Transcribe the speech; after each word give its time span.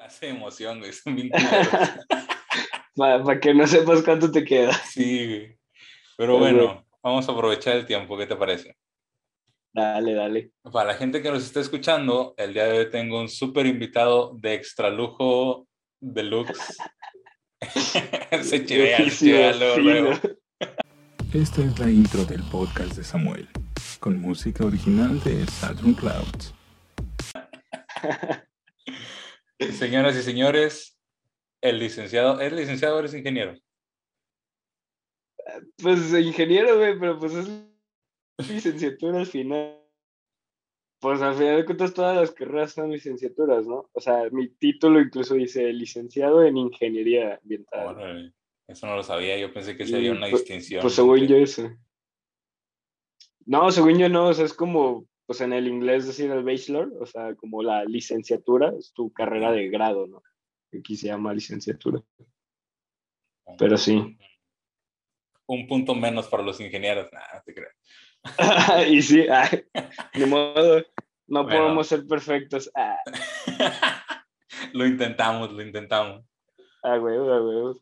Clase 0.00 0.26
de 0.26 0.32
emoción, 0.32 0.78
güey. 0.78 0.92
Son 0.94 1.14
bien 1.14 1.30
Para 2.96 3.38
que 3.38 3.52
no 3.52 3.66
sepas 3.66 4.02
cuánto 4.02 4.30
te 4.30 4.42
queda. 4.44 4.72
Sí, 4.72 5.26
güey. 5.26 5.58
Pero 6.16 6.38
bueno, 6.38 6.86
vamos 7.02 7.28
a 7.28 7.32
aprovechar 7.32 7.76
el 7.76 7.84
tiempo. 7.84 8.16
¿Qué 8.16 8.24
te 8.24 8.34
parece? 8.34 8.78
Dale, 9.74 10.14
dale. 10.14 10.52
Para 10.72 10.92
la 10.92 10.98
gente 10.98 11.20
que 11.20 11.30
nos 11.30 11.44
está 11.44 11.60
escuchando, 11.60 12.32
el 12.38 12.54
día 12.54 12.64
de 12.64 12.78
hoy 12.78 12.90
tengo 12.90 13.20
un 13.20 13.28
súper 13.28 13.66
invitado 13.66 14.34
de 14.40 14.54
extra 14.54 14.88
lujo 14.88 15.68
deluxe. 16.00 16.78
Se 18.40 18.64
chivea, 18.64 18.96
se 18.96 19.10
chivea 19.10 19.52
luego, 19.52 19.76
luego. 19.80 20.10
Esta 21.34 21.62
es 21.62 21.78
la 21.78 21.90
intro 21.90 22.24
del 22.24 22.42
podcast 22.44 22.96
de 22.96 23.04
Samuel, 23.04 23.46
con 23.98 24.18
música 24.18 24.64
original 24.64 25.22
de 25.24 25.46
Saturn 25.46 25.92
Clouds. 25.92 26.54
Señoras 29.60 30.16
y 30.16 30.22
señores, 30.22 30.98
el 31.60 31.78
licenciado, 31.78 32.40
¿es 32.40 32.52
licenciado 32.52 32.96
o 32.96 32.98
eres 33.00 33.14
ingeniero? 33.14 33.54
Pues 35.82 36.12
ingeniero, 36.14 36.78
güey, 36.78 36.98
pero 36.98 37.18
pues 37.18 37.34
es 37.34 38.48
licenciatura 38.48 39.18
al 39.18 39.26
final. 39.26 39.76
Pues 41.00 41.20
al 41.22 41.34
final 41.34 41.56
de 41.56 41.64
cuentas 41.64 41.94
todas 41.94 42.16
las 42.16 42.30
carreras 42.30 42.72
son 42.72 42.90
licenciaturas, 42.90 43.66
¿no? 43.66 43.88
O 43.92 44.00
sea, 44.00 44.28
mi 44.30 44.48
título 44.48 45.00
incluso 45.00 45.34
dice 45.34 45.72
licenciado 45.72 46.42
en 46.42 46.56
ingeniería 46.56 47.38
ambiental. 47.42 48.34
eso 48.66 48.86
no 48.86 48.96
lo 48.96 49.02
sabía, 49.02 49.38
yo 49.38 49.52
pensé 49.52 49.76
que 49.76 49.86
sería 49.86 50.12
una 50.12 50.28
pues, 50.28 50.42
distinción. 50.42 50.82
Pues 50.82 50.94
según 50.94 51.26
yo 51.26 51.36
eso. 51.36 51.70
No, 53.46 53.70
según 53.70 53.98
yo 53.98 54.08
no, 54.08 54.28
o 54.28 54.34
sea, 54.34 54.44
es 54.44 54.54
como, 54.54 55.06
pues 55.30 55.42
en 55.42 55.52
el 55.52 55.68
inglés 55.68 56.08
decir 56.08 56.28
el 56.32 56.42
bachelor, 56.42 56.92
o 56.98 57.06
sea, 57.06 57.36
como 57.36 57.62
la 57.62 57.84
licenciatura, 57.84 58.72
es 58.76 58.92
tu 58.92 59.12
carrera 59.12 59.52
de 59.52 59.68
grado, 59.68 60.08
¿no? 60.08 60.24
Aquí 60.76 60.96
se 60.96 61.06
llama 61.06 61.32
licenciatura. 61.32 62.02
Pero 63.56 63.78
sí. 63.78 64.18
Un 65.46 65.68
punto 65.68 65.94
menos 65.94 66.26
para 66.26 66.42
los 66.42 66.60
ingenieros, 66.60 67.12
nada, 67.12 67.44
te 67.46 67.54
creo. 67.54 67.70
y 68.90 69.00
sí, 69.02 69.24
ni 70.14 70.24
modo, 70.24 70.84
no 71.28 71.46
podemos 71.46 71.86
ser 71.86 72.08
perfectos. 72.08 72.68
Ah. 72.74 72.98
lo 74.72 74.84
intentamos, 74.84 75.52
lo 75.52 75.62
intentamos. 75.62 76.24
Ah, 76.82 76.98
huevo, 76.98 77.32
ah, 77.32 77.40
huevo. 77.40 77.80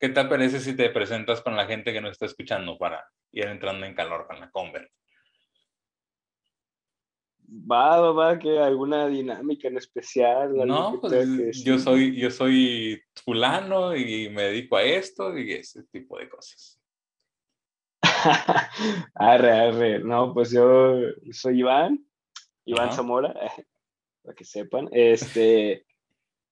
¿Qué 0.00 0.08
te 0.08 0.24
parece 0.24 0.60
si 0.60 0.74
te 0.74 0.88
presentas 0.88 1.42
con 1.42 1.54
la 1.54 1.66
gente 1.66 1.92
que 1.92 2.00
nos 2.00 2.12
está 2.12 2.24
escuchando 2.24 2.78
para 2.78 3.06
ir 3.32 3.44
entrando 3.44 3.84
en 3.84 3.94
calor 3.94 4.26
con 4.26 4.40
la 4.40 4.50
Convert? 4.50 4.90
Va, 7.48 8.00
va, 8.00 8.12
va, 8.12 8.38
que 8.38 8.58
alguna 8.58 9.06
dinámica 9.06 9.68
en 9.68 9.76
especial. 9.76 10.56
No, 10.66 10.98
pues 11.00 11.62
yo 11.64 11.78
soy, 11.78 12.16
yo 12.16 12.30
soy 12.30 13.00
fulano 13.24 13.94
y 13.94 14.28
me 14.30 14.42
dedico 14.44 14.76
a 14.76 14.82
esto 14.82 15.36
y 15.38 15.52
ese 15.52 15.84
tipo 15.84 16.18
de 16.18 16.28
cosas. 16.28 16.80
arre, 19.14 19.52
arre. 19.52 19.98
No, 20.00 20.34
pues 20.34 20.50
yo 20.50 20.96
soy 21.30 21.60
Iván, 21.60 22.04
Iván 22.64 22.92
Zamora, 22.92 23.32
para 24.22 24.34
que 24.34 24.44
sepan. 24.44 24.88
Este, 24.90 25.86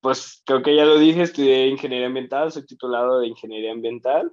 pues 0.00 0.42
creo 0.46 0.62
que 0.62 0.76
ya 0.76 0.84
lo 0.84 0.98
dije, 0.98 1.22
estudié 1.22 1.66
ingeniería 1.66 2.06
ambiental, 2.06 2.52
soy 2.52 2.66
titulado 2.66 3.20
de 3.20 3.28
ingeniería 3.28 3.72
ambiental. 3.72 4.32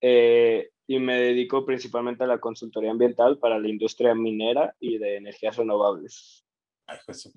Eh, 0.00 0.70
y 0.90 0.98
me 0.98 1.20
dedico 1.20 1.64
principalmente 1.64 2.24
a 2.24 2.26
la 2.26 2.40
consultoría 2.40 2.90
ambiental 2.90 3.38
para 3.38 3.60
la 3.60 3.68
industria 3.68 4.12
minera 4.12 4.74
y 4.80 4.98
de 4.98 5.18
energías 5.18 5.56
renovables. 5.56 6.44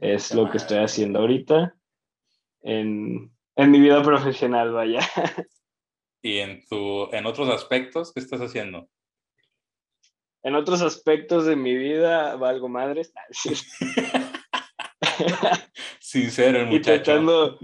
es 0.01 0.33
lo 0.33 0.49
que 0.49 0.57
estoy 0.57 0.79
haciendo 0.79 1.19
ahorita 1.19 1.77
en, 2.63 3.31
en 3.55 3.69
mi 3.69 3.79
vida 3.79 4.01
profesional, 4.01 4.71
vaya. 4.71 5.01
¿Y 6.23 6.39
en, 6.39 6.65
tu, 6.65 7.13
en 7.13 7.27
otros 7.27 7.47
aspectos 7.47 8.11
qué 8.11 8.21
estás 8.21 8.41
haciendo? 8.41 8.89
En 10.41 10.55
otros 10.55 10.81
aspectos 10.81 11.45
de 11.45 11.55
mi 11.55 11.75
vida 11.75 12.35
valgo 12.37 12.69
madres. 12.69 13.13
Sincero 15.99 16.59
el 16.59 16.67
muchacho. 16.67 17.11
Intentando, 17.11 17.59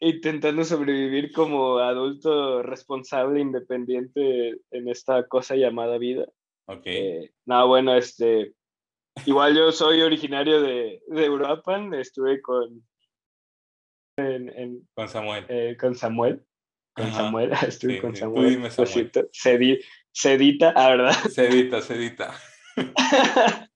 intentando 0.00 0.64
sobrevivir 0.64 1.32
como 1.32 1.78
adulto 1.78 2.62
responsable, 2.62 3.40
independiente 3.40 4.58
en 4.70 4.88
esta 4.88 5.26
cosa 5.26 5.56
llamada 5.56 5.98
vida. 5.98 6.26
Ok. 6.66 6.82
Eh, 6.84 7.32
no, 7.46 7.66
bueno, 7.66 7.94
este, 7.94 8.54
igual 9.26 9.56
yo 9.56 9.72
soy 9.72 10.02
originario 10.02 10.60
de, 10.60 11.02
de 11.08 11.30
Uruapan, 11.30 11.94
estuve 11.94 12.40
con, 12.40 12.82
en, 14.16 14.88
con 14.94 15.08
Samuel. 15.08 15.44
Eh, 15.48 15.76
con 15.78 15.94
Samuel. 15.94 16.44
Con 16.94 17.10
Samuel, 17.12 17.52
estuve 17.66 18.00
con 18.00 18.14
Samuel. 18.14 18.70
Cedita, 20.14 20.72
ah, 20.76 20.90
¿verdad? 20.90 21.14
Cedita, 21.30 21.80
Cedita. 21.80 22.34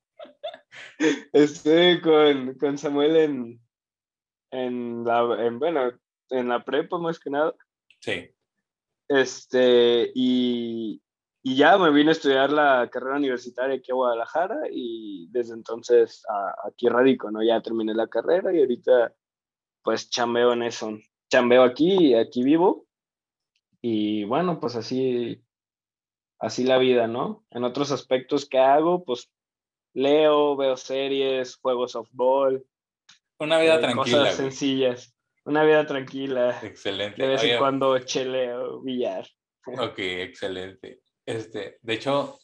estuve 1.32 2.00
con, 2.00 2.54
con 2.54 2.78
Samuel 2.78 3.16
en, 3.16 3.60
en 4.50 5.04
la, 5.04 5.46
en, 5.46 5.58
bueno, 5.58 5.92
en 6.30 6.48
la 6.48 6.64
prepa 6.64 6.98
más 6.98 7.18
que 7.18 7.30
nada. 7.30 7.54
Sí. 8.00 8.30
Este, 9.08 10.10
y, 10.14 11.00
y 11.42 11.56
ya 11.56 11.78
me 11.78 11.90
vine 11.92 12.10
a 12.10 12.12
estudiar 12.12 12.50
la 12.50 12.88
carrera 12.90 13.16
universitaria 13.16 13.76
aquí 13.76 13.92
a 13.92 13.94
Guadalajara 13.94 14.62
y 14.70 15.28
desde 15.30 15.54
entonces 15.54 16.24
aquí 16.64 16.88
radico, 16.88 17.30
¿no? 17.30 17.42
Ya 17.42 17.62
terminé 17.62 17.94
la 17.94 18.08
carrera 18.08 18.52
y 18.52 18.60
ahorita 18.60 19.14
pues 19.82 20.10
chambeo 20.10 20.52
en 20.52 20.64
eso. 20.64 20.98
Chambeo 21.30 21.62
aquí, 21.62 22.14
aquí 22.14 22.42
vivo. 22.42 22.86
Y 23.80 24.24
bueno, 24.24 24.58
pues 24.58 24.74
así, 24.74 25.40
así 26.40 26.64
la 26.64 26.78
vida, 26.78 27.06
¿no? 27.06 27.44
En 27.50 27.62
otros 27.62 27.92
aspectos 27.92 28.48
que 28.48 28.58
hago, 28.58 29.04
pues 29.04 29.30
leo, 29.96 30.56
veo 30.56 30.76
series, 30.76 31.56
juego 31.56 31.88
softball, 31.88 32.64
una 33.38 33.58
vida 33.58 33.80
tranquila. 33.80 34.18
Cosas 34.18 34.36
sencillas. 34.36 35.14
Una 35.44 35.62
vida 35.64 35.86
tranquila. 35.86 36.58
Excelente. 36.62 37.22
De 37.22 37.28
vez 37.28 37.42
en 37.44 37.58
cuando 37.58 37.98
cheleo, 37.98 38.80
billar. 38.80 39.26
Ok, 39.66 39.98
excelente. 39.98 41.00
Este, 41.24 41.78
de 41.82 41.94
hecho, 41.94 42.38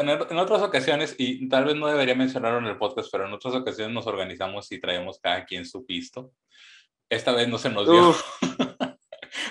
en, 0.00 0.08
en, 0.08 0.38
otras 0.38 0.62
ocasiones, 0.62 1.14
y 1.18 1.48
tal 1.48 1.64
vez 1.64 1.76
no 1.76 1.86
debería 1.86 2.14
mencionarlo 2.14 2.58
en 2.58 2.66
el 2.66 2.78
podcast, 2.78 3.08
pero 3.12 3.26
en 3.26 3.34
otras 3.34 3.54
ocasiones 3.54 3.94
nos 3.94 4.06
organizamos 4.06 4.70
y 4.72 4.80
traemos 4.80 5.18
cada 5.20 5.44
quien 5.44 5.64
su 5.64 5.84
pisto. 5.84 6.32
Esta 7.08 7.32
vez 7.32 7.48
no 7.48 7.58
se 7.58 7.70
nos 7.70 7.88
dio. 7.88 8.14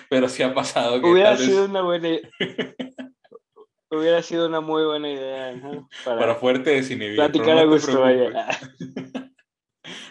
pero 0.09 0.27
sí 0.27 0.43
ha 0.43 0.53
pasado 0.53 0.99
que 0.99 1.07
Hubiera 1.07 1.37
sido 1.37 1.65
una 1.65 1.81
buena 1.81 2.09
Hubiera 3.93 4.21
sido 4.23 4.47
una 4.47 4.59
muy 4.59 4.83
buena 4.83 5.09
idea. 5.09 5.53
Para, 6.03 6.19
para 6.19 6.35
fuerte 6.35 6.71
desinhibir. 6.71 7.15
Platicar 7.15 7.57
a 7.57 7.65
gusto, 7.65 8.01
vaya. 8.01 8.47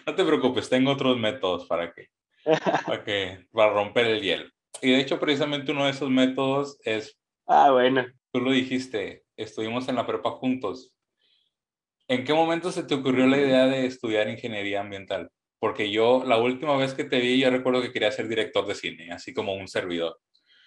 No 0.06 0.14
te 0.14 0.24
preocupes, 0.24 0.68
tengo 0.68 0.90
otros 0.90 1.16
métodos 1.16 1.64
para 1.66 1.92
que, 1.92 2.08
para 2.84 3.04
que, 3.04 3.46
para 3.52 3.72
romper 3.72 4.06
el 4.06 4.20
hielo. 4.20 4.50
Y 4.80 4.90
de 4.90 5.00
hecho, 5.00 5.18
precisamente 5.18 5.72
uno 5.72 5.84
de 5.84 5.92
esos 5.92 6.10
métodos 6.10 6.78
es. 6.84 7.18
Ah, 7.46 7.70
bueno. 7.70 8.04
Tú 8.32 8.40
lo 8.40 8.50
dijiste, 8.50 9.24
estuvimos 9.36 9.88
en 9.88 9.96
la 9.96 10.06
prepa 10.06 10.32
juntos. 10.32 10.92
¿En 12.08 12.24
qué 12.24 12.34
momento 12.34 12.72
se 12.72 12.82
te 12.82 12.94
ocurrió 12.94 13.26
la 13.26 13.38
idea 13.38 13.66
de 13.66 13.86
estudiar 13.86 14.28
ingeniería 14.28 14.80
ambiental? 14.80 15.30
Porque 15.58 15.90
yo, 15.90 16.24
la 16.26 16.36
última 16.36 16.76
vez 16.76 16.94
que 16.94 17.04
te 17.04 17.20
vi, 17.20 17.38
yo 17.38 17.48
recuerdo 17.50 17.80
que 17.80 17.92
quería 17.92 18.10
ser 18.10 18.28
director 18.28 18.66
de 18.66 18.74
cine, 18.74 19.12
así 19.12 19.32
como 19.32 19.54
un 19.54 19.68
servidor. 19.68 20.18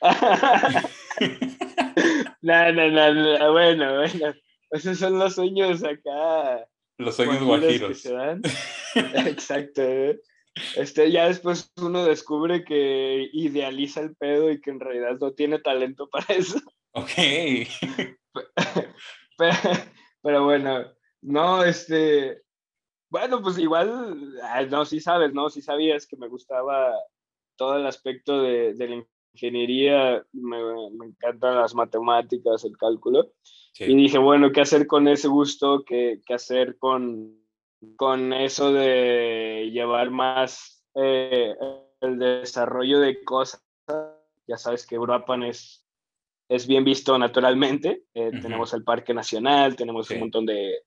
no, 2.41 2.71
no, 2.71 2.89
no, 2.89 3.51
bueno, 3.51 3.97
bueno. 3.97 4.33
Esos 4.71 4.97
son 4.97 5.19
los 5.19 5.35
sueños 5.35 5.83
acá 5.83 6.67
los 6.97 7.15
sueños 7.15 7.43
guajiros. 7.43 8.05
Exacto. 8.95 9.81
¿eh? 9.81 10.21
Este, 10.75 11.11
ya 11.11 11.27
después 11.27 11.71
uno 11.77 12.05
descubre 12.05 12.63
que 12.63 13.29
idealiza 13.33 14.01
el 14.01 14.15
pedo 14.15 14.51
y 14.51 14.61
que 14.61 14.71
en 14.71 14.79
realidad 14.79 15.17
no 15.19 15.33
tiene 15.33 15.59
talento 15.59 16.09
para 16.11 16.33
eso. 16.33 16.59
Ok. 16.91 17.11
Pero, 20.21 20.45
bueno, 20.45 20.85
no, 21.21 21.63
este, 21.63 22.41
bueno, 23.09 23.41
pues 23.41 23.57
igual, 23.57 24.39
no, 24.69 24.85
sí 24.85 24.99
sabes, 25.01 25.33
¿no? 25.33 25.49
Sí 25.49 25.61
sabías 25.61 26.07
que 26.07 26.15
me 26.15 26.29
gustaba 26.29 26.93
todo 27.57 27.77
el 27.77 27.85
aspecto 27.85 28.41
de, 28.41 28.73
de 28.73 28.87
la 28.87 28.95
ingeniería, 29.35 30.25
me, 30.31 30.57
me, 30.91 31.05
encantan 31.07 31.55
las 31.55 31.75
matemáticas, 31.75 32.63
el 32.63 32.77
cálculo. 32.77 33.31
Y 33.77 33.93
dije, 33.95 34.17
bueno, 34.17 34.51
¿qué 34.51 34.61
hacer 34.61 34.87
con 34.87 35.07
ese 35.07 35.27
gusto? 35.27 35.83
¿Qué, 35.85 36.21
qué 36.25 36.33
hacer 36.33 36.77
con, 36.77 37.37
con 37.97 38.31
eso 38.31 38.71
de 38.71 39.69
llevar 39.73 40.11
más 40.11 40.85
eh, 40.95 41.53
el 41.99 42.17
desarrollo 42.17 42.99
de 42.99 43.21
cosas? 43.23 43.61
Ya 44.47 44.57
sabes 44.57 44.87
que 44.87 44.95
Europa 44.95 45.35
es, 45.45 45.85
es 46.47 46.67
bien 46.67 46.85
visto 46.85 47.17
naturalmente. 47.17 48.05
Eh, 48.13 48.31
tenemos 48.41 48.73
el 48.73 48.83
Parque 48.83 49.13
Nacional, 49.13 49.75
tenemos 49.75 50.09
un 50.09 50.19
montón 50.19 50.45
de, 50.45 50.83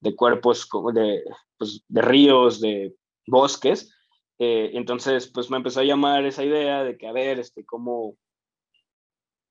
de 0.00 0.14
cuerpos, 0.14 0.68
de, 0.92 1.24
pues, 1.56 1.82
de 1.88 2.02
ríos, 2.02 2.60
de 2.60 2.94
bosques 3.26 3.94
Eh, 4.42 4.70
entonces, 4.72 5.26
pues 5.28 5.50
me 5.50 5.58
empezó 5.58 5.80
a 5.80 5.84
llamar 5.84 6.24
esa 6.24 6.42
idea 6.42 6.82
de 6.82 6.96
que, 6.96 7.06
a 7.06 7.12
ver, 7.12 7.38
este, 7.38 7.66
cómo, 7.66 8.16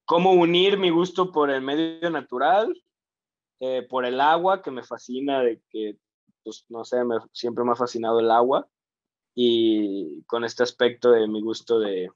cómo 0.04 0.34
unir 0.34 0.80
mi 0.80 0.90
gusto 0.90 1.32
por 1.32 1.52
el 1.52 1.62
medio 1.62 2.10
natural, 2.10 2.74
eh, 3.60 3.86
por 3.88 4.04
el 4.04 4.20
agua, 4.20 4.64
que 4.64 4.72
me 4.72 4.82
fascina, 4.82 5.44
de 5.44 5.62
que, 5.70 5.96
pues, 6.44 6.66
no 6.70 6.84
sé, 6.86 7.04
me, 7.04 7.18
siempre 7.34 7.64
me 7.64 7.74
ha 7.74 7.76
fascinado 7.76 8.20
el 8.20 8.32
agua, 8.32 8.68
y 9.36 10.24
con 10.24 10.44
este 10.44 10.64
aspecto 10.64 11.12
de 11.12 11.28
mi 11.28 11.40
gusto 11.40 11.80
de, 11.80 12.10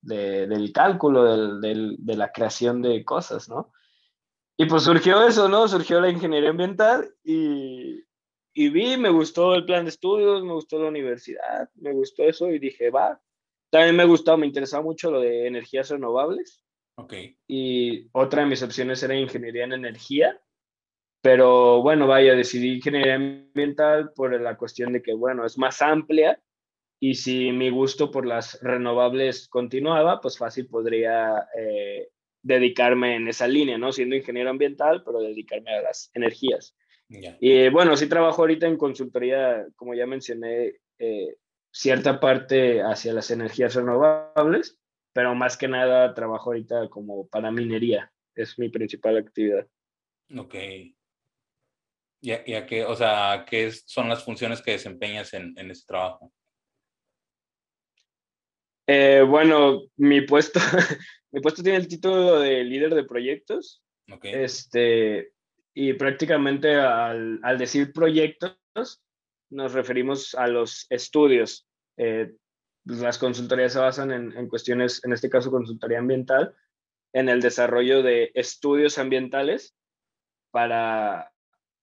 del 0.00 0.72
cálculo, 0.72 1.58
del, 1.58 1.96
de 1.98 2.16
la 2.16 2.30
creación 2.30 2.82
de 2.82 3.04
cosas, 3.04 3.48
¿no? 3.48 3.72
Y 4.56 4.66
pues 4.66 4.84
surgió 4.84 5.26
eso, 5.26 5.48
¿no? 5.48 5.66
Surgió 5.66 6.00
la 6.00 6.08
ingeniería 6.08 6.50
ambiental 6.50 7.12
y, 7.24 8.05
y 8.58 8.70
vi, 8.70 8.96
me 8.96 9.10
gustó 9.10 9.54
el 9.54 9.66
plan 9.66 9.84
de 9.84 9.90
estudios, 9.90 10.42
me 10.42 10.54
gustó 10.54 10.80
la 10.80 10.88
universidad, 10.88 11.68
me 11.74 11.92
gustó 11.92 12.22
eso 12.22 12.50
y 12.50 12.58
dije, 12.58 12.88
va. 12.88 13.20
También 13.68 13.94
me 13.94 14.06
gustó, 14.06 14.38
me 14.38 14.46
interesaba 14.46 14.82
mucho 14.82 15.10
lo 15.10 15.20
de 15.20 15.46
energías 15.46 15.90
renovables. 15.90 16.64
Ok. 16.94 17.12
Y 17.46 18.08
otra 18.12 18.42
de 18.42 18.48
mis 18.48 18.62
opciones 18.62 19.02
era 19.02 19.14
ingeniería 19.14 19.64
en 19.64 19.74
energía. 19.74 20.40
Pero 21.20 21.82
bueno, 21.82 22.06
vaya, 22.06 22.34
decidí 22.34 22.76
ingeniería 22.76 23.16
ambiental 23.16 24.12
por 24.14 24.40
la 24.40 24.56
cuestión 24.56 24.94
de 24.94 25.02
que, 25.02 25.12
bueno, 25.12 25.44
es 25.44 25.58
más 25.58 25.82
amplia 25.82 26.40
y 26.98 27.16
si 27.16 27.52
mi 27.52 27.68
gusto 27.68 28.10
por 28.10 28.24
las 28.24 28.58
renovables 28.62 29.48
continuaba, 29.48 30.18
pues 30.22 30.38
fácil 30.38 30.66
podría 30.66 31.46
eh, 31.58 32.08
dedicarme 32.40 33.16
en 33.16 33.28
esa 33.28 33.46
línea, 33.46 33.76
¿no? 33.76 33.92
Siendo 33.92 34.16
ingeniero 34.16 34.48
ambiental, 34.48 35.02
pero 35.04 35.20
dedicarme 35.20 35.74
a 35.74 35.82
las 35.82 36.10
energías. 36.14 36.74
Y 37.08 37.68
bueno, 37.68 37.96
sí 37.96 38.08
trabajo 38.08 38.42
ahorita 38.42 38.66
en 38.66 38.76
consultoría, 38.76 39.66
como 39.76 39.94
ya 39.94 40.06
mencioné, 40.06 40.74
eh, 40.98 41.36
cierta 41.70 42.18
parte 42.18 42.82
hacia 42.82 43.12
las 43.12 43.30
energías 43.30 43.74
renovables, 43.74 44.78
pero 45.12 45.34
más 45.34 45.56
que 45.56 45.68
nada 45.68 46.14
trabajo 46.14 46.50
ahorita 46.50 46.88
como 46.88 47.26
para 47.28 47.50
minería, 47.50 48.12
es 48.34 48.58
mi 48.58 48.68
principal 48.68 49.16
actividad. 49.18 49.66
Ok. 50.36 50.54
¿Y 52.22 52.32
a, 52.32 52.66
qué, 52.66 52.84
o 52.84 52.96
sea, 52.96 53.44
qué 53.48 53.70
son 53.70 54.08
las 54.08 54.24
funciones 54.24 54.60
que 54.60 54.72
desempeñas 54.72 55.32
en, 55.34 55.56
en 55.56 55.70
ese 55.70 55.86
trabajo? 55.86 56.32
Eh, 58.86 59.22
bueno, 59.22 59.82
mi 59.96 60.22
puesto, 60.22 60.58
mi 61.30 61.40
puesto 61.40 61.62
tiene 61.62 61.78
el 61.78 61.88
título 61.88 62.40
de 62.40 62.64
líder 62.64 62.94
de 62.94 63.04
proyectos. 63.04 63.82
Okay. 64.10 64.32
Este, 64.34 65.32
y 65.78 65.92
prácticamente 65.92 66.74
al, 66.74 67.38
al, 67.42 67.58
decir 67.58 67.92
proyectos 67.92 68.56
nos 69.50 69.74
referimos 69.74 70.34
a 70.34 70.46
los 70.46 70.86
estudios. 70.88 71.68
Eh, 71.98 72.32
las 72.86 73.18
consultorías 73.18 73.74
se 73.74 73.78
basan 73.78 74.10
en, 74.10 74.32
en, 74.38 74.48
cuestiones, 74.48 75.04
en 75.04 75.12
este 75.12 75.28
caso 75.28 75.50
consultoría 75.50 75.98
ambiental, 75.98 76.54
en 77.12 77.28
el 77.28 77.42
desarrollo 77.42 78.02
de 78.02 78.30
estudios 78.32 78.96
ambientales 78.96 79.76
para, 80.50 81.30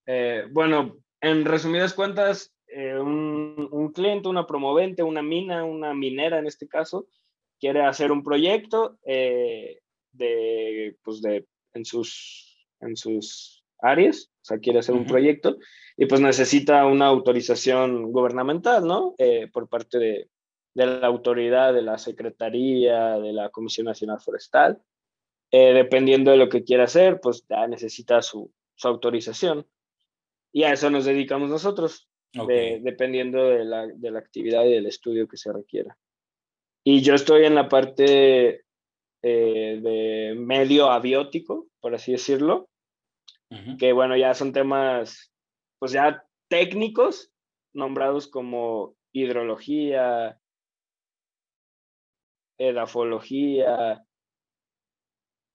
eh, 0.07 0.47
bueno, 0.49 0.97
en 1.21 1.45
resumidas 1.45 1.93
cuentas, 1.93 2.51
eh, 2.65 2.97
un, 2.97 3.69
un, 3.71 3.91
cliente, 3.91 4.27
una 4.27 4.47
promovente, 4.47 5.03
una 5.03 5.21
mina, 5.21 5.65
una 5.65 5.93
minera 5.93 6.39
en 6.39 6.47
este 6.47 6.67
caso, 6.67 7.05
quiere 7.59 7.83
hacer 7.83 8.11
un 8.11 8.23
proyecto 8.23 8.97
de, 9.03 9.83
pues 11.03 11.21
de, 11.21 11.45
en, 11.75 11.85
sus, 11.85 12.67
en 12.79 12.97
sus 12.97 13.62
áreas, 13.83 14.31
o 14.41 14.45
sea, 14.45 14.59
quiere 14.59 14.79
hacer 14.79 14.95
un 14.95 15.05
proyecto 15.05 15.57
y 15.95 16.07
pues 16.07 16.21
necesita 16.21 16.85
una 16.85 17.07
autorización 17.07 18.11
gubernamental, 18.11 18.85
¿no? 18.85 19.13
Eh, 19.17 19.47
por 19.53 19.69
parte 19.69 19.99
de, 19.99 20.29
de, 20.73 20.85
la 20.85 21.05
autoridad, 21.07 21.73
de 21.73 21.83
la 21.83 21.97
Secretaría, 21.97 23.19
de 23.19 23.33
la 23.33 23.49
Comisión 23.49 23.85
Nacional 23.85 24.19
Forestal. 24.19 24.81
dependiendo 25.51 26.31
de 26.31 26.37
lo 26.37 26.49
que 26.49 26.63
quiera 26.63 26.85
hacer, 26.85 27.19
pues 27.21 27.45
ya 27.47 27.67
necesita 27.67 28.23
su, 28.23 28.51
su 28.75 28.87
autorización. 28.87 29.67
Y 30.51 30.63
a 30.63 30.73
eso 30.73 30.89
nos 30.89 31.05
dedicamos 31.05 31.49
nosotros 31.49 32.07
dependiendo 32.33 33.49
de 33.49 33.63
la, 33.63 33.87
de 33.87 34.11
la, 34.11 34.19
actividad 34.19 34.65
y 34.65 34.73
del 34.73 34.87
estudio 34.87 35.27
que 35.27 35.37
se 35.37 35.53
requiera. 35.53 35.97
Y 36.83 37.01
yo 37.01 37.13
estoy 37.13 37.45
en 37.45 37.55
la 37.55 37.69
parte 37.69 38.63
eh, 39.21 39.79
de 39.81 40.35
medio 40.37 40.89
abiótico, 40.89 41.67
por 41.79 41.95
así 41.95 42.11
decirlo, 42.13 42.69
que 43.77 43.93
bueno, 43.93 44.15
ya 44.17 44.33
son 44.33 44.51
temas, 44.51 45.31
pues 45.79 45.91
ya 45.91 46.23
técnicos, 46.49 47.31
nombrados 47.73 48.27
como 48.27 48.95
hidrología, 49.11 50.39
edafología, 52.57 54.03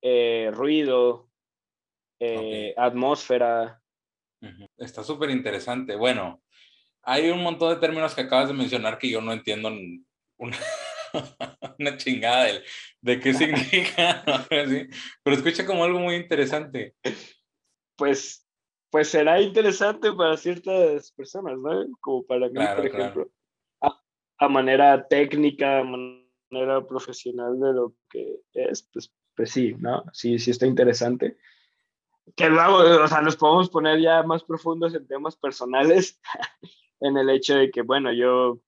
eh, 0.03 0.51
ruido, 0.53 1.29
eh, 2.21 2.75
atmósfera. 2.77 3.83
Está 4.77 5.03
súper 5.03 5.31
interesante. 5.31 5.97
Bueno, 5.97 6.43
hay 7.03 7.31
un 7.31 7.43
montón 7.43 7.75
de 7.75 7.81
términos 7.81 8.15
que 8.15 8.23
acabas 8.23 8.49
de 8.49 8.55
mencionar 8.55 8.99
que 8.99 9.11
yo 9.11 9.21
no 9.21 9.33
entiendo 9.33 9.71
una, 10.37 10.57
una 11.79 11.97
chingada 11.97 12.45
de, 12.45 12.65
de 13.01 13.21
qué 13.21 13.35
significa, 13.35 14.25
pero 14.49 15.37
escucha 15.37 15.67
como 15.67 15.85
algo 15.85 15.99
muy 15.99 16.17
interesante. 16.17 16.95
Pues, 17.99 18.49
pues 18.91 19.09
será 19.09 19.41
interesante 19.43 20.11
para 20.13 20.39
ciertas 20.39 21.13
personas, 21.13 21.59
¿no? 21.59 21.87
Como 22.01 22.25
para 22.25 22.49
mí, 22.49 22.61
por 22.77 22.87
ejemplo. 22.87 23.31
A, 24.41 24.49
manera 24.49 25.07
técnica, 25.09 25.81
a 25.81 25.85
manera 25.85 26.87
profesional 26.87 27.59
de 27.59 27.73
lo 27.75 27.95
que 28.09 28.37
es, 28.55 28.89
pues, 28.93 29.13
pues 29.35 29.51
sí, 29.51 29.75
¿no? 29.79 30.05
Sí, 30.13 30.39
sí 30.39 30.53
está 30.53 30.65
interesante 30.65 31.37
que 32.37 32.49
luego, 32.49 33.03
o 33.03 33.09
sea, 33.09 33.21
nos 33.21 33.37
podemos 33.37 33.71
poner 33.71 34.01
ya 34.01 34.23
más 34.23 34.45
profundos 34.45 34.95
en 34.95 35.07
temas 35.07 35.37
personales, 35.37 36.21
en 37.01 37.17
el 37.17 37.31
hecho 37.31 37.57
de 37.57 37.71
que, 37.71 37.83
bueno, 37.83 38.13
yo 38.13 38.61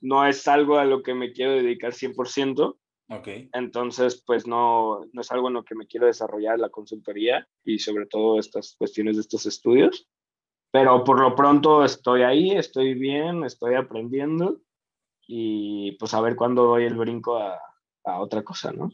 no 0.00 0.26
es 0.26 0.46
algo 0.48 0.78
a 0.78 0.84
lo 0.84 1.02
que 1.02 1.14
me 1.14 1.32
quiero 1.32 1.52
dedicar 1.52 1.92
100%. 1.92 2.76
Ok. 3.08 3.28
Entonces, 3.52 4.22
pues 4.26 4.46
no, 4.46 5.04
no 5.12 5.20
es 5.20 5.30
algo 5.30 5.48
en 5.48 5.54
lo 5.54 5.64
que 5.64 5.74
me 5.74 5.86
quiero 5.86 6.06
desarrollar 6.06 6.58
la 6.58 6.70
consultoría 6.70 7.48
y 7.64 7.78
sobre 7.78 8.06
todo 8.06 8.38
estas 8.38 8.74
cuestiones 8.76 9.16
de 9.16 9.22
estos 9.22 9.46
estudios. 9.46 10.08
Pero 10.72 11.04
por 11.04 11.20
lo 11.20 11.34
pronto 11.34 11.84
estoy 11.84 12.22
ahí, 12.22 12.50
estoy 12.50 12.94
bien, 12.94 13.44
estoy 13.44 13.76
aprendiendo 13.76 14.60
y 15.26 15.92
pues 15.92 16.14
a 16.14 16.20
ver 16.20 16.36
cuándo 16.36 16.64
doy 16.64 16.84
el 16.84 16.96
brinco 16.96 17.38
a, 17.38 17.60
a 18.04 18.20
otra 18.20 18.42
cosa, 18.42 18.72
¿no? 18.72 18.86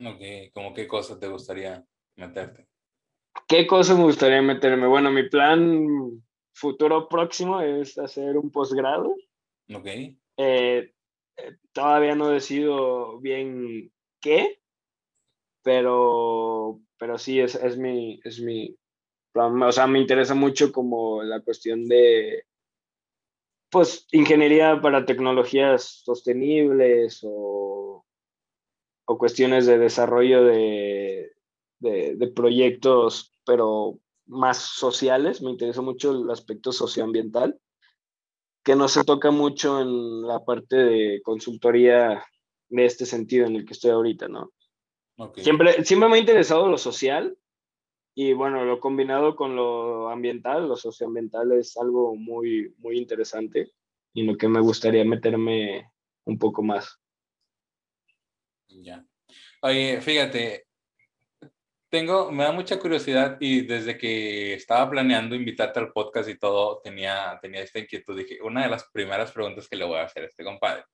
Ok, 0.00 0.52
¿cómo 0.54 0.72
qué 0.72 0.86
cosa 0.86 1.18
te 1.18 1.28
gustaría 1.28 1.84
meterte? 2.16 2.68
¿Qué 3.46 3.66
cosa 3.66 3.94
me 3.94 4.04
gustaría 4.04 4.40
meterme? 4.42 4.86
Bueno, 4.86 5.10
mi 5.10 5.28
plan 5.28 6.22
futuro 6.52 7.08
próximo 7.08 7.60
es 7.60 7.98
hacer 7.98 8.36
un 8.36 8.50
posgrado. 8.50 9.14
Ok. 9.74 9.86
Eh, 10.36 10.94
eh, 11.38 11.56
todavía 11.72 12.14
no 12.14 12.28
decido 12.28 13.18
bien 13.20 13.92
qué, 14.20 14.60
pero, 15.62 16.80
pero 16.98 17.18
sí, 17.18 17.40
es, 17.40 17.54
es, 17.54 17.78
mi, 17.78 18.20
es 18.24 18.40
mi. 18.40 18.76
O 19.34 19.72
sea, 19.72 19.86
me 19.86 20.00
interesa 20.00 20.34
mucho 20.34 20.72
como 20.72 21.22
la 21.22 21.40
cuestión 21.40 21.86
de, 21.86 22.44
pues, 23.70 24.06
ingeniería 24.12 24.80
para 24.80 25.04
tecnologías 25.06 26.02
sostenibles 26.04 27.20
o, 27.22 28.04
o 29.04 29.18
cuestiones 29.18 29.66
de 29.66 29.78
desarrollo 29.78 30.44
de, 30.44 31.32
de, 31.78 32.16
de 32.16 32.28
proyectos, 32.28 33.32
pero 33.44 33.98
más 34.26 34.58
sociales, 34.58 35.42
me 35.42 35.50
interesa 35.50 35.82
mucho 35.82 36.12
el 36.12 36.30
aspecto 36.30 36.72
socioambiental, 36.72 37.58
que 38.68 38.76
no 38.76 38.86
se 38.86 39.02
toca 39.02 39.30
mucho 39.30 39.80
en 39.80 40.20
la 40.26 40.44
parte 40.44 40.76
de 40.76 41.22
consultoría 41.22 42.22
de 42.68 42.84
este 42.84 43.06
sentido 43.06 43.46
en 43.46 43.56
el 43.56 43.64
que 43.64 43.72
estoy 43.72 43.92
ahorita, 43.92 44.28
¿no? 44.28 44.52
Siempre, 45.36 45.82
siempre 45.86 46.10
me 46.10 46.16
ha 46.16 46.20
interesado 46.20 46.68
lo 46.68 46.76
social 46.76 47.34
y 48.14 48.34
bueno, 48.34 48.66
lo 48.66 48.78
combinado 48.78 49.36
con 49.36 49.56
lo 49.56 50.10
ambiental, 50.10 50.68
lo 50.68 50.76
socioambiental 50.76 51.52
es 51.52 51.78
algo 51.78 52.14
muy, 52.14 52.74
muy 52.76 52.98
interesante 52.98 53.72
y 54.12 54.24
lo 54.24 54.36
que 54.36 54.48
me 54.48 54.60
gustaría 54.60 55.02
meterme 55.02 55.90
un 56.26 56.38
poco 56.38 56.62
más. 56.62 57.00
Ya. 58.68 59.02
Oye, 59.62 60.02
fíjate, 60.02 60.67
tengo, 61.90 62.30
me 62.30 62.44
da 62.44 62.52
mucha 62.52 62.78
curiosidad 62.78 63.36
y 63.40 63.62
desde 63.62 63.96
que 63.96 64.54
estaba 64.54 64.90
planeando 64.90 65.34
invitarte 65.34 65.80
al 65.80 65.92
podcast 65.92 66.28
y 66.28 66.38
todo, 66.38 66.80
tenía, 66.82 67.38
tenía 67.40 67.62
esta 67.62 67.78
inquietud. 67.78 68.16
Dije, 68.16 68.38
una 68.42 68.62
de 68.62 68.68
las 68.68 68.84
primeras 68.92 69.32
preguntas 69.32 69.68
que 69.68 69.76
le 69.76 69.84
voy 69.84 69.98
a 69.98 70.04
hacer 70.04 70.24
a 70.24 70.26
este 70.26 70.44
compadre 70.44 70.84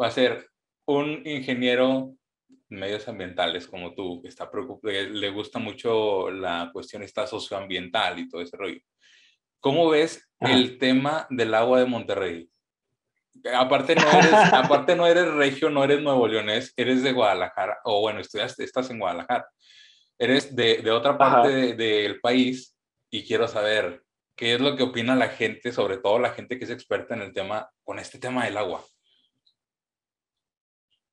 va 0.00 0.08
a 0.08 0.10
ser 0.10 0.48
un 0.86 1.22
ingeniero 1.24 2.14
en 2.68 2.78
medios 2.78 3.08
ambientales 3.08 3.66
como 3.66 3.94
tú, 3.94 4.20
que 4.22 4.28
está 4.28 4.50
preocupado, 4.50 4.92
le 4.92 5.30
gusta 5.30 5.58
mucho 5.58 6.30
la 6.30 6.70
cuestión 6.72 7.02
esta 7.02 7.26
socioambiental 7.26 8.18
y 8.18 8.28
todo 8.28 8.40
ese 8.40 8.56
rollo. 8.56 8.80
¿Cómo 9.60 9.88
ves 9.88 10.28
el 10.40 10.78
tema 10.78 11.26
del 11.30 11.54
agua 11.54 11.80
de 11.80 11.86
Monterrey? 11.86 12.48
Aparte 13.54 13.94
no, 13.94 14.08
eres, 14.10 14.32
aparte 14.52 14.96
no 14.96 15.06
eres 15.06 15.32
regio, 15.34 15.70
no 15.70 15.82
eres 15.84 16.00
nuevo 16.02 16.26
leonés, 16.28 16.72
eres 16.76 17.02
de 17.02 17.12
Guadalajara, 17.12 17.78
o 17.84 18.00
bueno, 18.00 18.20
estudiaste, 18.20 18.64
estás 18.64 18.90
en 18.90 18.98
Guadalajara. 18.98 19.46
Eres 20.18 20.54
de, 20.54 20.78
de 20.78 20.90
otra 20.90 21.18
parte 21.18 21.74
del 21.74 22.20
país 22.20 22.74
y 23.10 23.24
quiero 23.24 23.46
saber 23.48 24.02
qué 24.36 24.54
es 24.54 24.60
lo 24.60 24.76
que 24.76 24.82
opina 24.82 25.16
la 25.16 25.28
gente, 25.28 25.72
sobre 25.72 25.98
todo 25.98 26.18
la 26.18 26.30
gente 26.30 26.58
que 26.58 26.64
es 26.64 26.70
experta 26.70 27.14
en 27.14 27.22
el 27.22 27.32
tema, 27.32 27.70
con 27.84 27.98
este 27.98 28.18
tema 28.18 28.44
del 28.44 28.58
agua. 28.58 28.84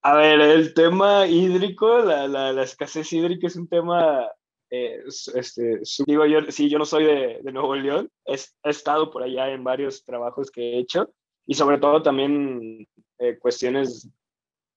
A 0.01 0.15
ver, 0.15 0.41
el 0.41 0.74
tema 0.74 1.25
hídrico, 1.27 2.00
la, 2.00 2.27
la, 2.27 2.51
la 2.51 2.63
escasez 2.63 3.12
hídrica 3.13 3.48
es 3.48 3.55
un 3.55 3.69
tema, 3.69 4.29
eh, 4.69 5.01
este, 5.07 5.81
digo 6.05 6.25
yo, 6.25 6.39
sí, 6.50 6.69
yo 6.69 6.77
no 6.77 6.86
soy 6.86 7.05
de, 7.05 7.39
de 7.41 7.51
Nuevo 7.53 7.74
León, 7.74 8.12
he, 8.25 8.33
he, 8.33 8.69
estado 8.69 9.10
por 9.10 9.24
allá 9.24 9.50
en 9.50 9.63
varios 9.63 10.03
trabajos 10.03 10.51
que 10.51 10.62
he 10.62 10.79
hecho 10.79 11.10
y 11.45 11.53
sobre 11.53 11.77
todo 11.77 12.03
también 12.03 12.86
eh, 13.19 13.38
cuestiones, 13.39 14.10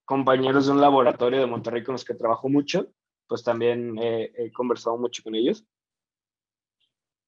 compañeros 0.05 0.67
de 0.67 0.73
un 0.73 0.81
laboratorio 0.81 1.41
de 1.41 1.47
Monterrey 1.47 1.83
con 1.83 1.95
los 1.95 2.05
que 2.05 2.15
trabajo 2.15 2.49
mucho, 2.49 2.87
pues 3.29 3.43
también 3.43 3.97
eh, 3.99 4.33
he 4.37 4.53
conversado 4.53 4.97
mucho 4.97 5.23
con 5.23 5.35
ellos. 5.35 5.65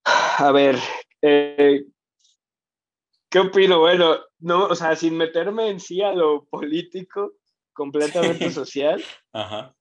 A 0.03 0.51
ver, 0.51 0.77
eh, 1.21 1.85
¿qué 3.29 3.39
opino? 3.39 3.79
Bueno, 3.79 4.17
no, 4.39 4.65
o 4.65 4.75
sea, 4.75 4.95
sin 4.95 5.17
meterme 5.17 5.69
en 5.69 5.79
sí 5.79 6.01
a 6.01 6.13
lo 6.13 6.45
político, 6.45 7.33
completamente 7.73 8.49
social, 8.51 9.03
Ajá. 9.33 9.75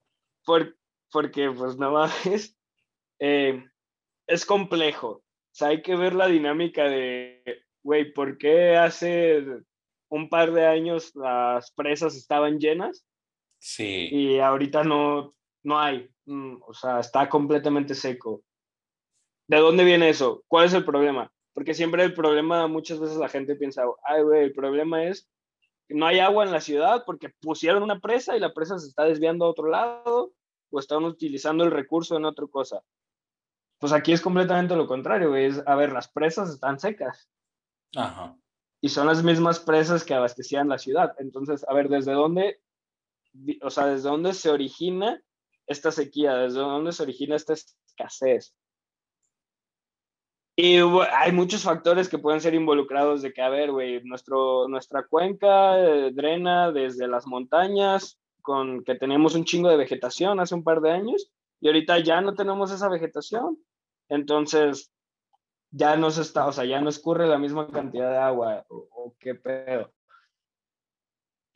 Por, 0.44 0.76
porque 1.10 1.50
pues 1.50 1.76
nada 1.76 1.92
más 1.92 2.56
eh, 3.18 3.64
es 4.26 4.46
complejo. 4.46 5.08
O 5.08 5.22
sea, 5.52 5.68
hay 5.68 5.82
que 5.82 5.96
ver 5.96 6.14
la 6.14 6.26
dinámica 6.26 6.84
de, 6.84 7.42
güey, 7.82 8.12
¿por 8.12 8.38
qué 8.38 8.76
hace 8.76 9.44
un 10.08 10.28
par 10.28 10.52
de 10.52 10.66
años 10.66 11.14
las 11.14 11.72
presas 11.72 12.16
estaban 12.16 12.58
llenas? 12.58 13.04
Sí. 13.58 14.08
Y 14.10 14.38
ahorita 14.38 14.84
no, 14.84 15.34
no 15.68 15.78
hay. 15.78 16.10
Mm, 16.26 16.56
o 16.66 16.75
sea, 16.75 17.00
está 17.00 17.28
completamente 17.28 17.94
seco. 17.94 18.42
¿De 19.46 19.58
dónde 19.58 19.84
viene 19.84 20.08
eso? 20.08 20.42
¿Cuál 20.48 20.66
es 20.66 20.75
el 20.75 20.84
problema? 20.84 21.32
Porque 21.52 21.75
siempre 21.75 22.02
el 22.02 22.14
problema, 22.14 22.66
muchas 22.66 22.98
veces 22.98 23.16
la 23.16 23.28
gente 23.28 23.56
piensa, 23.56 23.82
ay, 24.04 24.22
güey, 24.22 24.44
el 24.44 24.52
problema 24.52 25.04
es 25.04 25.28
no 25.90 26.06
hay 26.06 26.18
agua 26.18 26.44
en 26.44 26.52
la 26.52 26.60
ciudad 26.60 27.04
porque 27.06 27.30
pusieron 27.40 27.82
una 27.82 28.00
presa 28.00 28.37
y 28.37 28.40
la 28.40 28.52
presa 28.52 28.78
se 28.78 28.88
está 28.88 29.04
desviando 29.04 29.44
a 29.44 29.50
otro 29.50 29.68
lado 29.68 30.32
o 30.70 30.78
están 30.78 31.04
utilizando 31.04 31.64
el 31.64 31.70
recurso 31.70 32.16
en 32.16 32.26
otra 32.26 32.46
cosa. 32.46 32.82
Pues 33.78 33.92
aquí 33.92 34.12
es 34.12 34.20
completamente 34.20 34.76
lo 34.76 34.87
contrario, 34.87 35.34
es, 35.37 35.62
a 35.66 35.76
ver, 35.76 35.92
las 35.92 36.08
presas 36.08 36.50
están 36.50 36.78
secas. 36.78 37.30
Ajá. 37.96 38.37
Y 38.80 38.90
son 38.90 39.06
las 39.06 39.22
mismas 39.22 39.60
presas 39.60 40.04
que 40.04 40.14
abastecían 40.14 40.68
la 40.68 40.78
ciudad. 40.78 41.14
Entonces, 41.18 41.64
a 41.66 41.75
ver, 41.75 41.88
¿desde 41.88 42.12
dónde, 42.12 42.60
o 43.62 43.70
sea, 43.70 43.87
desde 43.87 44.08
dónde 44.08 44.34
se 44.34 44.50
origina 44.50 45.22
esta 45.68 45.92
sequía? 45.92 46.34
¿Desde 46.34 46.60
dónde 46.60 46.92
se 46.92 47.02
origina 47.02 47.37
esta 47.37 47.52
escasez? 47.52 48.54
Y 50.56 50.78
hay 51.12 51.30
muchos 51.30 51.62
factores 51.62 52.08
que 52.08 52.18
pueden 52.18 52.40
ser 52.40 52.52
involucrados 52.54 53.22
de 53.22 53.32
que, 53.32 53.42
a 53.42 53.48
ver, 53.48 53.70
nuestra 54.02 55.06
cuenca 55.08 55.78
eh, 55.78 56.10
drena 56.12 56.72
desde 56.72 57.06
las 57.06 57.28
montañas, 57.28 58.18
con 58.42 58.82
que 58.82 58.96
tenemos 58.96 59.37
un 59.37 59.44
chingo 59.44 59.68
de 59.68 59.76
vegetación 59.76 60.40
hace 60.40 60.56
un 60.56 60.64
par 60.64 60.80
de 60.80 60.90
años, 60.90 61.30
y 61.60 61.68
ahorita 61.68 62.00
ya 62.00 62.20
no 62.20 62.34
tenemos 62.34 62.72
esa 62.72 62.88
vegetación. 62.88 63.56
Entonces, 64.08 64.90
ya 65.70 65.96
no 65.96 66.10
se 66.10 66.22
está, 66.22 66.48
o 66.48 66.52
sea, 66.52 66.64
ya 66.64 66.80
no 66.80 66.88
escurre 66.88 67.28
la 67.28 67.38
misma 67.38 67.68
cantidad 67.68 68.10
de 68.10 68.18
agua, 68.18 68.64
o, 68.68 68.88
o 68.90 69.14
qué 69.20 69.37
pedo. 69.37 69.92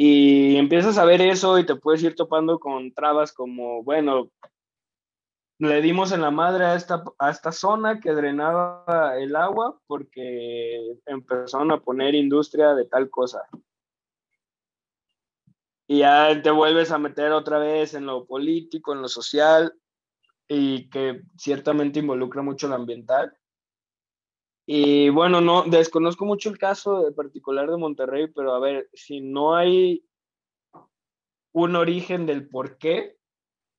Y 0.04 0.56
empiezas 0.56 0.98
a 0.98 1.04
ver 1.04 1.22
eso 1.22 1.60
y 1.60 1.64
te 1.64 1.76
puedes 1.76 2.02
ir 2.02 2.16
topando 2.16 2.58
con 2.58 2.92
trabas 2.92 3.32
como, 3.32 3.84
bueno, 3.84 4.32
le 5.60 5.80
dimos 5.80 6.10
en 6.10 6.22
la 6.22 6.32
madre 6.32 6.64
a 6.64 6.74
esta, 6.74 7.04
a 7.20 7.30
esta 7.30 7.52
zona 7.52 8.00
que 8.00 8.10
drenaba 8.10 9.16
el 9.16 9.36
agua 9.36 9.78
porque 9.86 10.96
empezaron 11.06 11.70
a 11.70 11.80
poner 11.80 12.16
industria 12.16 12.74
de 12.74 12.84
tal 12.86 13.10
cosa. 13.10 13.44
Y 15.86 16.00
ya 16.00 16.42
te 16.42 16.50
vuelves 16.50 16.90
a 16.90 16.98
meter 16.98 17.30
otra 17.30 17.58
vez 17.60 17.94
en 17.94 18.06
lo 18.06 18.26
político, 18.26 18.92
en 18.94 19.02
lo 19.02 19.08
social, 19.08 19.72
y 20.48 20.90
que 20.90 21.22
ciertamente 21.38 22.00
involucra 22.00 22.42
mucho 22.42 22.66
lo 22.66 22.74
ambiental. 22.74 23.32
Y 24.66 25.08
bueno, 25.08 25.40
no 25.40 25.64
desconozco 25.64 26.24
mucho 26.24 26.48
el 26.48 26.58
caso 26.58 27.02
de 27.02 27.12
particular 27.12 27.68
de 27.68 27.76
Monterrey, 27.76 28.28
pero 28.28 28.54
a 28.54 28.60
ver, 28.60 28.88
si 28.92 29.20
no 29.20 29.56
hay 29.56 30.04
un 31.52 31.76
origen 31.76 32.26
del 32.26 32.48
por 32.48 32.78
qué, 32.78 33.18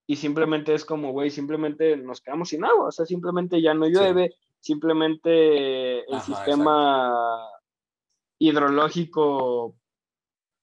y 0.06 0.18
simplemente 0.18 0.74
es 0.74 0.84
como, 0.84 1.12
güey, 1.12 1.30
simplemente 1.30 1.96
nos 1.96 2.22
quedamos 2.22 2.50
sin 2.50 2.66
agua, 2.66 2.88
o 2.88 2.92
sea, 2.92 3.06
simplemente 3.06 3.62
ya 3.62 3.74
no 3.74 3.88
llueve, 3.88 4.30
sí. 4.30 4.36
simplemente 4.60 6.00
el 6.00 6.16
Ajá, 6.16 6.26
sistema 6.26 7.08
exacto. 7.08 7.66
hidrológico 8.40 9.76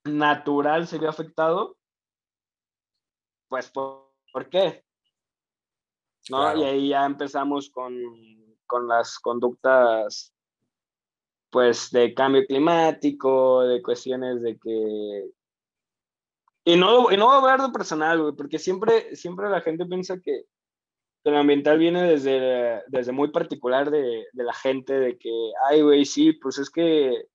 natural 0.05 0.87
se 0.87 0.99
ve 0.99 1.07
afectado, 1.07 1.77
pues, 3.49 3.71
¿por, 3.71 4.13
¿por 4.31 4.47
qué? 4.49 4.85
¿No? 6.29 6.37
Claro. 6.37 6.59
Y 6.59 6.63
ahí 6.63 6.87
ya 6.89 7.05
empezamos 7.05 7.71
con, 7.71 7.93
con 8.71 8.87
las 8.87 9.19
conductas, 9.19 10.33
pues, 11.49 11.91
de 11.91 12.13
cambio 12.13 12.45
climático, 12.47 13.63
de 13.63 13.81
cuestiones 13.81 14.41
de 14.41 14.57
que 14.57 15.29
y 16.63 16.75
no, 16.77 17.11
y 17.11 17.17
no 17.17 17.25
voy 17.25 17.35
a 17.35 17.37
hablar 17.39 17.61
de 17.61 17.73
personal, 17.73 18.21
güey, 18.21 18.33
porque 18.35 18.59
siempre, 18.59 19.15
siempre 19.15 19.49
la 19.49 19.61
gente 19.61 19.85
piensa 19.85 20.15
que, 20.21 20.43
que 21.23 21.29
el 21.29 21.35
ambiental 21.35 21.79
viene 21.79 22.03
desde, 22.03 22.83
desde 22.87 23.11
muy 23.11 23.31
particular 23.31 23.89
de, 23.89 24.27
de 24.31 24.43
la 24.43 24.53
gente, 24.53 24.99
de 24.99 25.17
que, 25.17 25.31
ay, 25.67 25.81
güey, 25.81 26.05
sí, 26.05 26.33
pues 26.33 26.59
es 26.59 26.69
que 26.69 27.25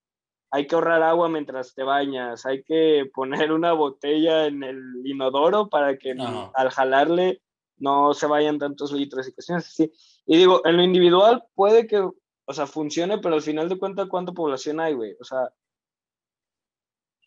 hay 0.53 0.67
que 0.67 0.75
ahorrar 0.77 1.03
agua 1.03 1.29
mientras 1.29 1.75
te 1.75 1.83
bañas, 1.83 2.47
hay 2.47 2.63
que 2.63 3.11
poner 3.15 3.53
una 3.53 3.73
botella 3.73 4.47
en 4.47 4.63
el 4.63 4.81
inodoro 5.05 5.69
para 5.69 5.99
que 5.99 6.15
al 6.55 6.71
jalarle 6.71 7.43
no 7.79 8.15
se 8.15 8.27
vayan 8.27 8.59
tantos 8.59 8.93
litros 8.93 9.29
y 9.29 9.33
cuestiones 9.33 9.67
así. 9.67 9.93
Y 10.27 10.37
digo, 10.37 10.63
en 10.65 10.77
lo 10.77 10.83
individual 10.83 11.45
puede 11.55 11.87
que, 11.87 11.99
o 11.99 12.53
sea, 12.53 12.67
funcione, 12.67 13.19
pero 13.19 13.35
al 13.35 13.43
final 13.43 13.69
de 13.69 13.79
cuentas, 13.79 14.09
¿cuánta 14.09 14.33
población 14.33 14.81
hay, 14.81 14.95
güey? 14.95 15.15
O 15.21 15.25
sea, 15.25 15.51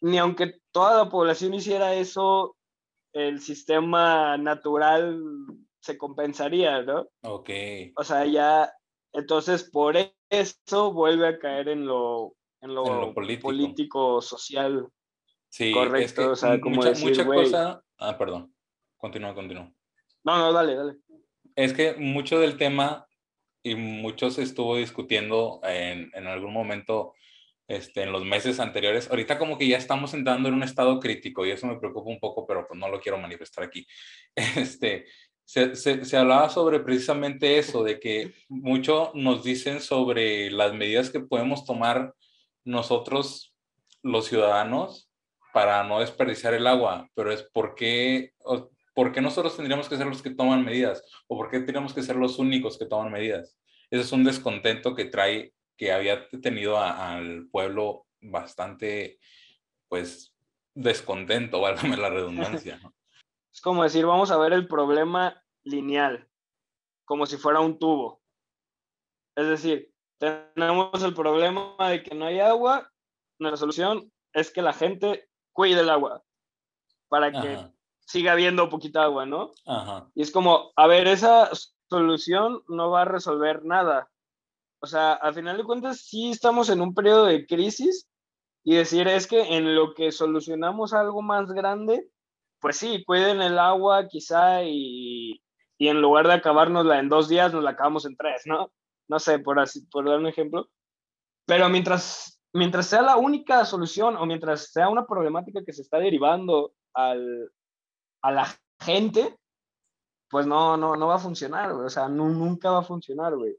ni 0.02 0.18
aunque 0.18 0.62
toda 0.72 1.04
la 1.04 1.10
población 1.10 1.54
hiciera 1.54 1.94
eso, 1.94 2.56
el 3.14 3.42
sistema 3.42 4.38
natural 4.38 5.22
se 5.82 5.98
compensaría, 5.98 6.82
¿no? 6.84 7.08
Ok. 7.24 7.50
O 7.96 8.04
sea, 8.04 8.26
ya, 8.26 8.72
entonces 9.14 9.64
por 9.70 9.96
eso 10.30 10.94
vuelve 10.94 11.28
a 11.28 11.40
caer 11.40 11.70
en 11.70 11.86
lo, 11.86 12.36
en 12.62 12.76
lo, 12.76 12.86
En 12.86 13.02
lo 13.02 13.14
político. 13.14 13.48
político, 13.48 14.22
social. 14.22 14.88
Sí, 15.50 15.74
Correcto, 15.74 16.06
es 16.06 16.14
que 16.14 16.24
o 16.26 16.36
sea, 16.36 16.62
como 16.62 16.76
mucha, 16.76 16.90
decir, 16.90 17.10
mucha 17.10 17.26
cosa. 17.26 17.84
Ah, 17.98 18.18
perdón. 18.18 18.54
Continúa, 18.98 19.34
continúa. 19.34 19.74
No, 20.24 20.38
no, 20.38 20.54
dale, 20.54 20.76
dale. 20.76 20.96
Es 21.56 21.74
que 21.74 21.94
mucho 21.96 22.40
del 22.40 22.58
tema 22.58 23.08
y 23.64 23.76
mucho 23.76 24.32
se 24.32 24.44
estuvo 24.44 24.78
discutiendo 24.78 25.60
en, 25.64 26.12
en 26.14 26.28
algún 26.28 26.54
momento 26.54 27.14
este, 27.68 28.04
en 28.04 28.12
los 28.12 28.26
meses 28.26 28.60
anteriores. 28.60 29.10
Ahorita 29.10 29.38
como 29.38 29.58
que 29.58 29.68
ya 29.68 29.78
estamos 29.78 30.14
entrando 30.14 30.50
en 30.50 30.56
un 30.56 30.64
estado 30.64 31.00
crítico 31.00 31.46
y 31.46 31.52
eso 31.52 31.68
me 31.68 31.78
preocupa 31.80 32.10
un 32.10 32.20
poco, 32.20 32.46
pero 32.48 32.66
pues 32.68 32.80
no 32.80 32.90
lo 32.90 33.00
quiero 33.00 33.18
manifestar 33.18 33.64
aquí. 33.66 33.86
Este, 34.36 35.06
se, 35.46 35.76
se, 35.76 36.06
se 36.06 36.18
hablaba 36.18 36.50
sobre 36.50 36.80
precisamente 36.80 37.58
eso, 37.58 37.84
de 37.84 38.00
que 38.00 38.34
mucho 38.48 39.12
nos 39.16 39.44
dicen 39.44 39.82
sobre 39.82 40.52
las 40.52 40.74
medidas 40.74 41.10
que 41.10 41.20
podemos 41.22 41.66
tomar 41.66 42.14
nosotros, 42.64 43.54
los 44.04 44.28
ciudadanos, 44.28 45.10
para 45.54 45.84
no 45.84 46.00
desperdiciar 46.00 46.54
el 46.54 46.68
agua, 46.68 47.10
pero 47.16 47.32
es 47.32 47.44
por 47.44 47.74
qué, 47.76 48.32
o- 48.44 48.70
por 49.00 49.14
qué 49.14 49.22
nosotros 49.22 49.56
tendríamos 49.56 49.88
que 49.88 49.96
ser 49.96 50.08
los 50.08 50.22
que 50.22 50.32
toman 50.32 50.66
medidas 50.66 51.02
o 51.30 51.38
por 51.38 51.50
qué 51.50 51.60
tendríamos 51.60 51.94
que 51.94 52.04
ser 52.04 52.18
los 52.18 52.38
únicos 52.38 52.78
que 52.78 52.86
toman 52.86 53.14
medidas. 53.14 53.58
Ese 53.90 54.02
es 54.02 54.12
un 54.12 54.26
descontento 54.26 54.94
que 54.94 55.06
trae, 55.06 55.54
que 55.78 55.94
había 55.94 56.28
tenido 56.42 56.78
a- 56.78 57.14
al 57.16 57.48
pueblo 57.50 58.08
bastante, 58.20 59.18
pues, 59.88 60.36
descontento, 60.74 61.62
válgame 61.96 61.96
la 61.96 62.10
redundancia. 62.10 62.78
¿no? 62.84 62.94
Es 63.54 63.62
como 63.62 63.84
decir, 63.84 64.06
vamos 64.06 64.32
a 64.32 64.38
ver 64.38 64.52
el 64.52 64.68
problema 64.68 65.42
lineal, 65.64 66.28
como 67.06 67.26
si 67.26 67.38
fuera 67.38 67.62
un 67.62 67.80
tubo. 67.80 68.22
Es 69.38 69.48
decir, 69.48 69.94
tenemos 70.18 71.02
el 71.02 71.14
problema 71.14 71.74
de 71.90 72.04
que 72.04 72.14
no 72.14 72.26
hay 72.26 72.42
agua, 72.42 72.92
la 73.38 73.56
solución 73.56 74.12
es 74.34 74.52
que 74.52 74.62
la 74.62 74.74
gente 74.74 75.30
cuide 75.54 75.80
el 75.80 75.90
agua 75.90 76.22
para 77.08 77.32
que 77.32 77.54
Ajá, 77.54 77.74
siga 78.10 78.32
habiendo 78.32 78.70
poquita 78.70 79.04
agua, 79.04 79.28
¿no? 79.28 79.52
ajá, 79.68 80.10
Y 80.16 80.24
es 80.24 80.32
como, 80.32 80.72
a 80.76 80.88
ver, 80.88 81.08
esa 81.08 81.52
solución 81.88 82.64
no 82.68 82.90
va 82.90 83.04
a 83.04 83.06
resolver 83.06 83.64
nada. 83.64 84.10
O 84.82 84.88
sea, 84.88 85.14
al 85.14 85.36
final 85.36 85.58
de 85.58 85.64
cuentas, 85.64 86.02
sí 86.02 86.32
estamos 86.32 86.70
en 86.70 86.82
un 86.82 86.96
periodo 86.96 87.26
de 87.26 87.46
crisis 87.46 88.10
y 88.64 88.76
decir 88.76 89.08
es 89.08 89.28
que 89.28 89.56
en 89.56 89.76
lo 89.76 89.94
que 89.94 90.12
solucionamos 90.12 90.94
algo 90.94 91.22
más 91.22 91.52
grande, 91.52 92.10
pues 92.60 92.78
sí, 92.78 93.04
cuiden 93.06 93.44
el 93.44 93.60
agua 93.60 94.08
quizá 94.08 94.64
y, 94.64 95.44
y 95.78 95.88
en 95.88 96.02
lugar 96.02 96.28
de 96.28 96.34
acabárnosla 96.34 96.98
en 96.98 97.10
dos 97.10 97.30
días, 97.30 97.54
nos 97.54 97.64
la 97.64 97.72
acabamos 97.72 98.06
en 98.06 98.18
tres, 98.18 98.42
¿no? 98.46 98.72
No 99.08 99.20
sé, 99.20 99.38
por, 99.38 99.60
así, 99.60 99.86
por 99.86 100.10
dar 100.10 100.18
un 100.18 100.28
ejemplo. 100.28 100.68
Pero 101.46 101.70
mientras, 101.70 102.42
mientras 102.54 102.88
sea 102.88 103.04
la 103.04 103.18
única 103.18 103.66
solución 103.66 104.18
o 104.18 104.26
mientras 104.26 104.72
sea 104.72 104.90
una 104.90 105.06
problemática 105.06 105.64
que 105.64 105.74
se 105.74 105.84
está 105.84 106.00
derivando 106.00 106.74
al, 106.96 107.52
a 108.22 108.32
la 108.32 108.56
gente, 108.80 109.38
pues 110.30 110.46
no, 110.46 110.78
no, 110.78 110.96
no 110.96 111.08
va 111.08 111.16
a 111.16 111.20
funcionar, 111.20 111.74
güey. 111.74 111.86
O 111.86 111.90
sea, 111.90 112.08
nunca 112.08 112.72
va 112.72 112.80
a 112.80 112.84
funcionar, 112.84 113.36
güey. 113.36 113.58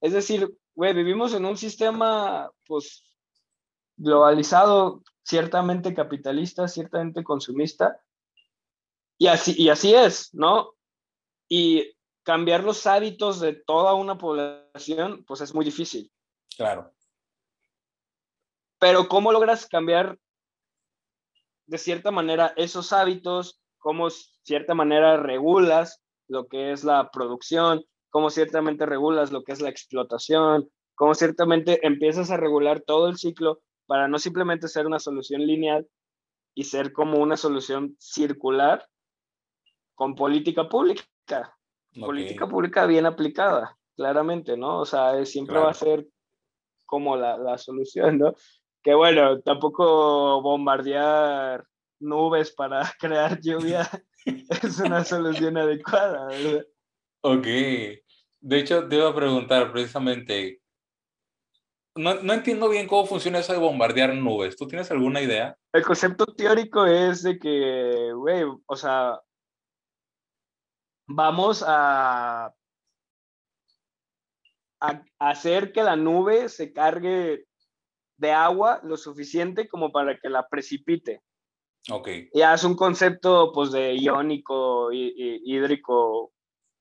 Es 0.00 0.12
decir, 0.12 0.56
güey, 0.74 0.94
vivimos 0.94 1.34
en 1.34 1.44
un 1.44 1.56
sistema, 1.56 2.50
pues, 2.66 3.02
globalizado, 3.96 5.02
ciertamente 5.22 5.94
capitalista, 5.94 6.68
ciertamente 6.68 7.24
consumista, 7.24 8.00
y 9.18 9.28
así, 9.28 9.54
y 9.56 9.70
así 9.70 9.94
es, 9.94 10.34
¿no? 10.34 10.74
Y 11.48 11.96
cambiar 12.22 12.64
los 12.64 12.86
hábitos 12.86 13.40
de 13.40 13.54
toda 13.54 13.94
una 13.94 14.18
población, 14.18 15.24
pues 15.24 15.40
es 15.40 15.54
muy 15.54 15.64
difícil. 15.64 16.12
Claro. 16.56 16.92
Pero 18.78 19.08
¿cómo 19.08 19.32
logras 19.32 19.66
cambiar 19.66 20.18
de 21.66 21.78
cierta 21.78 22.10
manera 22.10 22.52
esos 22.56 22.92
hábitos? 22.92 23.60
¿Cómo 23.86 24.10
cierta 24.10 24.74
manera 24.74 25.16
regulas 25.16 26.02
lo 26.26 26.48
que 26.48 26.72
es 26.72 26.82
la 26.82 27.08
producción? 27.12 27.84
¿Cómo 28.10 28.30
ciertamente 28.30 28.84
regulas 28.84 29.30
lo 29.30 29.44
que 29.44 29.52
es 29.52 29.60
la 29.60 29.68
explotación? 29.68 30.68
¿Cómo 30.96 31.14
ciertamente 31.14 31.86
empiezas 31.86 32.32
a 32.32 32.36
regular 32.36 32.80
todo 32.80 33.08
el 33.08 33.16
ciclo 33.16 33.60
para 33.86 34.08
no 34.08 34.18
simplemente 34.18 34.66
ser 34.66 34.88
una 34.88 34.98
solución 34.98 35.46
lineal 35.46 35.86
y 36.52 36.64
ser 36.64 36.92
como 36.92 37.20
una 37.20 37.36
solución 37.36 37.94
circular 38.00 38.84
con 39.94 40.16
política 40.16 40.68
pública? 40.68 41.04
Política 41.94 42.48
pública 42.48 42.86
bien 42.86 43.06
aplicada, 43.06 43.78
claramente, 43.94 44.56
¿no? 44.56 44.80
O 44.80 44.84
sea, 44.84 45.24
siempre 45.24 45.58
va 45.58 45.70
a 45.70 45.74
ser 45.74 46.08
como 46.86 47.14
la, 47.16 47.38
la, 47.38 47.56
solución, 47.56 48.18
¿no? 48.18 48.34
Que 48.82 48.94
bueno, 48.94 49.40
tampoco 49.42 50.42
bombardear 50.42 51.64
nubes 52.00 52.52
para 52.52 52.82
crear 53.00 53.40
lluvia 53.40 53.88
es 54.24 54.78
una 54.80 55.04
solución 55.04 55.56
adecuada, 55.56 56.26
¿verdad? 56.26 56.66
Ok. 57.22 57.46
De 58.40 58.58
hecho, 58.58 58.86
te 58.88 58.96
iba 58.96 59.08
a 59.08 59.14
preguntar 59.14 59.72
precisamente, 59.72 60.60
no, 61.96 62.14
no, 62.22 62.34
entiendo 62.34 62.68
bien 62.68 62.86
cómo 62.86 63.06
funciona 63.06 63.38
eso 63.38 63.52
de 63.52 63.58
bombardear 63.58 64.14
nubes. 64.14 64.56
¿Tú 64.56 64.68
tienes 64.68 64.90
alguna 64.90 65.20
idea? 65.22 65.56
El 65.72 65.82
concepto 65.82 66.26
teórico 66.26 66.86
es 66.86 67.22
de 67.22 67.38
que, 67.38 68.12
güey, 68.12 68.44
o 68.66 68.76
sea, 68.76 69.18
vamos 71.08 71.64
a, 71.66 72.54
a, 74.80 75.02
hacer 75.18 75.72
que 75.72 75.82
la 75.82 75.96
nube 75.96 76.48
se 76.48 76.72
cargue 76.72 77.46
de 78.18 78.32
agua 78.32 78.80
lo 78.82 78.96
suficiente 78.96 79.68
como 79.68 79.90
para 79.90 80.18
que 80.18 80.28
la 80.28 80.46
precipite. 80.48 81.22
Ok. 81.90 82.08
Ya 82.34 82.54
es 82.54 82.64
un 82.64 82.74
concepto 82.74 83.52
pues 83.52 83.70
de 83.70 83.94
iónico, 83.94 84.90
hídrico, 84.92 86.32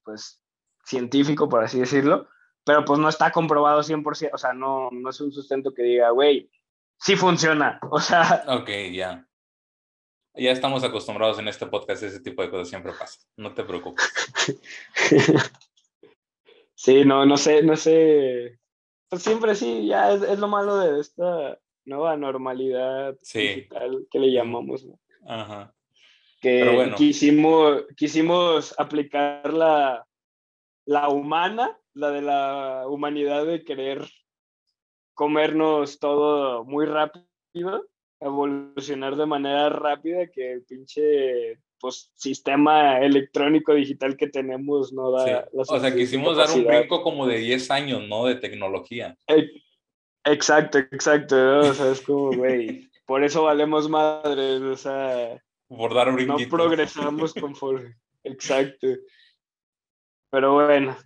pues 0.04 0.42
científico, 0.86 1.50
por 1.50 1.64
así 1.64 1.80
decirlo, 1.80 2.28
pero 2.64 2.86
pues 2.86 3.00
no 3.00 3.10
está 3.10 3.32
comprobado 3.32 3.82
100%, 3.82 4.30
o 4.34 4.38
sea, 4.38 4.54
no, 4.54 4.90
no 4.92 5.10
es 5.10 5.20
un 5.22 5.32
sustento 5.32 5.74
que 5.74 5.84
diga, 5.84 6.10
güey, 6.12 6.50
sí 7.00 7.16
funciona, 7.16 7.80
o 7.92 8.00
sea... 8.00 8.44
Ok, 8.48 8.70
ya. 8.92 9.28
Ya 10.38 10.52
estamos 10.52 10.84
acostumbrados 10.84 11.40
en 11.40 11.48
este 11.48 11.66
podcast, 11.66 12.04
ese 12.04 12.20
tipo 12.20 12.42
de 12.42 12.50
cosas 12.50 12.68
siempre 12.68 12.92
pasa, 12.92 13.20
no 13.38 13.54
te 13.54 13.64
preocupes. 13.64 14.12
sí, 16.76 17.06
no, 17.06 17.26
no 17.26 17.38
sé, 17.38 17.64
no 17.64 17.78
sé. 17.78 18.60
Pues 19.08 19.24
siempre 19.24 19.56
sí, 19.56 19.88
ya 19.88 20.12
es, 20.12 20.24
es 20.24 20.40
lo 20.40 20.50
malo 20.50 20.78
de 20.78 21.00
esta 21.00 21.58
nueva 21.86 22.18
normalidad 22.18 23.18
sí. 23.22 23.40
digital 23.40 24.08
que 24.12 24.20
le 24.20 24.32
llamamos. 24.32 24.86
¿no? 24.86 25.00
Ajá. 25.28 25.74
Que 26.42 26.70
bueno. 26.74 26.96
quisimos, 26.96 27.86
quisimos 27.96 28.78
aplicar 28.78 29.54
la, 29.54 30.06
la 30.86 31.10
humana, 31.10 31.80
la 31.94 32.12
de 32.12 32.22
la 32.22 32.84
humanidad 32.88 33.46
de 33.46 33.64
querer 33.64 34.06
comernos 35.14 36.00
todo 36.00 36.66
muy 36.66 36.86
rápido 36.86 37.88
evolucionar 38.20 39.16
de 39.16 39.26
manera 39.26 39.70
rápida 39.70 40.28
que 40.28 40.54
el 40.54 40.64
pinche 40.64 41.60
pues, 41.80 42.12
sistema 42.16 43.00
electrónico 43.00 43.74
digital 43.74 44.18
que 44.18 44.28
tenemos 44.28 44.94
no 44.94 45.12
da 45.12 45.26
sí. 45.26 45.50
O 45.54 45.80
sea, 45.80 45.94
quisimos 45.94 46.38
dar 46.38 46.50
un 46.52 46.66
brinco 46.66 47.02
como 47.02 47.28
de 47.28 47.38
10 47.38 47.72
años, 47.72 48.08
¿no? 48.08 48.26
De 48.26 48.36
tecnología. 48.36 49.18
Exacto, 50.26 50.80
exacto. 50.80 51.36
¿no? 51.36 51.60
O 51.70 51.74
sea, 51.74 51.92
es 51.92 52.02
como, 52.02 52.32
güey, 52.36 52.90
por 53.06 53.24
eso 53.24 53.44
valemos 53.44 53.88
madres, 53.88 54.62
o 54.62 54.76
sea... 54.76 55.42
Por 55.68 55.94
dar 55.94 56.10
un 56.10 56.28
No 56.28 56.38
progresamos 56.50 57.34
conforme. 57.40 57.96
Exacto. 58.24 58.88
Pero 60.32 60.54
bueno. 60.54 60.98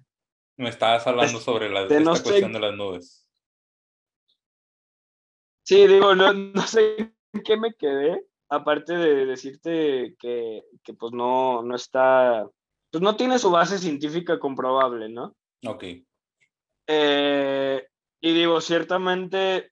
Me 0.57 0.69
estabas 0.69 1.05
hablando 1.05 1.39
sobre 1.39 1.69
la, 1.69 1.83
esta 1.83 1.99
no 1.99 2.11
cuestión 2.11 2.53
de 2.53 2.59
las 2.59 2.75
nubes. 2.75 3.27
Sí, 5.63 5.85
digo, 5.85 6.15
no, 6.15 6.33
no 6.33 6.61
sé 6.63 6.97
en 6.97 7.43
qué 7.43 7.55
me 7.55 7.73
quedé, 7.75 8.25
aparte 8.49 8.93
de 8.93 9.25
decirte 9.25 10.15
que, 10.19 10.63
que, 10.83 10.93
pues 10.93 11.13
no, 11.13 11.61
no 11.61 11.75
está, 11.75 12.49
pues 12.89 13.03
no 13.03 13.15
tiene 13.15 13.37
su 13.37 13.51
base 13.51 13.77
científica 13.77 14.39
comprobable, 14.39 15.09
¿no? 15.09 15.35
Ok. 15.65 15.83
Eh, 16.87 17.87
y 18.21 18.33
digo, 18.33 18.61
ciertamente 18.61 19.71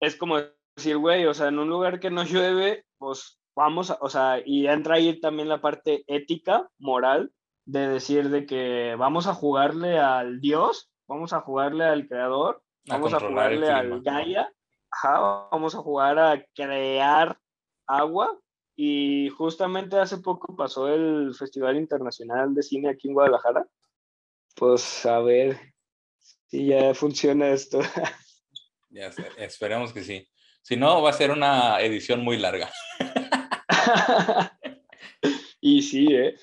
es 0.00 0.16
como 0.16 0.38
decir, 0.76 0.96
güey, 0.96 1.26
o 1.26 1.34
sea, 1.34 1.48
en 1.48 1.58
un 1.58 1.68
lugar 1.68 2.00
que 2.00 2.10
no 2.10 2.24
llueve, 2.24 2.84
pues 2.98 3.40
vamos, 3.54 3.90
a, 3.90 3.98
o 4.00 4.08
sea, 4.08 4.42
y 4.44 4.66
entra 4.66 4.96
ahí 4.96 5.20
también 5.20 5.48
la 5.48 5.60
parte 5.60 6.04
ética, 6.06 6.68
moral, 6.78 7.32
de 7.64 7.88
decir 7.88 8.30
de 8.30 8.46
que 8.46 8.96
vamos 8.98 9.26
a 9.26 9.34
jugarle 9.34 9.98
al 9.98 10.40
Dios, 10.40 10.90
vamos 11.06 11.32
a 11.32 11.40
jugarle 11.40 11.84
al 11.84 12.08
Creador, 12.08 12.62
vamos 12.86 13.14
a 13.14 13.20
jugarle 13.20 13.70
al 13.70 14.02
Gaia, 14.02 14.52
ajá, 14.90 15.48
vamos 15.50 15.74
a 15.74 15.78
jugar 15.78 16.18
a 16.18 16.44
crear 16.54 17.38
agua. 17.86 18.38
Y 18.82 19.28
justamente 19.30 19.98
hace 19.98 20.18
poco 20.18 20.56
pasó 20.56 20.88
el 20.88 21.34
Festival 21.34 21.76
Internacional 21.76 22.54
de 22.54 22.62
Cine 22.62 22.88
aquí 22.88 23.08
en 23.08 23.14
Guadalajara. 23.14 23.66
Pues 24.56 25.04
a 25.04 25.20
ver 25.20 25.60
si 26.50 26.66
ya 26.66 26.94
funciona 26.94 27.48
esto. 27.48 27.80
Ya 28.92 29.12
esperemos 29.38 29.92
que 29.92 30.02
sí. 30.02 30.28
Si 30.62 30.76
no, 30.76 31.00
va 31.00 31.10
a 31.10 31.14
ser 31.14 31.30
una 31.30 31.80
edición 31.80 32.24
muy 32.24 32.36
larga. 32.36 32.70
y 35.60 35.82
sí, 35.82 36.08
¿eh? 36.10 36.34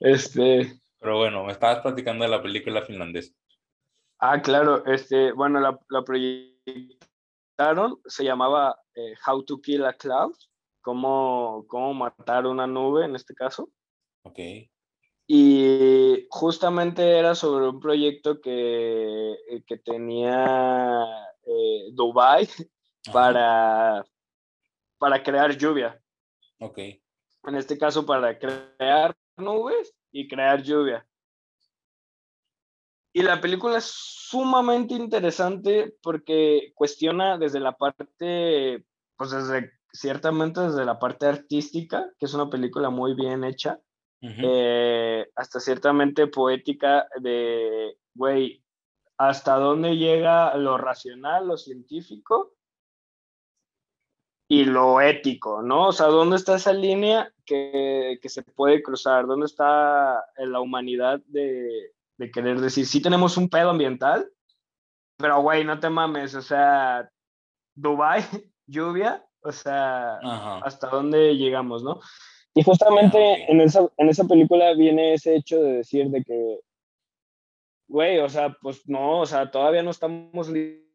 Este... 0.00 0.80
Pero 0.98 1.18
bueno, 1.18 1.44
me 1.44 1.52
estabas 1.52 1.80
platicando 1.80 2.24
de 2.24 2.30
la 2.30 2.42
película 2.42 2.82
finlandesa. 2.82 3.34
Ah, 4.18 4.40
claro, 4.40 4.86
este, 4.86 5.32
bueno, 5.32 5.60
la, 5.60 5.78
la 5.90 6.02
proyectaron, 6.02 8.00
se 8.06 8.24
llamaba 8.24 8.80
eh, 8.94 9.14
How 9.26 9.44
to 9.44 9.60
Kill 9.60 9.84
a 9.84 9.92
Cloud, 9.92 10.34
cómo, 10.80 11.66
cómo 11.68 11.92
matar 11.92 12.46
una 12.46 12.66
nube 12.66 13.04
en 13.04 13.16
este 13.16 13.34
caso. 13.34 13.68
Ok. 14.22 14.38
Y 15.26 16.26
justamente 16.30 17.18
era 17.18 17.34
sobre 17.34 17.68
un 17.68 17.80
proyecto 17.80 18.40
que, 18.40 19.36
que 19.66 19.76
tenía 19.78 21.04
eh, 21.44 21.90
Dubai 21.92 22.48
para, 23.12 24.04
para 24.98 25.22
crear 25.22 25.56
lluvia. 25.56 26.00
Ok. 26.60 26.78
En 27.44 27.56
este 27.56 27.78
caso, 27.78 28.06
para 28.06 28.38
crear 28.38 29.16
nubes 29.36 29.94
y 30.12 30.28
crear 30.28 30.62
lluvia. 30.62 31.06
Y 33.14 33.22
la 33.22 33.40
película 33.40 33.78
es 33.78 33.84
sumamente 33.84 34.94
interesante 34.94 35.94
porque 36.02 36.72
cuestiona 36.74 37.36
desde 37.36 37.60
la 37.60 37.76
parte, 37.76 38.86
pues 39.16 39.30
desde, 39.30 39.70
ciertamente 39.92 40.60
desde 40.60 40.86
la 40.86 40.98
parte 40.98 41.26
artística, 41.26 42.10
que 42.18 42.24
es 42.24 42.32
una 42.32 42.48
película 42.48 42.88
muy 42.88 43.14
bien 43.14 43.44
hecha, 43.44 43.80
uh 44.22 44.26
-huh. 44.26 44.40
eh, 44.44 45.30
hasta 45.36 45.60
ciertamente 45.60 46.26
poética 46.26 47.06
de, 47.20 47.96
güey, 48.14 48.64
hasta 49.18 49.56
dónde 49.56 49.96
llega 49.96 50.56
lo 50.56 50.78
racional, 50.78 51.46
lo 51.46 51.56
científico 51.56 52.54
y 54.48 54.64
lo 54.64 55.00
ético, 55.00 55.62
¿no? 55.62 55.88
O 55.88 55.92
sea, 55.92 56.06
¿dónde 56.06 56.36
está 56.36 56.56
esa 56.56 56.72
línea 56.72 57.32
que, 57.44 58.18
que 58.20 58.28
se 58.28 58.42
puede 58.42 58.82
cruzar? 58.82 59.26
¿Dónde 59.26 59.46
está 59.46 60.24
la 60.36 60.60
humanidad 60.60 61.20
de, 61.26 61.92
de 62.22 62.30
querer 62.30 62.60
decir, 62.60 62.86
sí 62.86 63.02
tenemos 63.02 63.36
un 63.36 63.48
pedo 63.48 63.70
ambiental, 63.70 64.30
pero 65.16 65.40
güey, 65.42 65.64
no 65.64 65.80
te 65.80 65.90
mames, 65.90 66.34
o 66.34 66.42
sea, 66.42 67.10
Dubai, 67.74 68.22
lluvia, 68.66 69.24
o 69.40 69.52
sea, 69.52 70.18
hasta 70.62 70.88
dónde 70.88 71.36
llegamos, 71.36 71.82
¿no? 71.82 72.00
Y 72.54 72.62
justamente 72.62 73.50
en, 73.50 73.60
esa, 73.60 73.88
en 73.96 74.08
esa 74.08 74.24
película 74.24 74.74
viene 74.74 75.14
ese 75.14 75.36
hecho 75.36 75.62
de 75.62 75.74
decir 75.78 76.08
de 76.08 76.22
que, 76.22 76.60
güey, 77.88 78.18
o 78.18 78.28
sea, 78.28 78.56
pues 78.60 78.88
no, 78.88 79.20
o 79.20 79.26
sea, 79.26 79.50
todavía 79.50 79.82
no 79.82 79.90
estamos 79.90 80.50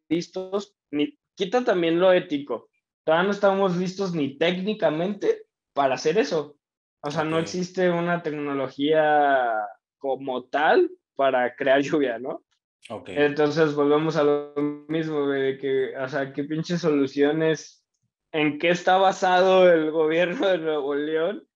listos, 0.08 0.76
ni 0.92 1.18
quita 1.36 1.64
también 1.64 2.00
lo 2.00 2.14
ético, 2.14 2.70
todavía 3.04 3.26
no 3.28 3.32
estamos 3.32 3.76
listos 3.78 4.14
ni 4.14 4.38
técnicamente 4.38 5.44
para 5.74 5.96
hacer 5.96 6.18
eso. 6.18 6.58
O 7.02 7.12
sea, 7.12 7.24
no 7.24 7.40
existe 7.40 7.90
una 7.90 8.22
tecnología 8.22 9.54
como 9.98 10.46
tal 10.46 10.92
para 11.16 11.56
crear 11.56 11.82
lluvia, 11.82 12.20
¿no? 12.20 12.44
Okay. 12.90 13.16
Entonces 13.18 13.76
volvemos 13.76 14.16
a 14.16 14.24
lo 14.24 14.54
mismo, 14.88 15.28
de 15.28 15.58
que, 15.58 15.98
o 15.98 16.08
sea, 16.08 16.32
qué 16.34 16.44
pinches 16.44 16.82
soluciones, 16.82 17.86
en 18.32 18.60
qué 18.60 18.70
está 18.70 18.98
basado 18.98 19.72
el 19.72 19.92
gobierno 19.92 20.48
de 20.48 20.58
Nuevo 20.58 20.96
León 20.96 21.48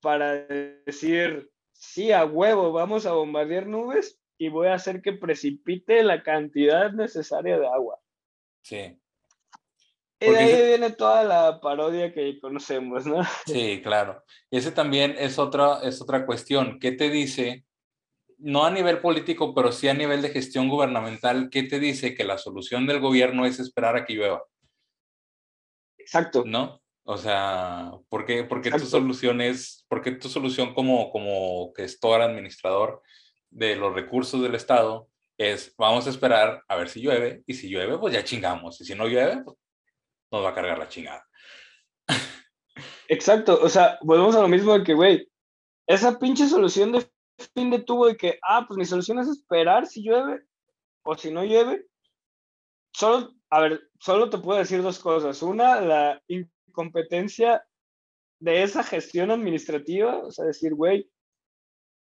para 0.00 0.34
decir, 0.34 1.50
sí, 1.72 2.12
a 2.12 2.24
huevo, 2.24 2.72
vamos 2.72 3.06
a 3.06 3.12
bombardear 3.12 3.66
nubes 3.66 4.20
y 4.38 4.48
voy 4.48 4.68
a 4.68 4.74
hacer 4.74 5.00
que 5.02 5.12
precipite 5.12 6.02
la 6.02 6.22
cantidad 6.22 6.92
necesaria 6.92 7.58
de 7.58 7.66
agua. 7.66 8.00
Sí. 8.62 8.98
Y 10.20 10.30
de 10.30 10.38
ahí 10.38 10.66
viene 10.66 10.90
toda 10.90 11.24
la 11.24 11.60
parodia 11.60 12.12
que 12.12 12.40
conocemos, 12.40 13.06
¿no? 13.06 13.22
Sí, 13.46 13.80
claro. 13.82 14.24
Ese 14.50 14.72
también 14.72 15.14
es 15.18 15.38
otra, 15.38 15.80
es 15.82 16.00
otra 16.00 16.24
cuestión. 16.24 16.78
¿Qué 16.80 16.92
te 16.92 17.10
dice 17.10 17.64
no 18.38 18.64
a 18.64 18.70
nivel 18.70 19.00
político, 19.00 19.54
pero 19.54 19.72
sí 19.72 19.88
a 19.88 19.94
nivel 19.94 20.20
de 20.20 20.30
gestión 20.30 20.68
gubernamental, 20.68 21.48
¿qué 21.50 21.62
te 21.62 21.78
dice 21.78 22.14
que 22.14 22.24
la 22.24 22.38
solución 22.38 22.86
del 22.86 23.00
gobierno 23.00 23.46
es 23.46 23.58
esperar 23.58 23.96
a 23.96 24.04
que 24.04 24.14
llueva? 24.14 24.44
Exacto. 26.04 26.44
¿No? 26.46 26.82
O 27.06 27.16
sea, 27.16 27.92
¿por 28.08 28.24
qué, 28.24 28.44
tu 28.44 28.86
solución 28.86 29.40
es, 29.40 29.84
por 29.88 30.02
qué 30.02 30.12
tu 30.12 30.28
solución 30.28 30.74
como, 30.74 31.10
como 31.10 31.72
gestor, 31.74 32.20
administrador 32.22 33.02
de 33.50 33.76
los 33.76 33.94
recursos 33.94 34.40
del 34.42 34.54
Estado 34.54 35.08
es, 35.36 35.74
vamos 35.76 36.06
a 36.06 36.10
esperar 36.10 36.62
a 36.68 36.76
ver 36.76 36.88
si 36.88 37.02
llueve, 37.02 37.42
y 37.46 37.54
si 37.54 37.68
llueve, 37.68 37.98
pues 37.98 38.14
ya 38.14 38.24
chingamos, 38.24 38.80
y 38.80 38.84
si 38.84 38.94
no 38.94 39.06
llueve, 39.06 39.42
pues 39.44 39.56
nos 40.30 40.44
va 40.44 40.50
a 40.50 40.54
cargar 40.54 40.78
la 40.78 40.88
chingada. 40.88 41.26
Exacto, 43.08 43.58
o 43.60 43.68
sea, 43.68 43.98
volvemos 44.02 44.34
a 44.36 44.40
lo 44.40 44.48
mismo 44.48 44.78
de 44.78 44.84
que, 44.84 44.94
güey, 44.94 45.30
esa 45.86 46.18
pinche 46.18 46.48
solución 46.48 46.92
de 46.92 47.06
fin 47.54 47.70
de 47.70 47.80
tubo 47.80 48.06
de 48.06 48.16
que, 48.16 48.38
ah, 48.48 48.64
pues 48.66 48.78
mi 48.78 48.86
solución 48.86 49.18
es 49.18 49.28
esperar 49.28 49.86
si 49.86 50.02
llueve 50.02 50.42
o 51.02 51.16
si 51.16 51.30
no 51.30 51.44
llueve. 51.44 51.86
Solo, 52.94 53.33
a 53.54 53.60
ver, 53.60 53.88
solo 54.00 54.30
te 54.30 54.38
puedo 54.38 54.58
decir 54.58 54.82
dos 54.82 54.98
cosas. 54.98 55.40
Una, 55.40 55.80
la 55.80 56.20
incompetencia 56.26 57.64
de 58.40 58.64
esa 58.64 58.82
gestión 58.82 59.30
administrativa, 59.30 60.18
o 60.24 60.32
sea, 60.32 60.44
decir, 60.46 60.74
güey, 60.74 61.08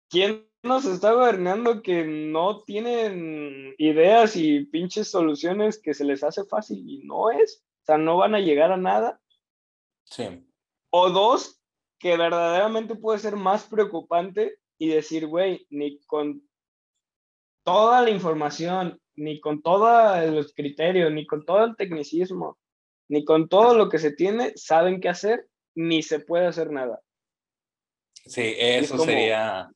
¿quién 0.09 0.49
nos 0.63 0.85
está 0.85 1.13
gobernando 1.13 1.83
que 1.83 2.05
no 2.05 2.63
tienen 2.63 3.75
ideas 3.79 4.37
y 4.37 4.65
pinches 4.67 5.11
soluciones 5.11 5.83
que 5.83 5.93
se 5.93 6.05
les 6.05 6.23
hace 6.23 6.45
fácil 6.45 6.89
y 6.89 7.03
no 7.03 7.33
es? 7.33 7.65
O 7.83 7.85
sea, 7.85 7.99
no 7.99 8.17
van 8.17 8.37
a 8.37 8.41
llegar 8.41 8.71
a 8.71 8.77
nada. 8.77 9.21
Sí. 10.05 10.47
O 10.91 11.11
dos, 11.11 11.61
que 11.99 12.17
verdaderamente 12.17 12.95
puede 12.95 13.19
ser 13.19 13.35
más 13.35 13.65
preocupante 13.65 14.61
y 14.79 14.87
decir, 14.87 15.27
güey, 15.27 15.67
ni 15.69 15.99
con 16.03 16.49
toda 17.65 18.03
la 18.03 18.11
información, 18.11 19.01
ni 19.21 19.39
con 19.39 19.61
todos 19.61 20.27
los 20.31 20.55
criterios, 20.55 21.13
ni 21.13 21.27
con 21.27 21.45
todo 21.45 21.65
el 21.65 21.77
tecnicismo, 21.77 22.59
ni 23.09 23.25
con 23.25 23.49
todo 23.49 23.75
lo 23.75 23.91
que 23.91 23.99
se 23.99 24.13
tiene, 24.13 24.53
saben 24.57 25.01
qué 25.01 25.11
hacer, 25.11 25.47
ni 25.75 26.03
se 26.03 26.21
puede 26.21 26.47
hacer 26.47 26.71
nada. 26.71 27.01
Sí, 28.25 28.55
eso 28.57 28.99
sería 28.99 29.71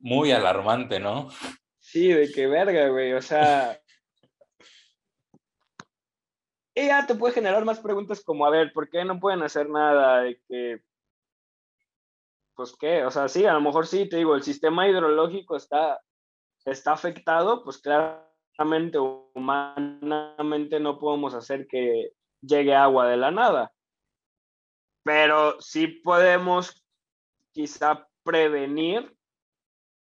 muy 0.00 0.32
alarmante, 0.32 0.98
¿no? 0.98 1.28
Sí, 1.78 2.12
de 2.12 2.32
qué 2.32 2.48
verga, 2.48 2.88
güey, 2.88 3.12
o 3.12 3.22
sea... 3.22 3.80
ya 6.74 7.06
te 7.06 7.14
puede 7.14 7.34
generar 7.34 7.64
más 7.64 7.78
preguntas 7.78 8.20
como, 8.22 8.44
a 8.44 8.50
ver, 8.50 8.72
¿por 8.72 8.90
qué 8.90 9.04
no 9.04 9.20
pueden 9.20 9.42
hacer 9.42 9.68
nada? 9.68 10.22
De 10.22 10.40
que 10.48 10.82
pues 12.56 12.74
qué, 12.76 13.04
o 13.04 13.10
sea, 13.12 13.28
sí, 13.28 13.46
a 13.46 13.52
lo 13.52 13.60
mejor 13.60 13.86
sí, 13.86 14.08
te 14.08 14.16
digo, 14.16 14.34
el 14.34 14.42
sistema 14.42 14.88
hidrológico 14.88 15.54
está, 15.54 16.02
está 16.64 16.90
afectado, 16.90 17.62
pues 17.62 17.78
claramente, 17.78 18.27
humanamente 19.34 20.80
no 20.80 20.98
podemos 20.98 21.34
hacer 21.34 21.66
que 21.66 22.12
llegue 22.40 22.74
agua 22.74 23.08
de 23.08 23.16
la 23.16 23.30
nada, 23.30 23.72
pero 25.04 25.60
sí 25.60 25.86
podemos 25.86 26.84
quizá 27.52 28.08
prevenir 28.22 29.16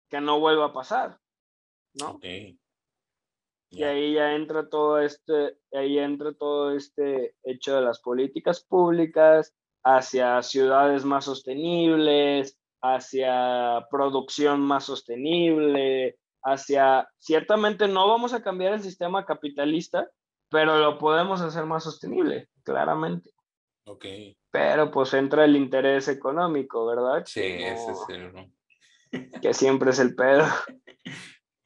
que 0.10 0.22
no 0.22 0.40
vuelva 0.40 0.66
a 0.68 0.74
pasar, 0.74 1.20
¿no? 1.94 2.20
Y 3.74 3.84
ahí 3.84 4.16
ya 4.16 4.36
entra 4.36 4.68
todo 4.68 5.00
este, 5.00 5.58
ahí 5.72 5.98
entra 5.98 6.34
todo 6.34 6.72
este 6.76 7.36
hecho 7.44 7.76
de 7.76 7.82
las 7.82 8.00
políticas 8.02 8.62
públicas, 8.62 9.56
hacia 9.84 10.42
ciudades 10.44 11.06
más 11.06 11.26
sostenibles, 11.26 12.60
hacia 12.82 13.88
producción 13.90 14.60
más 14.62 14.86
sostenible, 14.86 16.20
hacia, 16.44 17.10
ciertamente 17.20 17.88
no 17.88 18.08
vamos 18.08 18.34
a 18.34 18.42
cambiar 18.42 18.74
el 18.74 18.82
sistema 18.82 19.26
capitalista, 19.26 20.10
pero 20.50 20.78
lo 20.78 20.98
podemos 20.98 21.42
hacer 21.42 21.66
más 21.66 21.84
sostenible, 21.84 22.50
claramente. 22.64 23.32
Ok. 23.86 24.06
Pero 24.52 24.92
pues 24.92 25.14
entra 25.14 25.46
el 25.46 25.56
interés 25.56 26.08
económico, 26.08 26.86
¿verdad? 26.86 27.24
Sí, 27.26 27.42
ese 27.42 27.92
es 27.92 28.00
el... 28.10 28.52
Que 29.42 29.54
siempre 29.54 29.92
es 29.92 30.00
el 30.00 30.16
pedo. 30.16 30.46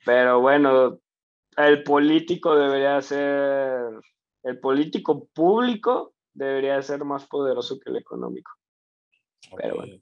Pero 0.06 0.40
bueno, 0.40 1.00
el 1.58 1.84
político 1.84 2.56
debería 2.56 3.02
ser, 3.02 4.02
el 4.44 4.60
político 4.60 5.28
público 5.34 6.14
debería 6.34 6.82
ser 6.82 7.04
más 7.06 7.26
poderoso 7.26 7.80
que 7.80 7.90
el 7.90 7.98
económico. 7.98 8.52
Pero 9.58 9.76
bueno. 9.76 9.96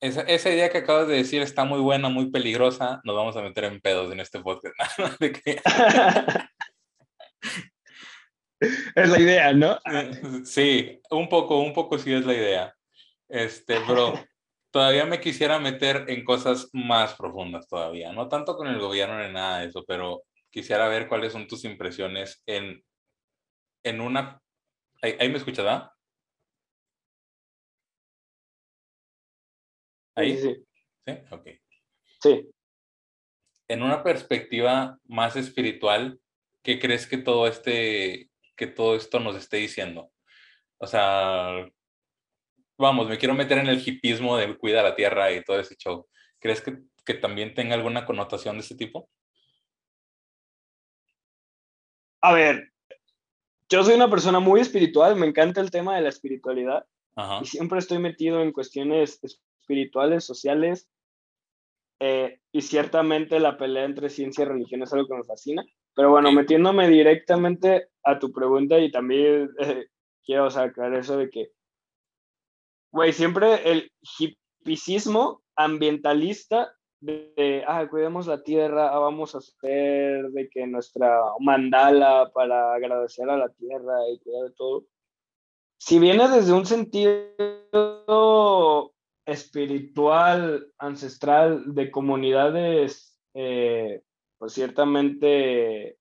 Esa, 0.00 0.22
esa, 0.22 0.50
idea 0.50 0.70
que 0.70 0.78
acabas 0.78 1.08
de 1.08 1.16
decir 1.16 1.42
está 1.42 1.64
muy 1.64 1.80
buena, 1.80 2.08
muy 2.08 2.30
peligrosa. 2.30 3.00
Nos 3.04 3.16
vamos 3.16 3.36
a 3.36 3.42
meter 3.42 3.64
en 3.64 3.80
pedos 3.80 4.12
en 4.12 4.20
este 4.20 4.40
podcast. 4.40 4.74
es 8.60 9.08
la 9.08 9.20
idea, 9.20 9.52
¿no? 9.52 9.78
Sí, 10.44 11.00
un 11.10 11.28
poco, 11.28 11.60
un 11.60 11.72
poco 11.72 11.98
sí 11.98 12.12
es 12.12 12.26
la 12.26 12.34
idea. 12.34 12.74
Este, 13.28 13.78
bro, 13.80 14.14
todavía 14.70 15.06
me 15.06 15.20
quisiera 15.20 15.58
meter 15.58 16.04
en 16.08 16.24
cosas 16.24 16.68
más 16.72 17.14
profundas 17.14 17.68
todavía. 17.68 18.12
No 18.12 18.28
tanto 18.28 18.56
con 18.56 18.68
el 18.68 18.78
gobierno 18.78 19.18
ni 19.18 19.32
nada 19.32 19.60
de 19.60 19.68
eso, 19.68 19.84
pero 19.86 20.22
quisiera 20.50 20.88
ver 20.88 21.08
cuáles 21.08 21.32
son 21.32 21.46
tus 21.46 21.64
impresiones 21.64 22.42
en 22.46 22.82
en 23.84 24.00
una... 24.00 24.40
¿Ahí, 25.02 25.28
me 25.28 25.36
escuchas, 25.36 25.64
¿verdad? 25.64 25.90
¿Ahí? 30.14 30.36
Sí, 30.36 30.54
sí. 31.06 31.12
Ok. 31.30 31.48
Sí. 32.22 32.50
En 33.68 33.82
una 33.82 34.02
perspectiva 34.02 34.98
más 35.04 35.36
espiritual, 35.36 36.20
¿qué 36.62 36.78
crees 36.78 37.06
que 37.06 37.18
todo 37.18 37.46
este, 37.46 38.30
que 38.56 38.66
todo 38.66 38.94
esto 38.96 39.20
nos 39.20 39.36
esté 39.36 39.58
diciendo? 39.58 40.10
O 40.78 40.86
sea, 40.86 41.66
vamos, 42.76 43.08
me 43.08 43.18
quiero 43.18 43.34
meter 43.34 43.58
en 43.58 43.68
el 43.68 43.82
hipismo 43.86 44.36
de 44.36 44.56
cuida 44.56 44.82
la 44.82 44.94
tierra 44.94 45.32
y 45.32 45.42
todo 45.42 45.58
ese 45.58 45.76
show. 45.76 46.06
¿Crees 46.38 46.60
que, 46.60 46.78
que 47.04 47.14
también 47.14 47.54
tenga 47.54 47.74
alguna 47.74 48.04
connotación 48.04 48.56
de 48.56 48.60
ese 48.60 48.76
tipo? 48.76 49.08
A 52.20 52.32
ver, 52.32 52.72
yo 53.68 53.82
soy 53.82 53.94
una 53.94 54.08
persona 54.08 54.40
muy 54.40 54.60
espiritual, 54.60 55.16
me 55.16 55.26
encanta 55.26 55.60
el 55.60 55.70
tema 55.70 55.96
de 55.96 56.02
la 56.02 56.08
espiritualidad 56.08 56.86
y 57.42 57.44
siempre 57.46 57.78
estoy 57.78 57.98
metido 57.98 58.42
en 58.42 58.52
cuestiones 58.52 59.20
espirituales, 59.64 60.24
sociales 60.24 60.88
eh, 62.00 62.38
y 62.52 62.60
ciertamente 62.60 63.40
la 63.40 63.56
pelea 63.56 63.84
entre 63.84 64.10
ciencia 64.10 64.42
y 64.42 64.48
religión 64.48 64.82
es 64.82 64.92
algo 64.92 65.08
que 65.08 65.14
me 65.14 65.24
fascina. 65.24 65.64
Pero 65.94 66.10
bueno, 66.10 66.32
metiéndome 66.32 66.88
directamente 66.88 67.88
a 68.02 68.18
tu 68.18 68.30
pregunta 68.30 68.78
y 68.78 68.90
también 68.90 69.48
eh, 69.58 69.86
quiero 70.24 70.50
sacar 70.50 70.92
eso 70.94 71.16
de 71.16 71.30
que, 71.30 71.52
güey, 72.92 73.12
siempre 73.12 73.70
el 73.70 73.90
hipismo 74.18 75.42
ambientalista 75.56 76.74
de, 77.00 77.64
ah, 77.66 77.86
cuidemos 77.88 78.26
la 78.26 78.42
tierra, 78.42 78.88
ah, 78.88 78.98
vamos 78.98 79.34
a 79.34 79.38
hacer 79.38 80.30
de 80.30 80.48
que 80.50 80.66
nuestra 80.66 81.20
mandala 81.40 82.30
para 82.34 82.74
agradecer 82.74 83.28
a 83.30 83.36
la 83.36 83.48
tierra 83.50 84.08
y 84.10 84.18
cuidar 84.18 84.48
de 84.48 84.54
todo. 84.56 84.84
Si 85.78 85.98
viene 85.98 86.28
desde 86.28 86.52
un 86.52 86.66
sentido 86.66 87.24
espiritual, 89.26 90.68
ancestral, 90.78 91.74
de 91.74 91.90
comunidades, 91.90 93.18
eh, 93.34 94.02
pues 94.38 94.52
ciertamente 94.52 95.98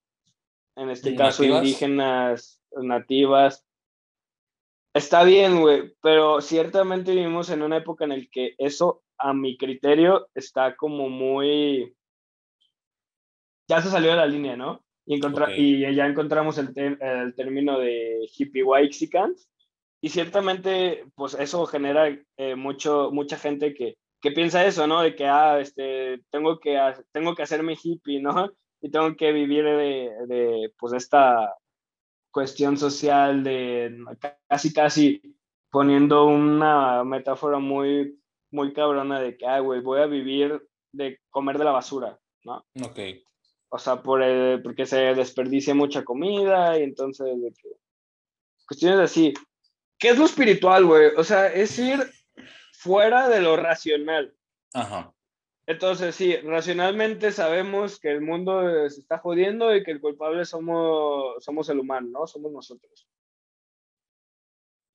en 0.75 0.89
este 0.89 1.15
caso 1.15 1.43
indígenas, 1.43 2.61
nativas. 2.71 3.65
Está 4.93 5.23
bien, 5.23 5.61
güey, 5.61 5.93
pero 6.01 6.41
ciertamente 6.41 7.11
vivimos 7.11 7.49
en 7.49 7.61
una 7.63 7.77
época 7.77 8.03
en 8.03 8.11
la 8.11 8.17
que 8.31 8.55
eso, 8.57 9.03
a 9.17 9.33
mi 9.33 9.57
criterio, 9.57 10.27
está 10.35 10.75
como 10.75 11.09
muy... 11.09 11.95
Ya 13.67 13.81
se 13.81 13.89
salió 13.89 14.11
de 14.11 14.17
la 14.17 14.27
línea, 14.27 14.55
¿no? 14.55 14.83
Y, 15.05 15.85
y 15.85 15.95
ya 15.95 16.05
encontramos 16.05 16.57
el, 16.57 16.73
el 16.77 17.33
término 17.35 17.79
de 17.79 18.27
hippie. 18.37 18.63
Y 20.03 20.09
ciertamente, 20.09 21.05
pues 21.15 21.33
eso 21.33 21.65
genera 21.65 22.09
eh, 22.35 22.55
mucho, 22.55 23.09
mucha 23.13 23.37
gente 23.37 23.73
que, 23.73 23.95
que 24.21 24.31
piensa 24.31 24.65
eso, 24.65 24.85
¿no? 24.85 25.01
De 25.01 25.15
que, 25.15 25.27
ah, 25.27 25.61
este, 25.61 26.19
tengo 26.29 26.59
que, 26.59 26.77
tengo 27.13 27.33
que 27.33 27.43
hacerme 27.43 27.77
hippie, 27.81 28.21
¿no? 28.21 28.51
Y 28.81 28.91
tengo 28.91 29.15
que 29.15 29.31
vivir 29.31 29.63
de, 29.63 30.11
de, 30.27 30.73
pues, 30.77 30.91
esta 30.91 31.55
cuestión 32.31 32.75
social 32.75 33.45
de 33.45 33.95
casi, 34.49 34.73
casi 34.73 35.21
poniendo 35.71 36.25
una 36.25 37.05
metáfora 37.05 37.59
muy, 37.59 38.19
muy 38.51 38.73
cabrona 38.73 39.21
de 39.21 39.37
que, 39.37 39.45
ah, 39.45 39.59
güey, 39.59 39.79
voy 39.79 40.01
a 40.01 40.05
vivir 40.05 40.67
de 40.91 41.21
comer 41.29 41.57
de 41.57 41.63
la 41.63 41.71
basura, 41.71 42.19
¿no? 42.43 42.65
Ok. 42.85 42.99
O 43.69 43.77
sea, 43.79 44.03
por 44.03 44.21
porque 44.63 44.85
se 44.85 45.15
desperdicia 45.15 45.73
mucha 45.73 46.03
comida 46.03 46.77
y 46.77 46.83
entonces, 46.83 47.25
de 47.41 47.53
que, 47.53 47.69
cuestiones 48.67 48.99
así. 48.99 49.33
¿Qué 50.03 50.09
es 50.09 50.17
lo 50.17 50.25
espiritual, 50.25 50.85
güey? 50.85 51.11
O 51.15 51.23
sea, 51.23 51.47
es 51.47 51.79
ir 51.79 51.97
fuera 52.73 53.29
de 53.29 53.39
lo 53.39 53.55
racional. 53.55 54.35
Ajá. 54.73 55.13
Entonces, 55.65 56.13
sí, 56.13 56.35
racionalmente 56.41 57.31
sabemos 57.31 58.01
que 58.01 58.11
el 58.11 58.19
mundo 58.19 58.89
se 58.89 58.99
está 58.99 59.19
jodiendo 59.19 59.73
y 59.73 59.81
que 59.81 59.91
el 59.91 60.01
culpable 60.01 60.43
somos, 60.43 61.41
somos 61.41 61.69
el 61.69 61.79
humano, 61.79 62.09
¿no? 62.11 62.27
Somos 62.27 62.51
nosotros. 62.51 63.07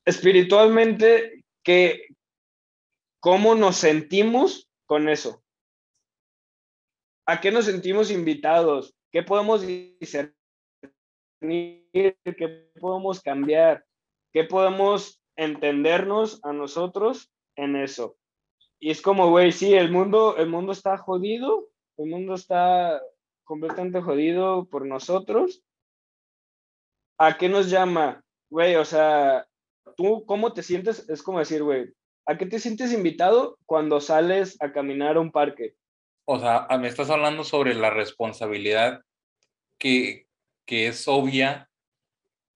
Espiritualmente, 0.05 1.43
¿qué, 1.63 2.09
¿cómo 3.19 3.55
nos 3.55 3.79
sentimos 3.79 4.69
con 4.85 5.09
eso? 5.09 5.43
¿A 7.25 7.41
qué 7.41 7.51
nos 7.51 7.65
sentimos 7.65 8.11
invitados? 8.11 8.95
¿Qué 9.11 9.23
podemos 9.23 9.63
discernir? 9.67 10.35
¿Qué 11.41 12.15
podemos 12.79 13.23
cambiar? 13.23 13.88
¿Qué 14.33 14.45
podemos 14.45 15.21
entendernos 15.37 16.41
a 16.45 16.53
nosotros 16.53 17.31
en 17.57 17.77
eso? 17.77 18.17
Y 18.81 18.91
es 18.91 19.03
como, 19.03 19.31
güey, 19.31 19.53
sí, 19.53 19.75
el 19.75 19.91
mundo, 19.91 20.37
el 20.37 20.49
mundo 20.49 20.73
está 20.73 20.97
jodido, 20.97 21.69
el 21.97 22.11
mundo 22.11 22.35
está 22.35 23.01
completamente 23.45 24.01
jodido 24.01 24.67
por 24.67 24.87
nosotros. 24.87 25.63
¿A 27.19 27.37
qué 27.37 27.49
nos 27.49 27.71
llama? 27.71 28.23
Güey, 28.51 28.77
o 28.77 28.85
sea, 28.85 29.47
tú, 29.97 30.25
¿cómo 30.27 30.53
te 30.53 30.63
sientes? 30.63 31.09
Es 31.09 31.23
como 31.23 31.41
decir, 31.41 31.63
güey, 31.63 31.93
¿a 32.27 32.39
qué 32.39 32.47
te 32.47 32.61
sientes 32.61 32.93
invitado 32.93 33.59
cuando 33.67 34.01
sales 34.01 34.57
a 34.61 34.73
caminar 34.73 35.17
a 35.17 35.21
un 35.21 35.33
parque? 35.33 35.75
o 36.31 36.39
sea, 36.39 36.67
me 36.79 36.89
estás 36.89 37.09
hablando 37.09 37.43
sobre 37.43 37.75
la 37.75 37.89
responsabilidad 37.89 39.01
que, 39.79 40.27
que 40.67 40.89
es 40.89 41.09
obvia. 41.09 41.68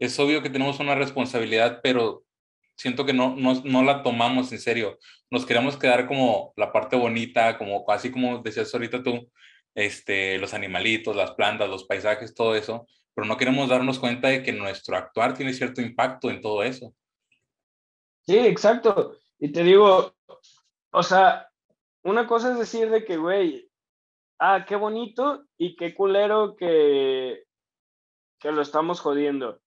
Es 0.03 0.19
obvio 0.19 0.43
que 0.43 0.51
tenemos 0.51 0.81
una 0.81 0.97
responsabilidad, 0.97 1.79
pero 1.81 2.25
siento 2.75 3.07
que 3.07 3.13
no, 3.13 3.37
no, 3.37 3.63
no, 3.63 3.85
la 3.85 4.03
tomamos 4.03 4.51
en 4.51 4.59
serio. 4.59 4.99
Nos 5.31 5.47
queremos 5.47 5.77
quedar 5.77 6.09
como 6.09 6.53
la 6.57 6.73
parte 6.73 6.97
bonita, 6.97 7.57
como 7.57 7.85
así 7.89 8.11
como 8.11 8.43
decías 8.43 8.75
ahorita 8.75 9.05
tú, 9.05 9.31
este, 9.77 10.39
los 10.39 10.55
animalitos, 10.55 11.15
las 11.15 11.31
plantas, 11.35 11.71
los 11.71 11.85
paisajes, 11.85 12.35
todo 12.35 12.57
eso, 12.57 12.85
pero 13.15 13.29
no 13.29 13.37
queremos 13.37 13.69
darnos 13.69 14.01
cuenta 14.01 14.27
de 14.27 14.43
que 14.43 14.53
nuestro 14.53 14.97
actuar 14.97 15.35
tiene 15.35 15.53
cierto 15.53 15.81
impacto 15.81 16.31
en 16.31 16.41
todo 16.41 16.65
eso. 16.65 16.93
Sí, 18.23 18.37
exacto. 18.41 19.19
Y 19.39 19.53
te 19.53 19.63
digo, 19.63 20.17
o 20.91 21.03
sea, 21.05 21.49
una 22.03 22.27
cosa 22.27 22.51
es 22.51 22.59
decir 22.59 22.91
de 22.91 23.05
que, 23.05 23.19
güey, 23.19 23.71
ah, 24.41 24.65
qué 24.67 24.75
bonito 24.75 25.45
y 25.57 25.77
qué 25.77 25.95
culero 25.95 26.57
que, 26.57 27.45
que 28.41 28.51
lo 28.51 28.63
estamos 28.63 28.99
jodiendo. 28.99 29.63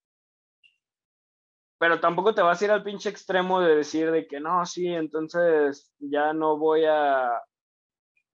Pero 1.77 1.99
tampoco 1.99 2.33
te 2.33 2.41
vas 2.41 2.61
a 2.61 2.65
ir 2.65 2.71
al 2.71 2.83
pinche 2.83 3.09
extremo 3.09 3.59
de 3.59 3.75
decir 3.75 4.11
de 4.11 4.27
que 4.27 4.39
no, 4.39 4.65
sí, 4.65 4.87
entonces 4.87 5.93
ya 5.99 6.33
no 6.33 6.57
voy 6.57 6.85
a 6.85 7.41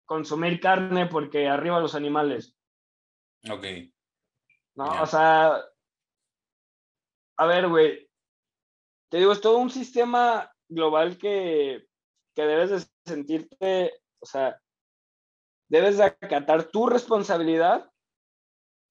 consumir 0.06 0.60
carne 0.60 1.08
porque 1.08 1.48
arriba 1.48 1.80
los 1.80 1.96
animales. 1.96 2.56
Ok. 3.50 3.66
No, 4.76 5.02
o 5.02 5.06
sea, 5.06 5.62
a 7.38 7.46
ver, 7.46 7.68
güey, 7.68 8.10
te 9.10 9.18
digo, 9.18 9.32
es 9.32 9.42
todo 9.42 9.58
un 9.58 9.70
sistema 9.70 10.52
global 10.70 11.18
que 11.18 11.86
que 12.36 12.44
debes 12.44 12.70
de 12.70 12.92
sentirte, 13.06 13.94
o 14.20 14.26
sea, 14.26 14.62
debes 15.70 15.98
de 15.98 16.04
acatar 16.04 16.66
tu 16.66 16.88
responsabilidad, 16.88 17.90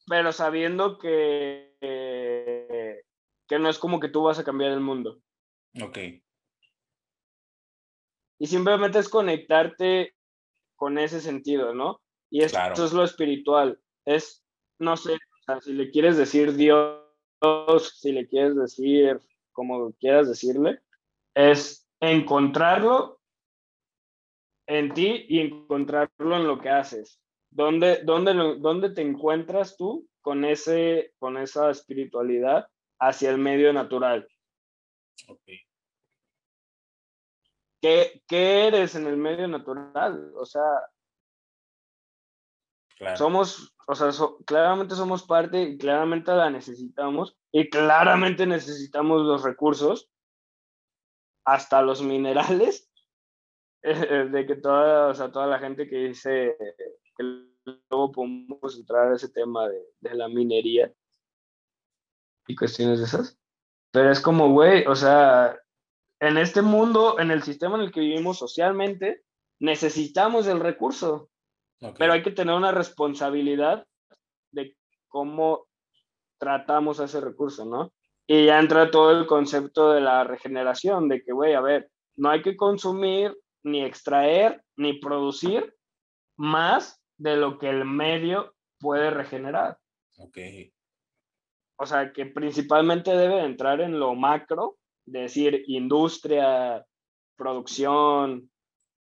pero 0.07 0.33
sabiendo 0.33 0.99
que, 0.99 1.77
que 3.49 3.59
no 3.59 3.69
es 3.69 3.79
como 3.79 4.01
que 4.01 4.09
tú 4.09 4.23
vas 4.23 4.39
a 4.39 4.45
cambiar 4.45 4.73
el 4.73 4.81
mundo. 4.81 5.21
Ok. 5.83 5.99
Y 8.39 8.47
simplemente 8.47 8.99
es 8.99 9.09
conectarte 9.09 10.15
con 10.77 10.99
ese 10.99 11.21
sentido, 11.21 11.75
¿no? 11.75 12.01
Y 12.31 12.43
eso 12.43 12.85
es 12.85 12.93
lo 12.93 13.05
espiritual. 13.05 13.81
Es, 14.05 14.45
no 14.79 14.97
sé, 14.97 15.19
si 15.63 15.73
le 15.73 15.91
quieres 15.91 16.17
decir 16.17 16.55
Dios, 16.55 17.01
si 18.01 18.13
le 18.13 18.27
quieres 18.27 18.57
decir 18.57 19.21
como 19.53 19.93
quieras 19.93 20.29
decirle, 20.29 20.81
es 21.35 21.89
encontrarlo 22.01 23.21
en 24.67 24.93
ti 24.95 25.27
y 25.29 25.41
encontrarlo 25.41 26.37
en 26.37 26.47
lo 26.47 26.61
que 26.61 26.71
haces. 26.71 27.21
¿Dónde, 27.51 28.03
dónde, 28.05 28.35
dónde 28.59 28.91
te 28.91 29.03
encuentras 29.03 29.77
tú 29.77 30.09
con, 30.23 30.45
ese, 30.45 31.15
con 31.19 31.37
esa 31.37 31.71
espiritualidad 31.71 32.69
hacia 33.09 33.31
el 33.31 33.39
medio 33.39 33.73
natural? 33.73 34.29
Okay. 35.29 35.61
¿Qué, 37.81 38.23
¿Qué, 38.27 38.67
eres 38.67 38.95
en 38.95 39.07
el 39.07 39.17
medio 39.17 39.47
natural? 39.47 40.33
O 40.37 40.47
sea, 40.47 40.63
somos, 43.17 43.75
o 43.87 43.95
sea, 43.95 44.11
claramente 44.47 44.95
somos 44.95 45.23
parte 45.25 45.63
y 45.63 45.79
claramente 45.79 46.33
la 46.33 46.49
necesitamos 46.49 47.37
y 47.53 47.69
claramente 47.69 48.47
necesitamos 48.47 49.23
los 49.23 49.43
recursos, 49.43 50.11
hasta 51.45 51.83
los 51.83 52.03
minerales, 52.03 52.91
de 53.83 54.47
que 54.47 54.57
toda, 54.57 55.09
o 55.09 55.15
sea, 55.15 55.31
toda 55.31 55.47
la 55.47 55.59
gente 55.59 55.87
que 55.87 55.97
dice 55.97 56.57
que 57.17 57.23
luego 57.91 58.13
podemos 58.13 58.79
entrar 58.79 59.13
a 59.13 59.17
ese 59.17 59.29
tema 59.29 59.69
de, 59.69 59.83
de 60.01 60.15
la 60.15 60.29
minería 60.29 60.93
y 62.47 62.57
cuestiones 62.57 62.99
de 62.99 63.07
esas. 63.07 63.39
Pero 63.91 64.11
es 64.11 64.21
como, 64.21 64.51
güey, 64.51 64.87
o 64.87 64.97
sea, 64.97 65.57
en 66.21 66.39
este 66.39 66.63
mundo, 66.63 67.19
en 67.21 67.31
el 67.31 67.43
sistema 67.43 67.77
en 67.77 67.83
el 67.83 67.93
que 67.93 68.01
vivimos 68.01 68.39
socialmente, 68.39 69.23
necesitamos 69.61 70.47
el 70.47 70.61
recurso. 70.61 71.31
Pero 71.99 72.15
hay 72.15 72.23
que 72.23 72.31
tener 72.31 72.55
una 72.55 72.73
responsabilidad 72.73 73.87
de 74.53 74.75
cómo 75.09 75.67
tratamos 76.39 76.99
ese 76.99 77.21
recurso, 77.21 77.67
¿no? 77.67 77.93
Y 78.27 78.47
ya 78.47 78.59
entra 78.59 78.91
todo 78.91 79.11
el 79.11 79.27
concepto 79.27 79.93
de 79.93 80.01
la 80.01 80.25
regeneración, 80.25 81.09
de 81.09 81.23
que, 81.23 81.33
güey, 81.33 81.53
a 81.55 81.61
ver, 81.61 81.91
no 82.17 82.31
hay 82.31 82.43
que 82.43 82.57
consumir 82.57 83.37
ni 83.63 83.85
extraer 83.85 84.63
ni 84.77 84.95
producir 84.95 85.75
más 86.37 87.03
de 87.17 87.37
lo 87.37 87.59
que 87.59 87.69
el 87.69 87.85
medio 87.85 88.55
puede 88.79 89.11
regenerar. 89.11 89.79
Ok. 90.19 90.39
O 91.77 91.87
sea, 91.87 92.13
que 92.13 92.27
principalmente 92.27 93.11
debe 93.11 93.45
entrar 93.45 93.81
en 93.81 93.99
lo 93.99 94.15
macro, 94.15 94.77
decir, 95.05 95.65
industria, 95.67 96.85
producción, 97.37 98.51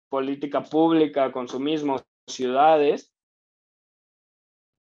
política 0.09 0.63
pública, 0.63 1.33
consumismo, 1.33 2.01
ciudades, 2.27 3.13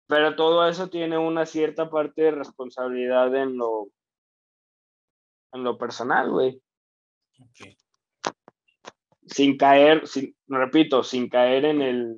pero 0.07 0.35
todo 0.35 0.67
eso 0.67 0.89
tiene 0.89 1.17
una 1.17 1.45
cierta 1.45 1.89
parte 1.89 2.23
de 2.23 2.31
responsabilidad 2.31 3.35
en 3.35 3.57
lo, 3.57 3.89
en 5.51 5.63
lo 5.63 5.77
personal, 5.77 6.29
güey. 6.29 6.61
Okay 7.49 7.77
sin 9.27 9.57
caer, 9.57 10.07
sin, 10.07 10.35
repito, 10.47 11.03
sin 11.03 11.29
caer 11.29 11.65
en 11.65 11.81
el 11.81 12.15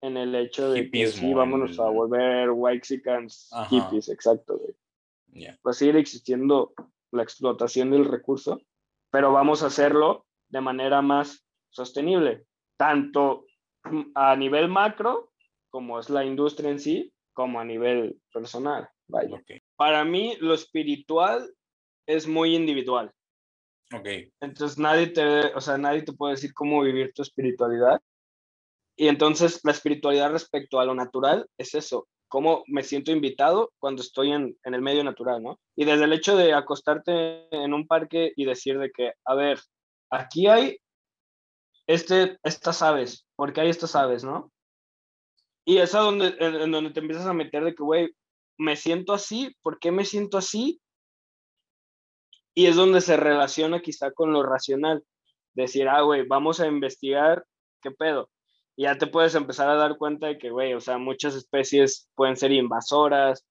en 0.00 0.16
el 0.16 0.34
hecho 0.34 0.70
de 0.70 0.90
que 0.90 1.06
sí, 1.08 1.32
vámonos 1.32 1.78
a 1.78 1.88
volver 1.88 2.50
Waxicans 2.50 3.50
hippies, 3.70 4.08
exacto, 4.08 4.60
Va 5.66 5.70
a 5.70 5.74
seguir 5.74 5.96
existiendo 5.96 6.72
la 7.12 7.22
explotación 7.22 7.90
del 7.90 8.04
recurso, 8.04 8.60
pero 9.10 9.32
vamos 9.32 9.62
a 9.62 9.66
hacerlo 9.66 10.26
de 10.48 10.60
manera 10.60 11.02
más 11.02 11.46
sostenible, 11.70 12.46
tanto 12.76 13.46
a 14.14 14.36
nivel 14.36 14.68
macro, 14.68 15.32
como 15.68 15.98
es 15.98 16.08
la 16.08 16.24
industria 16.24 16.70
en 16.70 16.80
sí, 16.80 17.12
como 17.32 17.60
a 17.60 17.64
nivel 17.64 18.18
personal. 18.32 18.88
Vaya. 19.08 19.36
Ok. 19.36 19.62
Para 19.76 20.04
mí, 20.04 20.36
lo 20.40 20.54
espiritual 20.54 21.52
es 22.06 22.26
muy 22.26 22.54
individual. 22.54 23.12
Ok. 23.92 24.08
Entonces 24.40 24.78
nadie 24.78 25.08
te, 25.08 25.54
o 25.54 25.60
sea, 25.60 25.78
nadie 25.78 26.02
te 26.02 26.12
puede 26.12 26.34
decir 26.34 26.52
cómo 26.54 26.82
vivir 26.82 27.12
tu 27.12 27.22
espiritualidad. 27.22 28.00
Y 28.96 29.08
entonces 29.08 29.60
la 29.62 29.72
espiritualidad 29.72 30.32
respecto 30.32 30.80
a 30.80 30.84
lo 30.84 30.94
natural 30.94 31.46
es 31.58 31.74
eso, 31.74 32.08
cómo 32.28 32.64
me 32.66 32.82
siento 32.82 33.12
invitado 33.12 33.72
cuando 33.78 34.02
estoy 34.02 34.32
en, 34.32 34.56
en 34.64 34.74
el 34.74 34.82
medio 34.82 35.04
natural, 35.04 35.42
¿no? 35.42 35.60
Y 35.76 35.84
desde 35.84 36.04
el 36.04 36.12
hecho 36.12 36.36
de 36.36 36.54
acostarte 36.54 37.46
en 37.54 37.74
un 37.74 37.86
parque 37.86 38.32
y 38.36 38.44
decir 38.44 38.78
de 38.78 38.90
que, 38.90 39.12
a 39.24 39.34
ver, 39.34 39.60
aquí 40.10 40.46
hay 40.46 40.78
este, 41.86 42.38
estas 42.42 42.82
aves, 42.82 43.26
porque 43.36 43.60
hay 43.60 43.68
estas 43.68 43.94
aves, 43.94 44.24
¿no? 44.24 44.52
Y 45.64 45.78
es 45.78 45.94
a 45.94 46.00
donde, 46.00 46.34
en, 46.38 46.70
donde 46.70 46.90
te 46.90 47.00
empiezas 47.00 47.26
a 47.26 47.32
meter 47.32 47.64
de 47.64 47.74
que, 47.74 47.82
güey, 47.82 48.10
me 48.58 48.76
siento 48.76 49.12
así, 49.12 49.54
¿por 49.62 49.78
qué 49.78 49.90
me 49.90 50.04
siento 50.04 50.38
así? 50.38 50.80
Y 52.54 52.66
es 52.66 52.76
donde 52.76 53.00
se 53.00 53.16
relaciona 53.16 53.80
quizá 53.80 54.12
con 54.12 54.32
lo 54.32 54.42
racional. 54.42 55.04
Decir, 55.54 55.88
ah, 55.88 56.02
güey, 56.02 56.26
vamos 56.26 56.60
a 56.60 56.66
investigar 56.66 57.44
qué 57.82 57.90
pedo. 57.90 58.30
Ya 58.76 58.98
te 58.98 59.06
puedes 59.06 59.34
empezar 59.34 59.68
a 59.70 59.74
dar 59.74 59.96
cuenta 59.96 60.26
de 60.26 60.38
que, 60.38 60.50
güey, 60.50 60.74
o 60.74 60.80
sea, 60.80 60.98
muchas 60.98 61.34
especies 61.34 62.08
pueden 62.14 62.36
ser 62.36 62.52
invasoras, 62.52 63.46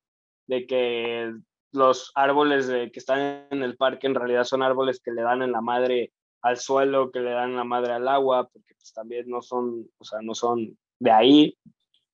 de 0.47 0.67
que 0.67 1.33
los 1.71 2.11
árboles 2.15 2.67
que 2.67 2.99
están 2.99 3.47
en 3.49 3.63
el 3.63 3.75
parque 3.75 4.07
en 4.07 4.15
realidad 4.15 4.43
son 4.43 4.63
árboles 4.63 5.01
que 5.03 5.11
le 5.11 5.23
dan 5.23 5.41
en 5.41 5.51
la 5.51 5.61
madre 5.61 6.13
al 6.41 6.57
suelo, 6.57 7.11
que 7.11 7.19
le 7.19 7.31
dan 7.31 7.51
en 7.51 7.57
la 7.57 7.63
madre 7.63 7.93
al 7.93 8.07
agua, 8.07 8.47
porque 8.51 8.75
pues 8.75 8.93
también 8.93 9.27
no 9.27 9.41
son, 9.41 9.89
o 9.97 10.03
sea, 10.05 10.19
no 10.21 10.35
son 10.35 10.77
de 10.99 11.11
ahí, 11.11 11.57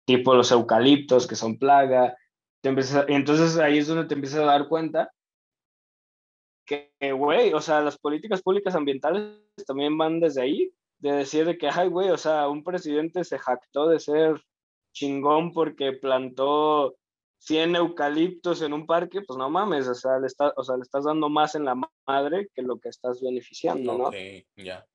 tipo 0.06 0.34
los 0.34 0.52
eucaliptos 0.52 1.28
que 1.28 1.36
son 1.36 1.60
plaga. 1.60 2.16
Te 2.62 2.70
empiezas, 2.70 3.06
entonces 3.10 3.58
ahí 3.58 3.80
es 3.80 3.88
donde 3.88 4.06
te 4.06 4.14
empiezas 4.14 4.40
a 4.40 4.46
dar 4.46 4.68
cuenta 4.68 5.12
que, 6.66 6.94
güey, 7.12 7.54
o 7.54 7.60
sea, 7.60 7.82
las 7.82 7.98
políticas 7.98 8.42
públicas 8.42 8.74
ambientales 8.76 9.38
también 9.68 9.98
van 9.98 10.22
desde 10.22 10.42
ahí, 10.42 10.74
de 11.02 11.12
decir 11.12 11.46
de 11.46 11.58
que, 11.58 11.68
ay, 11.68 11.90
güey, 11.90 12.10
o 12.10 12.18
sea, 12.18 12.48
un 12.48 12.64
presidente 12.64 13.24
se 13.24 13.40
jactó 13.40 13.88
de 13.88 14.00
ser 14.00 14.42
chingón 14.94 15.52
porque 15.52 15.94
plantó 15.94 16.96
100 17.40 17.76
eucaliptos 17.76 18.62
en 18.62 18.74
un 18.74 18.86
parque, 18.86 19.22
pues 19.22 19.38
no 19.38 19.50
mames, 19.50 19.88
o 19.88 19.96
sea, 19.96 20.20
le, 20.20 20.28
está, 20.28 20.54
o 20.56 20.64
sea, 20.64 20.78
le 20.78 20.84
estás 20.84 21.06
dando 21.06 21.28
más 21.28 21.56
en 21.56 21.66
la 21.66 21.76
madre 22.08 22.50
que 22.54 22.62
lo 22.62 22.80
que 22.80 22.90
estás 22.90 23.20
beneficiando, 23.22 23.98
¿no? 23.98 24.04
Ok, 24.06 24.16
ya. 24.58 24.86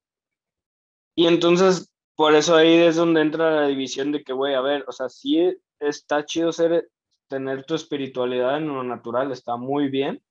Y 1.16 1.26
entonces, 1.26 1.92
por 2.14 2.36
eso 2.36 2.54
ahí 2.54 2.74
es 2.74 2.94
donde 2.94 3.22
entra 3.22 3.62
la 3.62 3.66
división 3.66 4.12
de 4.12 4.22
que, 4.22 4.32
güey, 4.32 4.54
a 4.54 4.60
ver, 4.60 4.84
o 4.86 4.92
sea, 4.92 5.08
sí 5.08 5.58
está 5.80 6.24
chido 6.24 6.52
ser, 6.52 6.88
tener 7.28 7.64
tu 7.64 7.74
espiritualidad 7.74 8.58
en 8.58 8.68
lo 8.68 8.84
natural, 8.84 9.32
está 9.32 9.56
muy 9.56 9.88
bien, 9.88 10.22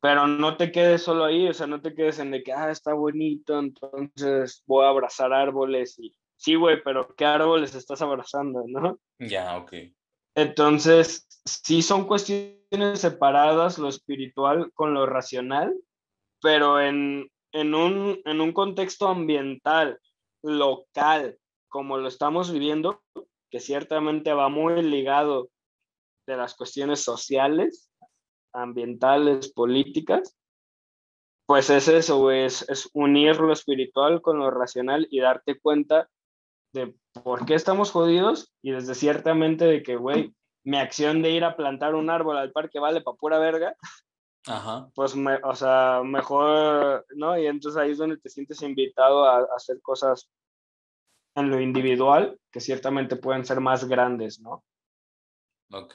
pero 0.00 0.26
no 0.26 0.56
te 0.56 0.70
quedes 0.70 1.02
solo 1.02 1.24
ahí, 1.24 1.48
o 1.48 1.54
sea, 1.54 1.66
no 1.66 1.80
te 1.80 1.94
quedes 1.94 2.18
en 2.18 2.30
de 2.30 2.42
que, 2.42 2.52
ah, 2.52 2.70
está 2.70 2.94
bonito, 2.94 3.58
entonces 3.58 4.62
voy 4.66 4.84
a 4.84 4.90
abrazar 4.90 5.32
árboles 5.32 5.98
y, 5.98 6.14
sí, 6.36 6.54
güey, 6.54 6.82
pero 6.82 7.14
¿qué 7.16 7.24
árboles 7.24 7.74
estás 7.74 8.00
abrazando, 8.02 8.64
no? 8.66 8.98
Ya, 9.18 9.56
ok. 9.56 9.72
Entonces, 10.34 11.26
sí 11.44 11.82
son 11.82 12.06
cuestiones 12.06 13.00
separadas 13.00 13.78
lo 13.78 13.88
espiritual 13.88 14.70
con 14.72 14.94
lo 14.94 15.04
racional, 15.06 15.74
pero 16.40 16.80
en, 16.80 17.28
en, 17.52 17.74
un, 17.74 18.20
en 18.24 18.40
un 18.40 18.52
contexto 18.52 19.08
ambiental, 19.08 19.98
local, 20.42 21.38
como 21.68 21.98
lo 21.98 22.06
estamos 22.06 22.52
viviendo, 22.52 23.02
que 23.50 23.58
ciertamente 23.58 24.32
va 24.32 24.48
muy 24.48 24.82
ligado 24.82 25.50
de 26.26 26.36
las 26.36 26.54
cuestiones 26.54 27.02
sociales, 27.02 27.90
ambientales, 28.52 29.52
políticas, 29.52 30.36
pues 31.46 31.70
es 31.70 31.88
eso, 31.88 32.18
güey, 32.18 32.44
es, 32.44 32.68
es 32.68 32.90
unir 32.92 33.40
lo 33.40 33.52
espiritual 33.52 34.20
con 34.20 34.38
lo 34.38 34.50
racional 34.50 35.08
y 35.10 35.20
darte 35.20 35.58
cuenta 35.58 36.10
de 36.74 36.94
por 37.24 37.46
qué 37.46 37.54
estamos 37.54 37.90
jodidos 37.90 38.52
y 38.60 38.72
desde 38.72 38.94
ciertamente 38.94 39.64
de 39.64 39.82
que, 39.82 39.96
güey, 39.96 40.34
mi 40.64 40.76
acción 40.76 41.22
de 41.22 41.30
ir 41.30 41.44
a 41.44 41.56
plantar 41.56 41.94
un 41.94 42.10
árbol 42.10 42.36
al 42.36 42.52
parque 42.52 42.78
vale 42.78 43.00
para 43.00 43.16
pura 43.16 43.38
verga, 43.38 43.74
Ajá. 44.46 44.90
pues, 44.94 45.16
me, 45.16 45.36
o 45.42 45.54
sea, 45.54 46.02
mejor, 46.04 47.06
¿no? 47.16 47.38
Y 47.38 47.46
entonces 47.46 47.80
ahí 47.80 47.92
es 47.92 47.98
donde 47.98 48.18
te 48.18 48.28
sientes 48.28 48.60
invitado 48.60 49.24
a, 49.24 49.38
a 49.38 49.46
hacer 49.56 49.80
cosas 49.80 50.28
en 51.34 51.48
lo 51.48 51.60
individual 51.60 52.38
que 52.50 52.60
ciertamente 52.60 53.16
pueden 53.16 53.46
ser 53.46 53.60
más 53.60 53.88
grandes, 53.88 54.38
¿no? 54.40 54.64
Ok. 55.70 55.94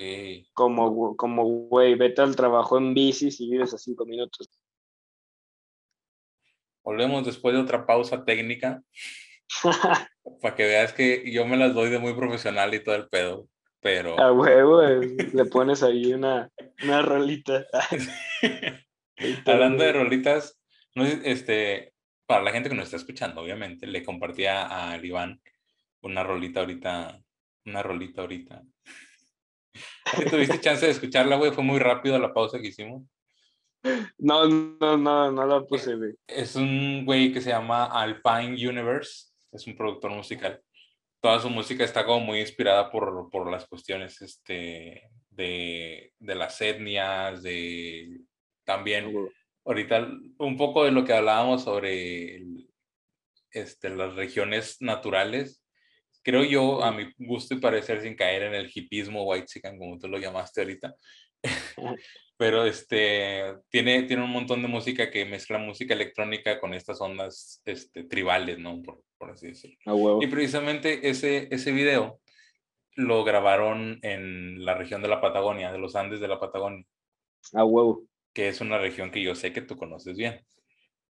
Como, 0.54 1.16
como, 1.18 1.44
güey, 1.46 1.96
vete 1.96 2.22
al 2.22 2.36
trabajo 2.36 2.78
en 2.78 2.94
bici 2.94 3.32
si 3.32 3.50
vives 3.50 3.74
a 3.74 3.78
cinco 3.78 4.06
minutos. 4.06 4.50
Volvemos 6.84 7.26
después 7.26 7.56
de 7.56 7.62
otra 7.62 7.86
pausa 7.86 8.26
técnica 8.26 8.84
para 10.42 10.56
que 10.56 10.64
veas 10.66 10.94
que 10.94 11.32
yo 11.32 11.46
me 11.46 11.58
las 11.58 11.74
doy 11.74 11.90
de 11.90 12.00
muy 12.00 12.14
profesional 12.14 12.74
y 12.74 12.84
todo 12.84 12.96
el 12.96 13.08
pedo, 13.08 13.48
pero 13.80 14.20
A 14.20 14.32
huevo, 14.32 14.82
le 14.82 15.46
pones 15.46 15.82
ahí 15.82 16.14
una, 16.14 16.50
una 16.84 17.02
rolita. 17.02 17.66
hablando 19.46 19.84
de 19.84 19.94
rolitas, 19.94 20.60
no 20.96 21.06
este, 21.06 21.94
para 22.26 22.44
la 22.44 22.52
gente 22.52 22.70
que 22.70 22.76
nos 22.76 22.86
está 22.86 22.98
escuchando, 22.98 23.42
obviamente, 23.42 23.88
le 23.88 24.04
compartía 24.04 24.92
a 24.92 24.98
Iván 24.98 25.42
una 26.02 26.24
rolita 26.24 26.60
ahorita, 26.60 27.22
una 27.66 27.84
rolita 27.84 28.22
ahorita. 28.22 28.64
¿Sí 30.18 30.26
¿Tuviste 30.30 30.60
chance 30.60 30.86
de 30.86 30.92
escucharla, 30.92 31.36
güey? 31.38 31.52
Fue 31.52 31.64
muy 31.64 31.80
rápido 31.80 32.18
la 32.20 32.34
pausa 32.34 32.60
que 32.60 32.68
hicimos. 32.68 33.04
No, 34.18 34.48
no, 34.48 34.98
no, 34.98 35.32
no 35.32 35.46
la 35.46 35.62
puse, 35.66 35.96
güey. 35.96 36.14
Es 36.28 36.56
un 36.56 37.04
güey 37.06 37.34
que 37.34 37.42
se 37.42 37.50
llama 37.50 37.86
Alpine 37.86 38.56
Universe, 38.70 39.32
es 39.52 39.68
un 39.68 39.76
productor 39.76 40.12
musical. 40.12 40.62
Toda 41.22 41.40
su 41.40 41.50
música 41.50 41.84
está 41.84 42.06
como 42.06 42.26
muy 42.26 42.40
inspirada 42.40 42.92
por, 42.92 43.30
por 43.30 43.50
las 43.50 43.66
cuestiones 43.68 44.22
este, 44.22 45.10
de, 45.30 46.14
de 46.20 46.36
las 46.36 46.60
etnias, 46.62 47.42
de 47.44 48.22
también 48.66 49.14
ahorita 49.66 50.08
un 50.38 50.58
poco 50.58 50.84
de 50.86 50.92
lo 50.92 51.04
que 51.06 51.14
hablábamos 51.14 51.64
sobre 51.64 52.36
el- 52.36 52.70
este, 53.52 53.90
las 53.90 54.16
regiones 54.16 54.78
naturales. 54.82 55.62
Creo 56.24 56.44
yo, 56.44 56.84
a 56.84 56.92
mi 56.92 57.12
gusto 57.18 57.54
y 57.54 57.60
parecer, 57.60 58.02
sin 58.02 58.16
caer 58.16 58.44
en 58.44 58.56
el 58.56 58.72
hipismo 58.74 59.24
white 59.24 59.46
chican, 59.46 59.78
como 59.78 59.98
tú 60.00 60.08
lo 60.08 60.18
llamaste 60.18 60.62
ahorita, 60.62 60.96
pero 62.38 62.66
este, 62.66 63.56
tiene, 63.70 64.04
tiene 64.04 64.24
un 64.24 64.32
montón 64.32 64.62
de 64.62 64.68
música 64.68 65.12
que 65.12 65.26
mezcla 65.26 65.58
música 65.58 65.94
electrónica 65.94 66.60
con 66.60 66.74
estas 66.74 67.00
ondas 67.02 67.62
este, 67.66 68.06
tribales, 68.06 68.58
¿no? 68.58 68.82
Por, 68.82 69.04
por 69.18 69.32
así 69.32 69.48
decirlo. 69.48 70.22
Y 70.22 70.28
precisamente 70.28 71.10
ese, 71.10 71.48
ese 71.52 71.72
video 71.72 72.20
lo 72.96 73.24
grabaron 73.24 74.00
en 74.02 74.64
la 74.64 74.76
región 74.76 75.02
de 75.02 75.08
la 75.08 75.22
Patagonia, 75.22 75.72
de 75.72 75.80
los 75.80 75.96
Andes 75.96 76.20
de 76.20 76.28
la 76.28 76.40
Patagonia, 76.40 76.86
A 77.54 77.66
huevo. 77.66 78.04
que 78.34 78.48
es 78.48 78.62
una 78.62 78.78
región 78.78 79.12
que 79.12 79.22
yo 79.22 79.36
sé 79.36 79.52
que 79.52 79.62
tú 79.62 79.76
conoces 79.76 80.18
bien. 80.18 80.46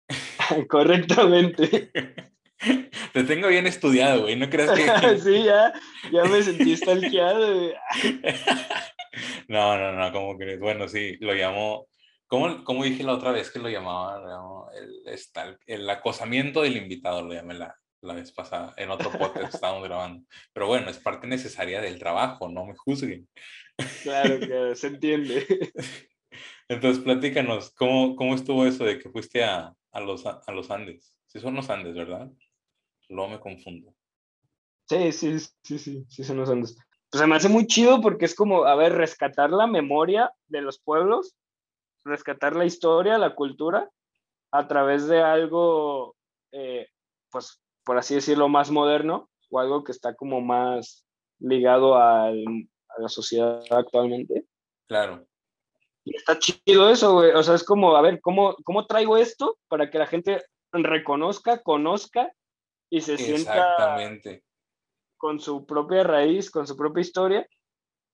Correctamente. 0.69 1.91
Te 3.13 3.23
tengo 3.23 3.47
bien 3.47 3.67
estudiado, 3.67 4.23
güey, 4.23 4.35
no 4.35 4.49
creas 4.49 4.71
que... 4.71 5.19
sí, 5.19 5.43
ya, 5.43 5.73
ya 6.11 6.23
me 6.25 6.41
sentí 6.41 6.75
stalkeado, 6.77 7.55
güey. 7.55 7.73
No, 9.47 9.77
no, 9.77 9.91
no, 9.91 10.11
¿cómo 10.11 10.37
crees? 10.37 10.59
Bueno, 10.59 10.87
sí, 10.87 11.17
lo 11.19 11.33
llamó... 11.33 11.87
¿Cómo, 12.27 12.63
cómo 12.63 12.85
dije 12.85 13.03
la 13.03 13.13
otra 13.13 13.31
vez 13.31 13.51
que 13.51 13.59
lo 13.59 13.67
llamaba? 13.67 14.17
Lo 14.19 14.29
llamó 14.29 14.69
El, 14.73 15.59
el 15.65 15.89
acosamiento 15.89 16.61
del 16.61 16.77
invitado, 16.77 17.21
lo 17.21 17.33
llamé 17.33 17.55
la, 17.55 17.75
la 18.01 18.13
vez 18.13 18.31
pasada, 18.31 18.73
en 18.77 18.89
otro 18.89 19.11
podcast 19.11 19.49
que 19.49 19.55
estábamos 19.55 19.83
grabando. 19.83 20.25
Pero 20.53 20.67
bueno, 20.67 20.89
es 20.89 20.97
parte 20.97 21.27
necesaria 21.27 21.81
del 21.81 21.99
trabajo, 21.99 22.47
no 22.47 22.65
me 22.65 22.75
juzguen. 22.75 23.27
Claro, 24.03 24.39
claro, 24.39 24.75
se 24.75 24.87
entiende. 24.87 25.45
Entonces, 26.69 27.03
platícanos, 27.03 27.73
¿cómo, 27.73 28.15
cómo 28.15 28.33
estuvo 28.33 28.65
eso 28.65 28.85
de 28.85 28.97
que 28.97 29.09
fuiste 29.09 29.43
a, 29.43 29.73
a, 29.91 29.99
los, 29.99 30.25
a 30.25 30.51
los 30.53 30.71
Andes? 30.71 31.17
Sí 31.27 31.41
son 31.41 31.55
los 31.55 31.69
Andes, 31.69 31.95
¿verdad? 31.95 32.29
Luego 33.11 33.29
me 33.31 33.39
confundo. 33.39 33.93
Sí, 34.87 35.11
sí, 35.11 35.37
sí, 35.39 35.77
sí, 35.79 36.05
sí, 36.09 36.23
son 36.23 36.37
los 36.37 36.49
Andes. 36.49 36.77
Pues 37.09 37.19
se 37.21 37.27
me 37.27 37.35
hace 37.35 37.49
muy 37.49 37.67
chido 37.67 37.99
porque 38.01 38.25
es 38.25 38.33
como, 38.35 38.63
a 38.63 38.75
ver, 38.75 38.93
rescatar 38.93 39.49
la 39.51 39.67
memoria 39.67 40.31
de 40.47 40.61
los 40.61 40.79
pueblos, 40.79 41.35
rescatar 42.05 42.55
la 42.55 42.65
historia, 42.65 43.17
la 43.17 43.35
cultura, 43.35 43.89
a 44.51 44.67
través 44.67 45.07
de 45.07 45.21
algo, 45.21 46.15
eh, 46.53 46.87
pues, 47.29 47.61
por 47.83 47.97
así 47.97 48.15
decirlo, 48.15 48.47
más 48.47 48.71
moderno 48.71 49.29
o 49.49 49.59
algo 49.59 49.83
que 49.83 49.91
está 49.91 50.15
como 50.15 50.39
más 50.39 51.05
ligado 51.39 51.95
al- 51.95 52.45
a 52.97 53.01
la 53.01 53.09
sociedad 53.09 53.61
actualmente. 53.71 54.45
Claro, 54.87 55.25
Y 56.03 56.15
está 56.15 56.39
chido 56.39 56.89
eso, 56.89 57.13
güey. 57.13 57.31
O 57.31 57.43
sea, 57.43 57.55
es 57.55 57.63
como, 57.63 57.95
a 57.95 58.01
ver, 58.01 58.19
¿cómo, 58.21 58.55
¿cómo 58.63 58.87
traigo 58.87 59.17
esto 59.17 59.57
para 59.67 59.89
que 59.89 59.99
la 59.99 60.07
gente 60.07 60.43
reconozca, 60.71 61.61
conozca 61.61 62.31
y 62.91 63.01
se 63.01 63.17
sienta 63.17 63.97
con 65.17 65.39
su 65.39 65.65
propia 65.65 66.03
raíz, 66.03 66.51
con 66.51 66.67
su 66.67 66.77
propia 66.77 67.01
historia? 67.01 67.47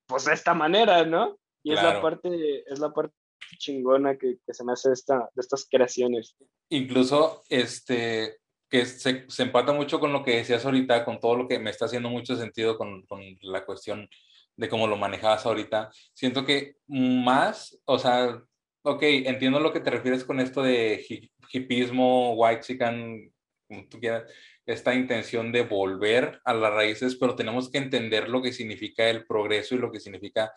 pues 0.08 0.24
de 0.24 0.34
esta 0.34 0.54
manera, 0.54 1.06
¿no? 1.06 1.38
Y 1.64 1.74
es 1.74 1.82
la 1.84 1.90
Claro. 1.90 2.02
parte, 2.02 2.64
es 2.72 2.80
la 2.80 2.94
parte 2.94 3.14
chingona 3.58 4.18
que, 4.18 4.38
que 4.46 4.54
se 4.54 4.64
me 4.64 4.72
hace 4.72 4.94
esta, 4.94 5.30
de 5.34 5.42
estas 5.42 5.68
creaciones. 5.70 6.38
Incluso, 6.70 7.44
este, 7.50 8.38
que 8.70 8.86
se, 8.86 9.26
se 9.28 9.44
empata 9.44 9.74
mucho 9.74 10.00
con 10.00 10.14
lo 10.14 10.24
que 10.24 10.38
decías 10.38 10.66
ahorita, 10.66 11.04
con 11.04 11.20
todo 11.20 11.36
lo 11.36 11.48
que 11.48 11.60
me 11.60 11.70
está 11.72 11.84
haciendo 11.86 12.10
mucho 12.10 12.38
sentido 12.38 12.78
con, 12.78 13.06
con 13.06 13.22
la 13.42 13.66
cuestión 13.66 14.10
de 14.56 14.70
cómo 14.70 14.88
lo 14.88 14.96
manejabas 14.96 15.46
ahorita. 15.46 15.90
Siento 16.14 16.46
que 16.46 16.78
más, 16.88 17.78
o 17.84 18.00
sea, 18.00 18.42
ok, 18.84 19.04
entiendo 19.04 19.60
lo 19.60 19.74
que 19.74 19.82
te 19.82 19.90
refieres 19.92 20.24
con 20.24 20.40
esto 20.40 20.62
de 20.64 21.06
hi- 21.08 21.30
hipismo, 21.52 22.34
white 22.36 22.62
chican, 22.62 23.30
como 23.68 23.90
tú 23.90 24.00
quieras, 24.00 24.32
esta 24.68 24.94
intención 24.94 25.52
de 25.52 25.64
volver 25.64 26.40
a 26.46 26.54
las 26.54 26.72
raíces, 26.74 27.16
pero 27.16 27.36
tenemos 27.36 27.72
que 27.72 27.78
entender 27.80 28.30
lo 28.30 28.42
que 28.42 28.54
significa 28.54 29.10
el 29.10 29.26
progreso 29.26 29.74
y 29.76 29.80
lo 29.80 29.92
que 29.92 30.00
significa 30.00 30.54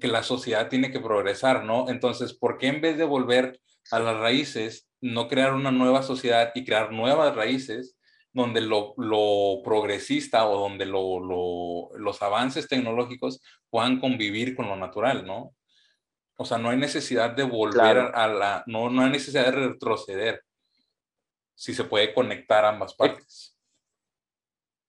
que 0.00 0.08
la 0.08 0.22
sociedad 0.22 0.68
tiene 0.68 0.90
que 0.90 1.00
progresar, 1.00 1.64
¿no? 1.64 1.88
Entonces, 1.88 2.32
¿por 2.34 2.56
qué 2.56 2.68
en 2.68 2.80
vez 2.80 2.96
de 2.96 3.04
volver 3.04 3.60
a 3.90 3.98
las 3.98 4.16
raíces, 4.18 4.88
no 5.00 5.28
crear 5.28 5.54
una 5.54 5.70
nueva 5.70 6.02
sociedad 6.02 6.52
y 6.54 6.64
crear 6.64 6.92
nuevas 6.92 7.34
raíces 7.34 7.96
donde 8.32 8.60
lo, 8.60 8.94
lo 8.98 9.62
progresista 9.64 10.46
o 10.46 10.60
donde 10.60 10.86
lo, 10.86 11.18
lo- 11.18 11.88
los 11.98 12.22
avances 12.22 12.68
tecnológicos 12.68 13.40
puedan 13.70 13.98
convivir 13.98 14.54
con 14.54 14.68
lo 14.68 14.76
natural, 14.76 15.26
¿no? 15.26 15.54
O 16.36 16.44
sea, 16.44 16.58
no 16.58 16.70
hay 16.70 16.76
necesidad 16.76 17.30
de 17.30 17.42
volver 17.42 17.72
Claro. 17.74 18.10
a 18.14 18.28
la, 18.28 18.62
no, 18.66 18.90
no 18.90 19.02
hay 19.02 19.10
necesidad 19.10 19.46
de 19.46 19.68
retroceder 19.68 20.42
si 21.58 21.74
se 21.74 21.82
puede 21.82 22.14
conectar 22.14 22.64
ambas 22.64 22.94
partes. 22.94 23.58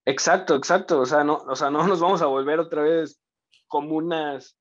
Exacto, 0.05 0.55
exacto. 0.55 0.99
O 0.99 1.05
sea, 1.05 1.23
no, 1.23 1.37
o 1.37 1.55
sea, 1.55 1.71
no 1.71 1.85
nos 1.87 1.99
vamos 1.99 2.21
a 2.21 2.27
volver 2.27 2.59
otra 2.59 2.83
vez 2.83 3.19
comunas 3.67 4.55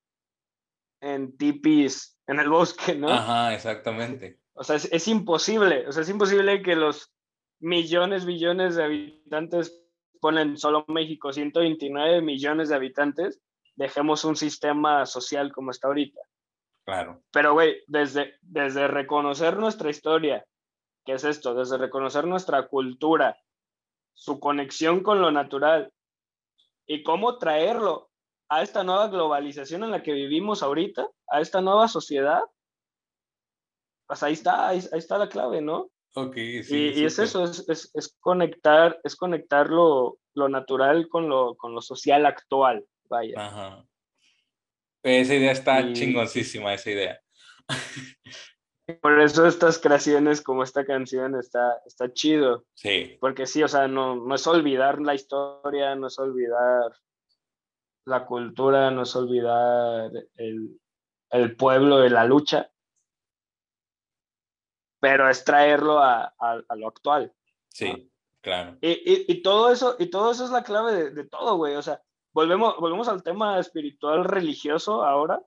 en 1.00 1.36
tipis 1.36 2.18
en 2.26 2.40
el 2.40 2.48
bosque, 2.48 2.94
¿no? 2.94 3.10
Ajá, 3.10 3.54
exactamente. 3.54 4.40
O 4.54 4.64
sea, 4.64 4.76
es, 4.76 4.90
es 4.90 5.06
imposible. 5.06 5.86
O 5.86 5.92
sea, 5.92 6.02
es 6.02 6.08
imposible 6.08 6.62
que 6.62 6.76
los 6.76 7.12
millones, 7.60 8.24
billones 8.24 8.76
de 8.76 8.84
habitantes, 8.84 9.84
ponen 10.18 10.56
solo 10.56 10.86
México, 10.88 11.32
129 11.32 12.22
millones 12.22 12.70
de 12.70 12.74
habitantes, 12.74 13.38
dejemos 13.76 14.24
un 14.24 14.34
sistema 14.34 15.04
social 15.04 15.52
como 15.52 15.70
está 15.70 15.88
ahorita. 15.88 16.20
Claro. 16.86 17.22
Pero, 17.30 17.52
güey, 17.52 17.82
desde, 17.86 18.34
desde 18.40 18.88
reconocer 18.88 19.58
nuestra 19.58 19.90
historia, 19.90 20.44
¿qué 21.08 21.14
es 21.14 21.24
esto? 21.24 21.54
Desde 21.54 21.78
reconocer 21.78 22.26
nuestra 22.26 22.68
cultura, 22.68 23.40
su 24.12 24.38
conexión 24.38 25.02
con 25.02 25.22
lo 25.22 25.30
natural 25.30 25.90
y 26.86 27.02
cómo 27.02 27.38
traerlo 27.38 28.10
a 28.50 28.62
esta 28.62 28.84
nueva 28.84 29.08
globalización 29.08 29.84
en 29.84 29.90
la 29.90 30.02
que 30.02 30.12
vivimos 30.12 30.62
ahorita, 30.62 31.08
a 31.28 31.40
esta 31.40 31.62
nueva 31.62 31.88
sociedad, 31.88 32.42
pues 34.06 34.22
ahí 34.22 34.34
está, 34.34 34.68
ahí, 34.68 34.80
ahí 34.92 34.98
está 34.98 35.16
la 35.16 35.30
clave, 35.30 35.62
¿no? 35.62 35.90
Ok, 36.14 36.36
y, 36.36 36.62
sí. 36.62 36.92
y 36.94 37.04
es 37.06 37.18
eso, 37.18 37.42
es, 37.44 37.66
es, 37.70 37.90
es 37.94 38.14
conectar, 38.20 39.00
es 39.02 39.16
conectar 39.16 39.70
lo, 39.70 40.18
lo 40.34 40.50
natural 40.50 41.08
con 41.08 41.30
lo, 41.30 41.54
con 41.56 41.74
lo 41.74 41.80
social 41.80 42.26
actual, 42.26 42.84
vaya. 43.08 43.32
Ajá. 43.38 43.86
Esa 45.02 45.34
idea 45.34 45.52
está 45.52 45.80
Y- 45.80 45.94
chingoncísima, 45.94 46.74
esa 46.74 46.90
idea. 46.90 47.18
Por 49.02 49.20
eso 49.20 49.46
estas 49.46 49.78
creaciones 49.78 50.40
como 50.40 50.62
esta 50.62 50.84
canción 50.86 51.36
está, 51.38 51.80
está 51.86 52.12
chido. 52.12 52.64
Sí, 52.74 53.16
Porque 53.20 53.46
sí, 53.46 53.62
o 53.62 53.68
sea, 53.68 53.86
no, 53.86 54.16
no 54.16 54.34
es 54.34 54.46
olvidar 54.46 55.00
la 55.00 55.14
historia, 55.14 55.94
no 55.94 56.06
es 56.06 56.18
olvidar 56.18 56.92
la 58.06 58.24
cultura, 58.24 58.90
no 58.90 59.02
es 59.02 59.14
olvidar 59.14 60.10
el, 60.36 60.80
el 61.30 61.56
pueblo 61.56 61.98
de 61.98 62.08
la 62.10 62.24
lucha, 62.24 62.70
pero 65.00 65.28
es 65.28 65.44
traerlo 65.44 65.98
a, 65.98 66.34
a- 66.38 66.62
a 66.68 66.76
lo 66.76 66.88
actual. 66.88 67.32
sí, 67.68 68.10
claro. 68.40 68.76
Y, 68.80 68.90
y- 68.90 69.24
y 69.28 69.42
todo 69.42 69.70
eso, 69.70 69.96
y 69.98 70.06
todo 70.06 70.32
eso 70.32 70.44
es 70.44 70.50
la 70.50 70.62
clave 70.64 70.92
de, 70.92 71.10
de 71.10 71.24
todo, 71.24 71.56
güey. 71.56 71.74
O 71.76 71.82
sea, 71.82 72.00
volvemos, 72.32 72.76
volvemos 72.78 73.08
al 73.08 73.22
tema 73.22 73.58
espiritual 73.58 74.24
religioso 74.24 75.04
ahora. 75.04 75.42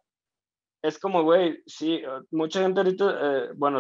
Es 0.82 0.97
como, 0.97 1.23
güey, 1.23 1.61
sí, 1.65 1.95
eh, 1.95 2.07
mucha 2.32 2.61
gente 2.61 2.79
ahorita, 2.79 3.17
eh, 3.21 3.49
bueno, 3.55 3.79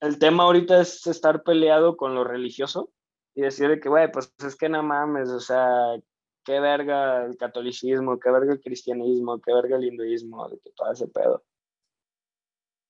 el 0.00 0.18
tema 0.18 0.44
ahorita 0.44 0.80
es 0.80 1.06
estar 1.06 1.42
peleado 1.42 1.96
con 1.96 2.14
lo 2.14 2.24
religioso 2.24 2.90
y 3.34 3.42
decir 3.42 3.68
de 3.68 3.80
que, 3.80 3.88
güey, 3.88 4.10
pues 4.10 4.32
es 4.46 4.56
que 4.56 4.68
no 4.68 4.82
mames, 4.82 5.28
o 5.30 5.40
sea, 5.40 5.96
qué 6.44 6.60
verga 6.60 7.24
el 7.24 7.36
catolicismo, 7.36 8.18
qué 8.18 8.30
verga 8.30 8.52
el 8.52 8.60
cristianismo, 8.60 9.40
qué 9.40 9.52
verga 9.54 9.76
el 9.76 9.84
hinduismo, 9.84 10.48
de 10.48 10.58
que 10.58 10.70
todo 10.70 10.92
ese 10.92 11.08
pedo. 11.08 11.42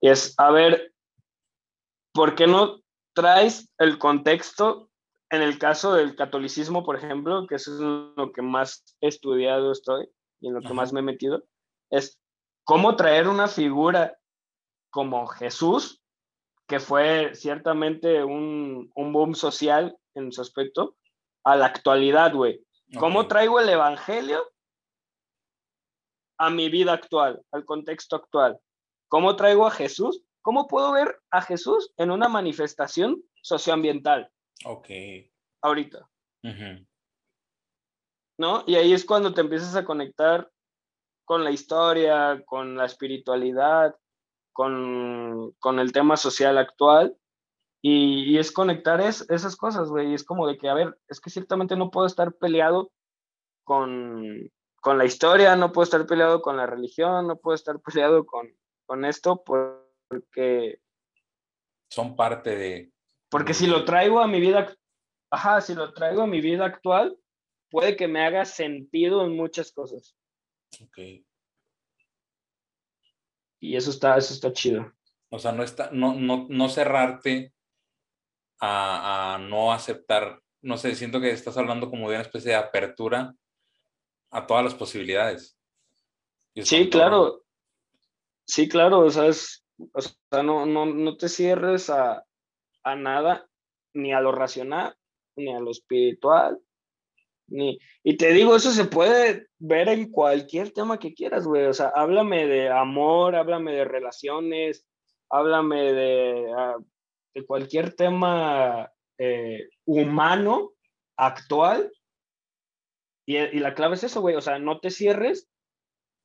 Y 0.01 0.09
es, 0.09 0.35
a 0.39 0.51
ver, 0.51 0.93
¿por 2.13 2.35
qué 2.35 2.47
no 2.47 2.81
traes 3.15 3.71
el 3.79 3.99
contexto 3.99 4.91
en 5.31 5.41
el 5.41 5.59
caso 5.59 5.95
del 5.95 6.15
catolicismo, 6.15 6.85
por 6.85 6.97
ejemplo, 6.97 7.47
que 7.47 7.55
eso 7.55 7.75
es 7.75 7.81
lo 7.81 8.33
que 8.33 8.43
más 8.43 8.85
he 9.01 9.09
estudiado 9.09 9.73
estoy 9.73 10.09
y 10.41 10.49
en 10.49 10.55
lo 10.55 10.61
que 10.61 10.75
más 10.75 10.93
me 10.93 11.01
he 11.01 11.05
metido, 11.05 11.45
es 11.91 12.21
cómo 12.65 12.97
traer 12.97 13.29
una 13.29 13.49
figura 13.49 14.19
como 14.91 15.27
Jesús, 15.27 16.03
que 16.67 16.81
fue 16.81 17.35
ciertamente 17.35 18.23
un, 18.25 18.91
un 18.95 19.13
boom 19.13 19.35
social 19.35 19.97
en 20.15 20.33
su 20.33 20.41
aspecto, 20.41 20.97
a 21.45 21.57
la 21.57 21.67
actualidad, 21.67 22.33
güey. 22.35 22.65
¿Cómo 22.99 23.27
traigo 23.27 23.59
el 23.59 23.69
evangelio 23.69 24.43
a 26.39 26.51
mi 26.51 26.69
vida 26.69 26.93
actual, 26.93 27.43
al 27.51 27.65
contexto 27.65 28.17
actual? 28.17 28.59
¿Cómo 29.09 29.35
traigo 29.37 29.67
a 29.67 29.71
Jesús? 29.71 30.23
¿Cómo 30.43 30.67
puedo 30.67 30.93
ver 30.93 31.21
a 31.31 31.41
Jesús 31.41 31.93
en 31.97 32.11
una 32.11 32.29
manifestación 32.29 33.23
socioambiental 33.43 34.31
Ok. 34.65 34.89
ahorita? 35.63 36.09
¿No? 38.39 38.65
Y 38.67 38.75
ahí 38.75 38.93
es 38.93 39.05
cuando 39.05 39.33
te 39.33 39.41
empiezas 39.41 39.75
a 39.77 39.85
conectar 39.85 40.51
con 41.25 41.45
la 41.45 41.51
historia, 41.51 42.43
con 42.47 42.77
la 42.77 42.85
espiritualidad, 42.87 43.95
con, 44.53 45.53
con 45.59 45.79
el 45.79 45.93
tema 45.93 46.17
social 46.17 46.59
actual. 46.59 47.17
Y, 47.85 48.25
y 48.33 48.39
es 48.39 48.53
conectar 48.53 49.01
es- 49.01 49.29
esas 49.29 49.57
cosas, 49.57 49.89
güey. 49.89 50.11
Y 50.11 50.15
es 50.15 50.25
como 50.25 50.47
de 50.47 50.57
que, 50.59 50.69
a 50.69 50.75
ver, 50.75 50.99
es 51.09 51.21
que 51.21 51.31
ciertamente 51.31 51.77
no 51.77 51.91
puedo 51.91 52.07
estar 52.07 52.33
peleado 52.35 52.93
con, 53.65 54.51
con 54.81 54.99
la 54.99 55.05
historia, 55.05 55.57
no 55.57 55.73
puedo 55.73 55.85
estar 55.85 56.07
peleado 56.07 56.43
con 56.43 56.57
la 56.57 56.67
religión, 56.67 57.27
no 57.27 57.37
puedo 57.37 57.55
estar 57.55 57.81
peleado 57.81 58.25
con, 58.27 58.49
con 58.87 59.05
esto 59.05 59.43
por- 59.43 59.83
porque, 60.09 60.79
Son 61.91 62.15
parte 62.17 62.55
de... 62.55 62.93
porque 63.31 63.55
si 63.55 63.67
lo 63.67 63.85
traigo 63.85 64.21
a 64.21 64.27
mi 64.27 64.41
vida, 64.41 64.77
ajá, 65.31 65.61
si 65.61 65.75
lo 65.75 65.93
traigo 65.95 66.23
a 66.23 66.27
mi 66.27 66.41
vida 66.41 66.67
actual, 66.67 67.17
puede 67.71 67.97
que 67.97 68.09
me 68.09 68.25
haga 68.25 68.45
sentido 68.45 69.25
en 69.25 69.35
muchas 69.35 69.73
cosas. 69.73 70.15
Ok. 70.81 70.99
Y 73.61 73.77
eso 73.77 73.91
está, 73.91 74.17
eso 74.17 74.35
está 74.35 74.53
chido. 74.53 74.93
O 75.31 75.39
sea, 75.39 75.53
no, 75.53 75.63
está, 75.63 75.91
no, 75.93 76.15
no, 76.15 76.47
no 76.49 76.69
cerrarte 76.69 77.53
a, 78.61 79.35
a 79.35 79.39
no 79.39 79.73
aceptar, 79.73 80.41
no 80.61 80.77
sé, 80.77 80.95
siento 80.95 81.21
que 81.21 81.31
estás 81.31 81.57
hablando 81.57 81.91
como 81.91 82.09
de 82.09 82.17
una 82.17 82.23
especie 82.23 82.51
de 82.51 82.57
apertura 82.57 83.35
a 84.31 84.47
todas 84.47 84.65
las 84.65 84.75
posibilidades. 84.75 85.57
Sí, 86.55 86.89
claro. 86.91 87.45
Sí, 88.45 88.69
claro, 88.69 89.01
o 89.01 89.11
sea, 89.11 89.27
es- 89.27 89.65
o 89.93 90.01
sea 90.01 90.43
no, 90.43 90.67
no, 90.67 90.87
no 90.87 91.17
te 91.17 91.29
cierres 91.29 91.89
a, 91.91 92.25
a 92.83 92.97
nada, 92.97 93.49
ni 93.95 94.13
a 94.13 94.21
lo 94.21 94.33
racional, 94.33 94.97
ni 95.37 95.53
a 95.55 95.59
lo 95.61 95.71
espiritual, 95.71 96.61
ni... 97.53 97.79
Y 98.03 98.17
te 98.17 98.33
digo, 98.33 98.57
eso 98.57 98.73
se 98.73 98.85
puede 98.85 99.47
ver 99.59 99.89
en 99.89 100.11
cualquier 100.11 100.73
tema 100.73 100.99
que 100.99 101.15
quieras, 101.15 101.47
güey. 101.47 101.67
O 101.67 101.75
sea, 101.75 101.93
háblame 101.95 102.47
de 102.47 102.69
amor, 102.69 103.37
háblame 103.37 103.73
de 103.73 103.85
relaciones, 103.85 104.87
háblame 105.31 105.93
de, 105.93 106.53
ah, 106.57 106.77
de 107.35 107.47
cualquier 107.47 107.95
tema 107.95 108.91
eh, 109.19 109.69
humano, 109.85 110.73
actual. 111.17 111.93
Y, 113.27 113.37
y 113.37 113.59
la 113.61 113.75
clave 113.75 113.95
es 113.95 114.05
eso, 114.05 114.21
güey. 114.21 114.35
O 114.35 114.41
sea, 114.41 114.59
no 114.59 114.81
te 114.81 114.91
cierres 114.91 115.49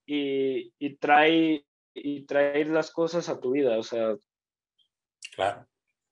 y, 0.06 0.74
y 0.80 0.96
trae 0.98 1.64
y 1.94 2.22
traer 2.26 2.68
las 2.68 2.92
cosas 2.92 3.28
a 3.28 3.40
tu 3.40 3.52
vida, 3.52 3.78
o 3.78 3.84
sea, 3.84 4.16
Claro. 5.36 5.68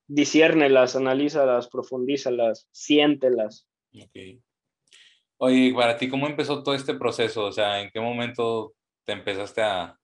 disciérnelas, 0.08 0.96
analízalas, 0.96 1.68
profundízalas, 1.68 2.68
siéntelas. 2.72 3.68
Ok. 3.94 4.42
Oye, 5.38 5.74
para 5.74 5.98
ti, 5.98 6.10
¿cómo 6.10 6.28
empezó 6.28 6.64
todo 6.64 6.76
este 6.76 6.94
proceso? 6.96 7.46
O 7.46 7.52
sea, 7.52 7.82
¿en 7.82 7.90
qué 7.92 8.00
momento 8.00 8.74
te 9.04 9.14
empezaste 9.14 9.62
a, 9.62 9.98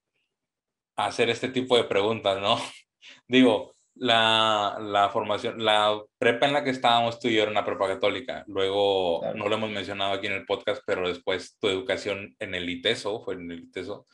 a 0.95 1.05
hacer 1.05 1.29
este 1.29 1.49
tipo 1.49 1.77
de 1.77 1.85
preguntas, 1.85 2.39
no? 2.39 2.57
Digo, 3.27 3.73
la, 3.95 4.77
la, 4.79 5.09
formación, 5.09 5.63
la 5.63 6.01
prepa 6.17 6.47
en 6.47 6.53
la 6.53 6.63
que 6.63 6.69
estábamos 6.71 7.19
tú 7.19 7.27
y 7.27 7.35
yo 7.35 7.43
era 7.43 7.51
una 7.51 7.65
prepa 7.65 7.87
católica. 7.87 8.43
Luego, 8.47 9.21
no 9.35 9.47
lo 9.47 9.55
hemos 9.55 9.71
mencionado 9.71 10.13
aquí 10.13 10.27
en 10.27 10.33
el 10.33 10.45
podcast, 10.45 10.81
pero 10.85 11.07
después 11.07 11.57
tu 11.59 11.67
educación 11.69 12.35
en 12.39 12.55
el 12.55 12.69
ITESO, 12.69 13.23
fue 13.23 13.35
en 13.35 13.51
el 13.51 13.63
ITESO, 13.63 14.07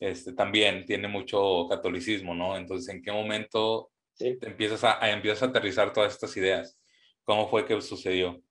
este, 0.00 0.34
también 0.34 0.84
tiene 0.84 1.08
mucho 1.08 1.66
catolicismo, 1.68 2.34
¿no? 2.34 2.56
Entonces, 2.56 2.92
¿en 2.94 3.02
qué 3.02 3.12
momento 3.12 3.90
empiezas, 4.18 4.84
a, 4.84 5.10
empiezas 5.10 5.42
a 5.44 5.46
aterrizar 5.46 5.92
todas 5.92 6.12
estas 6.12 6.36
ideas? 6.36 6.78
¿Cómo 7.24 7.48
fue 7.48 7.64
que 7.64 7.80
sucedió? 7.80 8.42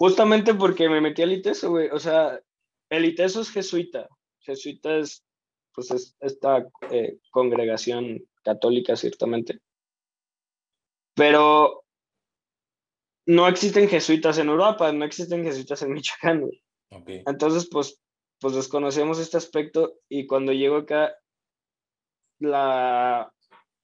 Justamente 0.00 0.54
porque 0.54 0.88
me 0.88 1.02
metí 1.02 1.20
al 1.20 1.32
ITESO, 1.32 1.68
güey. 1.72 1.90
O 1.90 1.98
sea, 1.98 2.40
el 2.88 3.04
ITESO 3.04 3.42
es 3.42 3.50
jesuita. 3.50 4.08
Jesuita 4.40 4.96
es, 4.96 5.22
pues, 5.74 5.90
es 5.90 6.16
esta 6.20 6.66
eh, 6.90 7.18
congregación 7.30 8.18
católica, 8.42 8.96
ciertamente. 8.96 9.60
Pero 11.14 11.84
no 13.26 13.46
existen 13.46 13.90
jesuitas 13.90 14.38
en 14.38 14.48
Europa, 14.48 14.90
no 14.90 15.04
existen 15.04 15.44
jesuitas 15.44 15.82
en 15.82 15.92
Michoacán. 15.92 16.50
Entonces, 17.26 17.68
pues, 17.70 18.00
pues 18.40 18.54
desconocemos 18.54 19.18
este 19.18 19.36
aspecto 19.36 19.98
y 20.08 20.26
cuando 20.26 20.54
llego 20.54 20.78
acá, 20.78 21.14
la, 22.38 23.30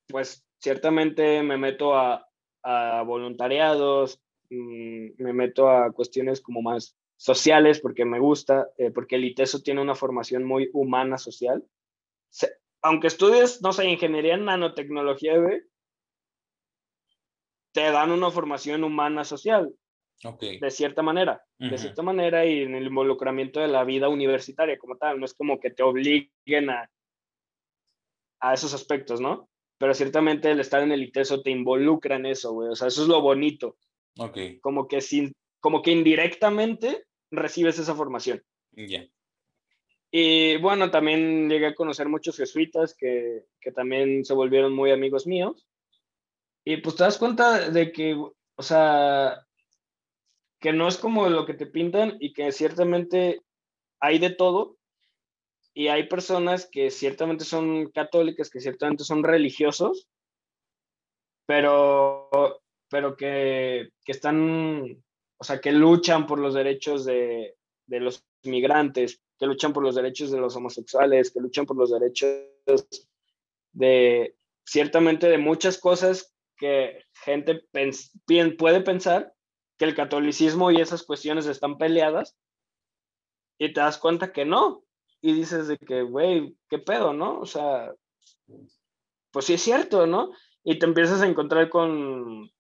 pues 0.09 0.47
ciertamente 0.63 1.43
me 1.43 1.59
meto 1.59 1.95
a, 1.95 2.27
a 2.63 3.03
voluntariados, 3.03 4.19
me 4.51 5.33
meto 5.33 5.71
a 5.71 5.93
cuestiones 5.93 6.41
como 6.41 6.63
más 6.63 6.97
sociales 7.17 7.81
porque 7.81 8.05
me 8.05 8.19
gusta, 8.19 8.69
eh, 8.79 8.91
porque 8.91 9.17
el 9.17 9.25
ITESO 9.25 9.63
tiene 9.63 9.81
una 9.81 9.95
formación 9.95 10.45
muy 10.45 10.71
humana 10.73 11.19
social 11.19 11.65
aunque 12.87 13.09
estudies, 13.09 13.63
no 13.63 13.73
sé, 13.73 13.89
ingeniería 13.89 14.35
en 14.35 14.45
nanotecnología, 14.45 15.35
te 17.73 17.81
dan 17.91 18.13
una 18.13 18.31
formación 18.31 18.85
humana 18.85 19.25
social. 19.25 19.75
De 20.61 20.71
cierta 20.71 21.03
manera, 21.03 21.45
de 21.59 21.77
cierta 21.77 22.03
manera 22.03 22.47
y 22.47 22.63
en 22.63 22.75
el 22.75 22.87
involucramiento 22.87 23.61
de 23.61 23.69
la 23.69 23.85
vida 23.85 24.09
universitaria 24.09 24.79
como 24.79 24.97
tal, 24.97 25.19
no 25.19 25.27
es 25.27 25.35
como 25.35 25.61
que 25.61 25.71
te 25.71 25.83
obliguen 25.83 26.71
a, 26.71 26.91
a 28.41 28.55
esos 28.55 28.73
aspectos, 28.73 29.21
¿no? 29.21 29.51
Pero 29.79 29.93
ciertamente 29.93 30.51
el 30.51 30.61
estar 30.61 30.83
en 30.83 30.93
el 30.93 31.03
ITESO 31.03 31.43
te 31.43 31.51
involucra 31.51 32.17
en 32.17 32.27
eso, 32.27 32.53
güey, 32.53 32.71
o 32.71 32.77
sea, 32.77 32.89
eso 32.89 33.03
es 33.03 33.09
lo 33.09 33.21
bonito. 33.21 33.77
Ok. 34.19 34.39
Como 34.61 34.89
que, 34.89 35.01
sin, 35.01 35.33
como 35.61 35.83
que 35.83 35.93
indirectamente 35.93 37.05
recibes 37.31 37.79
esa 37.79 37.95
formación. 37.95 38.43
Ya. 38.73 39.07
Y 40.11 40.57
bueno, 40.59 40.91
también 40.91 41.49
llegué 41.49 41.67
a 41.67 41.75
conocer 41.75 42.09
muchos 42.09 42.37
jesuitas 42.37 42.95
que, 42.95 43.45
que 43.61 43.73
también 43.73 44.25
se 44.25 44.35
volvieron 44.35 44.73
muy 44.73 44.91
amigos 44.91 45.27
míos. 45.27 45.67
Y 46.65 46.79
pues 46.79 46.97
te 46.97 47.05
das 47.05 47.19
cuenta 47.19 47.71
de 47.71 47.93
que, 47.93 48.15
o 48.15 48.63
sea, 48.63 49.47
que 50.61 50.73
no 50.73 50.89
es 50.89 50.97
como 50.97 51.29
lo 51.29 51.47
que 51.47 51.55
te 51.55 51.67
pintan 51.67 52.17
y 52.19 52.33
que 52.33 52.51
ciertamente 52.53 53.43
hay 54.01 54.19
de 54.19 54.31
todo. 54.31 54.77
Y 55.75 55.89
hay 55.89 56.09
personas 56.09 56.67
que 56.71 56.91
ciertamente 56.91 57.45
son 57.45 57.91
católicas, 57.91 58.49
que 58.49 58.61
ciertamente 58.61 59.05
son 59.05 59.23
religiosos, 59.23 60.09
pero, 61.47 62.31
pero 62.89 63.17
que, 63.17 63.91
que 64.05 64.13
están, 64.13 65.03
o 65.39 65.45
sea, 65.45 65.61
que 65.61 65.73
luchan 65.73 66.27
por 66.27 66.39
los 66.39 66.55
derechos 66.55 67.05
de, 67.05 67.57
de 67.87 68.01
los 68.01 68.25
migrantes, 68.45 69.21
que 69.39 69.47
luchan 69.47 69.73
por 69.73 69.83
los 69.83 69.95
derechos 69.95 70.31
de 70.31 70.39
los 70.39 70.57
homosexuales, 70.57 71.31
que 71.31 71.41
luchan 71.41 71.67
por 71.67 71.77
los 71.77 71.91
derechos 71.91 72.47
de 73.73 74.35
ciertamente 74.65 75.29
de 75.29 75.39
muchas 75.39 75.79
cosas 75.79 76.35
que 76.57 77.05
gente 77.15 77.63
puede 78.59 78.81
pensar 78.81 79.35
que 79.77 79.85
el 79.85 79.95
catolicismo 79.95 80.71
y 80.71 80.81
esas 80.81 81.03
cuestiones 81.03 81.47
están 81.47 81.77
peleadas 81.79 82.37
y 83.59 83.73
te 83.73 83.81
das 83.81 83.99
cuenta 83.99 84.33
que 84.33 84.45
no. 84.45 84.85
Y 85.21 85.33
dices 85.33 85.69
de 85.69 85.77
que, 85.79 86.03
güey, 86.03 86.57
¿qué 86.69 86.79
pedo, 86.79 87.13
no? 87.13 87.41
O 87.41 87.47
sea, 87.47 87.93
pues 89.31 89.45
sí 89.45 89.55
es 89.55 89.63
cierto, 89.63 90.07
¿no? 90.07 90.33
Y 90.65 90.79
te 90.79 90.87
empiezas 90.87 91.21
a 91.21 91.27
encontrar 91.27 91.69
con, 91.69 92.51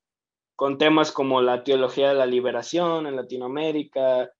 con 0.56 0.78
temas 0.78 1.12
como 1.12 1.42
la 1.42 1.62
teología 1.62 2.08
de 2.08 2.14
la 2.14 2.26
liberación 2.26 3.06
en 3.06 3.14
Latinoamérica 3.14 4.32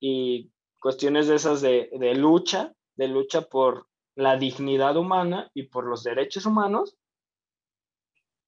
y 0.00 0.50
cuestiones 0.80 1.28
de 1.28 1.36
esas 1.36 1.62
de, 1.62 1.88
de 1.92 2.14
lucha, 2.14 2.74
de 2.96 3.08
lucha 3.08 3.42
por 3.42 3.86
la 4.16 4.36
dignidad 4.36 4.96
humana 4.96 5.50
y 5.54 5.64
por 5.64 5.86
los 5.86 6.02
derechos 6.02 6.44
humanos, 6.44 6.96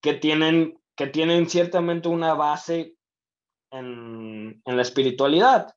que 0.02 0.14
tienen, 0.14 0.78
que 0.96 1.06
tienen 1.06 1.48
ciertamente 1.48 2.08
una 2.08 2.34
base 2.34 2.96
en, 3.70 4.60
en 4.64 4.76
la 4.76 4.82
espiritualidad. 4.82 5.74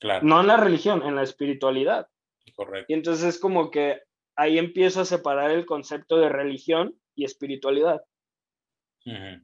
Claro. 0.00 0.26
No 0.26 0.40
en 0.40 0.46
la 0.46 0.56
religión, 0.56 1.02
en 1.02 1.14
la 1.14 1.22
espiritualidad. 1.22 2.08
Correcto. 2.54 2.86
Y 2.88 2.94
entonces 2.94 3.24
es 3.24 3.38
como 3.38 3.70
que 3.70 4.00
ahí 4.36 4.58
empiezo 4.58 5.02
a 5.02 5.04
separar 5.04 5.50
el 5.50 5.66
concepto 5.66 6.16
de 6.16 6.28
religión 6.28 6.98
y 7.14 7.24
espiritualidad. 7.24 8.02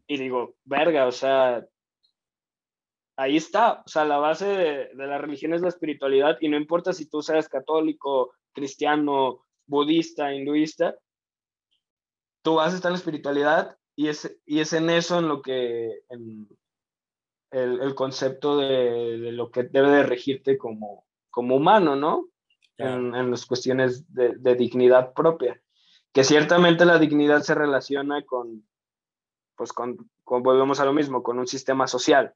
Y 0.06 0.16
digo, 0.18 0.56
verga, 0.64 1.06
o 1.06 1.12
sea, 1.12 1.66
ahí 3.16 3.36
está, 3.36 3.82
o 3.84 3.88
sea, 3.88 4.04
la 4.04 4.18
base 4.18 4.46
de, 4.46 4.94
la 4.94 5.18
religión 5.18 5.54
es 5.54 5.62
la 5.62 5.68
espiritualidad 5.68 6.36
y 6.40 6.48
no 6.48 6.56
importa 6.56 6.92
si 6.92 7.08
tú 7.08 7.22
seas 7.22 7.48
católico, 7.48 8.32
cristiano, 8.52 9.44
budista, 9.66 10.34
hinduista, 10.34 10.96
tú 12.42 12.56
vas 12.56 12.72
a 12.72 12.76
estar 12.76 12.90
en 12.90 12.94
la 12.94 12.98
espiritualidad 12.98 13.78
y 13.96 14.08
es, 14.08 14.36
y 14.44 14.60
es 14.60 14.72
en 14.72 14.90
eso 14.90 15.18
en 15.18 15.28
lo 15.28 15.40
que, 15.40 16.00
en 16.08 16.48
el, 17.50 17.94
concepto 17.94 18.58
de, 18.58 19.32
lo 19.32 19.50
que 19.50 19.62
debe 19.62 19.90
de 19.90 20.02
regirte 20.02 20.58
como, 20.58 21.06
como 21.30 21.56
humano, 21.56 21.94
¿no? 21.94 22.28
En, 22.76 23.14
en, 23.14 23.30
las 23.30 23.46
cuestiones 23.46 24.12
de, 24.12 24.34
de, 24.36 24.56
dignidad 24.56 25.12
propia, 25.14 25.62
que 26.12 26.24
ciertamente 26.24 26.84
la 26.84 26.98
dignidad 26.98 27.42
se 27.42 27.54
relaciona 27.54 28.24
con, 28.24 28.66
pues 29.56 29.72
con, 29.72 29.96
con, 30.24 30.42
volvemos 30.42 30.80
a 30.80 30.84
lo 30.84 30.92
mismo, 30.92 31.22
con 31.22 31.38
un 31.38 31.46
sistema 31.46 31.86
social. 31.86 32.34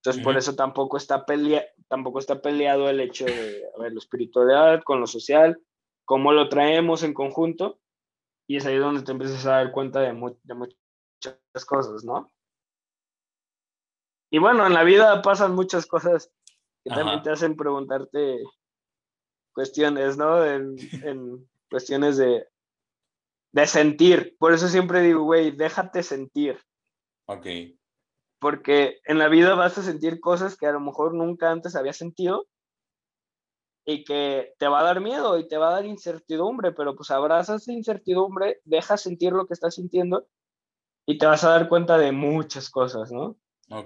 Entonces, 0.00 0.22
por 0.22 0.36
eso 0.36 0.54
tampoco 0.54 0.96
está, 0.96 1.26
pelea 1.26 1.62
tampoco 1.88 2.20
está 2.20 2.40
peleado 2.40 2.88
el 2.88 3.00
hecho 3.00 3.26
de, 3.26 3.62
a 3.76 3.82
ver, 3.82 3.92
lo 3.92 3.98
espiritualidad 3.98 4.82
con 4.82 5.00
lo 5.00 5.06
social, 5.06 5.60
cómo 6.06 6.32
lo 6.32 6.48
traemos 6.48 7.02
en 7.02 7.12
conjunto, 7.12 7.78
y 8.48 8.56
es 8.56 8.66
ahí 8.66 8.78
donde 8.78 9.02
te 9.02 9.12
empiezas 9.12 9.44
a 9.46 9.56
dar 9.56 9.72
cuenta 9.72 10.00
de, 10.00 10.08
de 10.42 10.54
muchas 10.54 11.64
cosas, 11.66 12.02
¿no? 12.04 12.32
Y 14.32 14.38
bueno, 14.38 14.66
en 14.66 14.72
la 14.72 14.84
vida 14.84 15.20
pasan 15.22 15.54
muchas 15.54 15.86
cosas 15.86 16.32
que 16.82 16.90
también 16.90 17.22
te 17.22 17.30
hacen 17.30 17.56
preguntarte 17.56 18.42
cuestiones, 19.52 20.16
¿no? 20.16 20.44
En, 20.44 20.76
en 21.02 21.48
cuestiones 21.68 22.16
de, 22.16 22.48
de 23.52 23.66
sentir. 23.66 24.36
Por 24.38 24.52
eso 24.52 24.68
siempre 24.68 25.02
digo, 25.02 25.22
güey, 25.22 25.50
déjate 25.50 26.02
sentir. 26.02 26.58
Ok 27.26 27.46
porque 28.40 29.00
en 29.04 29.18
la 29.18 29.28
vida 29.28 29.54
vas 29.54 29.78
a 29.78 29.82
sentir 29.82 30.18
cosas 30.18 30.56
que 30.56 30.66
a 30.66 30.72
lo 30.72 30.80
mejor 30.80 31.14
nunca 31.14 31.50
antes 31.50 31.76
habías 31.76 31.98
sentido 31.98 32.48
y 33.84 34.02
que 34.02 34.54
te 34.58 34.66
va 34.66 34.80
a 34.80 34.84
dar 34.84 35.00
miedo 35.00 35.38
y 35.38 35.46
te 35.46 35.58
va 35.58 35.68
a 35.68 35.72
dar 35.72 35.84
incertidumbre, 35.84 36.72
pero 36.72 36.96
pues 36.96 37.10
abrazas 37.10 37.62
esa 37.62 37.72
incertidumbre, 37.72 38.60
dejas 38.64 39.02
sentir 39.02 39.32
lo 39.32 39.46
que 39.46 39.54
estás 39.54 39.74
sintiendo 39.74 40.26
y 41.06 41.18
te 41.18 41.26
vas 41.26 41.44
a 41.44 41.50
dar 41.50 41.68
cuenta 41.68 41.98
de 41.98 42.12
muchas 42.12 42.70
cosas, 42.70 43.12
¿no? 43.12 43.36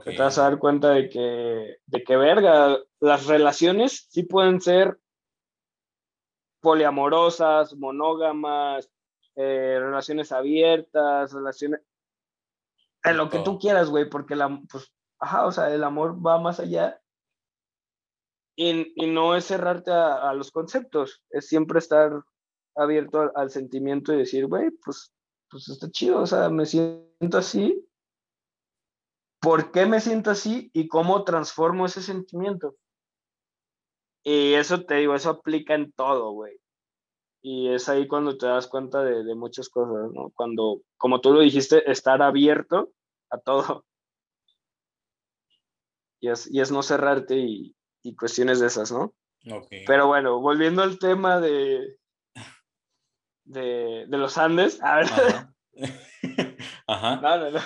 Te 0.03 0.17
vas 0.17 0.39
a 0.39 0.45
dar 0.45 0.59
cuenta 0.59 0.91
de 0.91 1.11
que, 1.11 1.77
de 1.85 2.05
que, 2.05 2.17
verga, 2.17 2.79
las 3.01 3.27
relaciones 3.27 4.07
sí 4.09 4.23
pueden 4.23 4.61
ser 4.61 4.99
poliamorosas, 6.61 7.75
monógamas, 7.77 8.91
eh, 9.37 9.79
relaciones 9.81 10.33
abiertas, 10.33 11.33
relaciones, 11.33 11.81
en 13.05 13.17
lo 13.17 13.29
que 13.29 13.41
tú 13.41 13.59
quieras, 13.59 13.91
güey, 13.91 14.09
porque 14.09 14.35
la, 14.37 14.61
pues, 14.71 14.93
ajá, 15.19 15.47
o 15.47 15.53
sea, 15.53 15.73
el 15.75 15.85
amor 15.85 16.25
va 16.25 16.41
más 16.41 16.61
allá 16.61 17.01
y, 18.57 18.93
y 18.95 19.07
no 19.07 19.35
es 19.37 19.45
cerrarte 19.45 19.91
a, 19.91 20.31
a, 20.31 20.35
los 20.35 20.51
conceptos, 20.51 21.23
es 21.31 21.47
siempre 21.47 21.79
estar 21.79 22.25
abierto 22.75 23.31
al, 23.35 23.51
sentimiento 23.51 24.13
y 24.13 24.19
decir, 24.19 24.47
güey, 24.47 24.71
pues, 24.71 25.13
pues 25.51 25.69
está 25.69 25.91
chido, 25.91 26.21
o 26.21 26.27
sea, 26.27 26.49
me 26.49 26.67
siento 26.67 27.39
así, 27.39 27.87
¿por 29.41 29.71
qué 29.71 29.87
me 29.87 30.01
siento 30.01 30.31
así 30.31 30.71
y 30.73 30.89
cómo 30.89 31.25
transformo 31.25 31.87
ese 31.87 32.03
sentimiento? 32.03 32.77
Y 34.25 34.55
eso 34.55 34.85
te 34.85 34.95
digo, 34.95 35.15
eso 35.15 35.31
aplica 35.31 35.75
en 35.75 35.93
todo, 35.93 36.33
güey. 36.33 36.59
Y 37.47 37.69
es 37.69 37.91
ahí 37.91 38.09
cuando 38.09 38.39
te 38.39 38.47
das 38.47 38.67
cuenta 38.67 39.05
de, 39.05 39.23
de, 39.23 39.35
muchas 39.35 39.69
cosas, 39.69 40.11
¿no? 40.15 40.31
Cuando, 40.31 40.81
como 40.97 41.21
tú 41.21 41.31
lo 41.31 41.41
dijiste, 41.41 41.91
estar 41.91 42.23
abierto 42.23 42.91
a 43.31 43.39
todo. 43.39 43.85
Y 46.21 46.31
es, 46.31 46.51
y 46.51 46.63
es 46.63 46.73
no 46.73 46.83
cerrarte 46.83 47.37
y, 47.37 47.77
y, 48.03 48.17
cuestiones 48.17 48.59
de 48.59 48.69
esas, 48.69 48.91
¿no? 48.91 49.13
Okay. 49.47 49.85
Pero 49.87 50.07
bueno, 50.07 50.41
volviendo 50.41 50.83
al 50.83 50.99
tema 50.99 51.39
de, 51.39 51.99
de, 53.45 54.07
de 54.09 54.17
los 54.17 54.39
Andes, 54.39 54.83
a 54.83 54.97
ver, 54.97 55.07
Ajá. 56.87 57.21
No, 57.21 57.37
no, 57.37 57.51
no. 57.51 57.61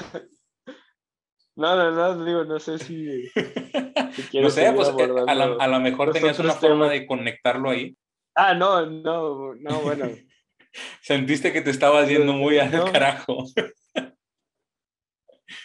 No, 1.54 1.76
no, 1.76 1.90
no, 1.92 2.24
digo, 2.24 2.44
no 2.44 2.58
sé 2.58 2.78
si. 2.78 3.28
si 3.28 4.40
No 4.40 4.50
sé, 4.50 4.72
pues 4.72 4.88
eh, 4.88 4.92
a 4.92 5.06
lo, 5.06 5.18
abordando 5.18 5.60
a 5.60 5.68
lo 5.68 5.80
mejor 5.80 6.12
tenías 6.12 6.40
una 6.40 6.54
forma 6.54 6.88
de 6.88 7.06
conectarlo 7.06 7.70
ahí. 7.70 7.96
Ah, 8.40 8.54
no, 8.54 8.86
no, 8.86 9.52
no, 9.56 9.80
bueno. 9.82 10.14
Sentiste 11.02 11.52
que 11.52 11.60
te 11.60 11.70
estabas 11.70 12.08
yendo 12.08 12.32
muy 12.34 12.56
al 12.60 12.70
No. 12.70 12.92
carajo. 12.92 13.44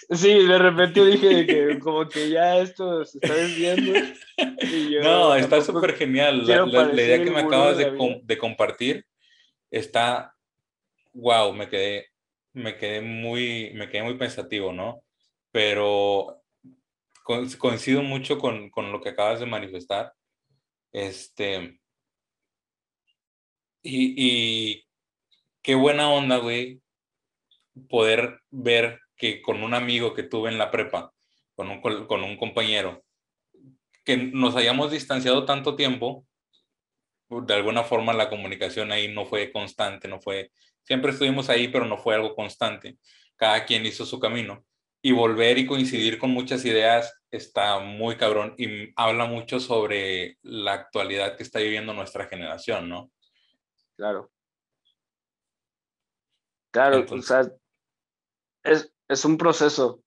Sí, 0.09 0.45
de 0.47 0.57
repente 0.57 1.03
dije 1.03 1.45
que 1.45 1.80
como 1.80 2.07
que 2.09 2.30
ya 2.30 2.57
esto 2.59 3.03
se 3.03 3.17
está 3.17 3.34
desviando. 3.36 3.91
y 4.61 4.91
yo 4.91 5.01
No, 5.01 5.36
está 5.36 5.61
súper 5.61 5.95
genial. 5.95 6.47
La, 6.47 6.93
idea 6.93 7.24
que 7.24 7.30
me 7.32 7.41
acabas 7.41 7.78
de 7.78 7.91
de, 7.91 7.97
com- 7.97 8.21
compartir 8.39 9.05
está, 9.69 10.36
wow, 11.13 11.53
me 11.53 11.67
quedé, 11.67 12.07
me 12.53 12.78
quedé 12.78 13.01
muy, 13.01 13.71
me 13.76 13.89
quedé 13.89 14.03
muy 14.03 14.15
pensativo, 14.17 14.71
¿no? 14.71 15.03
Pero 15.51 16.41
co- 17.24 17.45
coincido 17.57 18.01
mucho 18.03 18.38
con, 18.38 18.69
con 18.69 18.91
lo 18.91 19.01
que 19.01 19.09
acabas 19.09 19.39
de 19.41 19.45
manifestar. 19.45 20.13
Este, 20.93 21.82
y, 23.84 24.86
qué 25.61 25.75
buena 25.75 26.09
onda, 26.09 26.38
güey, 26.38 26.81
poder 27.89 28.39
ver 28.49 28.99
que 29.15 29.41
con 29.41 29.63
un 29.63 29.73
amigo 29.73 30.13
que 30.13 30.23
tuve 30.23 30.49
en 30.49 30.57
la 30.57 30.71
prepa, 30.71 31.13
con 31.55 31.69
un, 31.69 31.81
con 31.81 32.23
un 32.23 32.38
compañero, 32.38 33.03
que 34.03 34.17
nos 34.17 34.55
hayamos 34.55 34.91
distanciado 34.91 35.45
tanto 35.45 35.75
tiempo, 35.75 36.25
de 37.29 37.53
alguna 37.53 37.84
forma 37.84 38.13
la 38.13 38.29
comunicación 38.29 38.91
ahí 38.91 39.13
no 39.13 39.25
fue 39.25 39.51
constante, 39.51 40.07
no 40.07 40.19
fue, 40.21 40.51
siempre 40.84 41.11
estuvimos 41.11 41.49
ahí, 41.49 41.67
pero 41.67 41.86
no 41.86 41.97
fue 41.97 42.15
algo 42.15 42.36
constante. 42.36 42.97
Cada 43.36 43.65
quien 43.65 43.86
hizo 43.86 44.05
su 44.05 44.19
camino. 44.19 44.65
Y 45.01 45.11
volver 45.11 45.57
y 45.57 45.65
coincidir 45.65 46.17
con 46.17 46.31
muchas 46.31 46.63
ideas 46.63 47.13
está 47.29 47.79
muy 47.79 48.15
cabrón 48.15 48.55
y 48.57 48.93
habla 48.95 49.25
mucho 49.25 49.59
sobre 49.59 50.38
la 50.43 50.73
actualidad 50.73 51.36
que 51.36 51.43
está 51.43 51.59
viviendo 51.59 51.93
nuestra 51.93 52.27
generación, 52.27 52.88
¿no? 52.88 53.11
Claro. 53.97 54.31
Claro, 56.71 56.97
Entonces- 56.97 57.31
o 57.31 57.43
sea, 57.43 57.53
es, 58.63 58.93
es 59.07 59.25
un 59.25 59.37
proceso. 59.37 60.01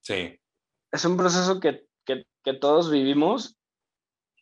Sí, 0.00 0.38
Es 0.90 1.04
un 1.04 1.16
proceso 1.16 1.60
que, 1.60 1.86
que, 2.04 2.26
que 2.42 2.54
todos 2.54 2.90
vivimos 2.90 3.56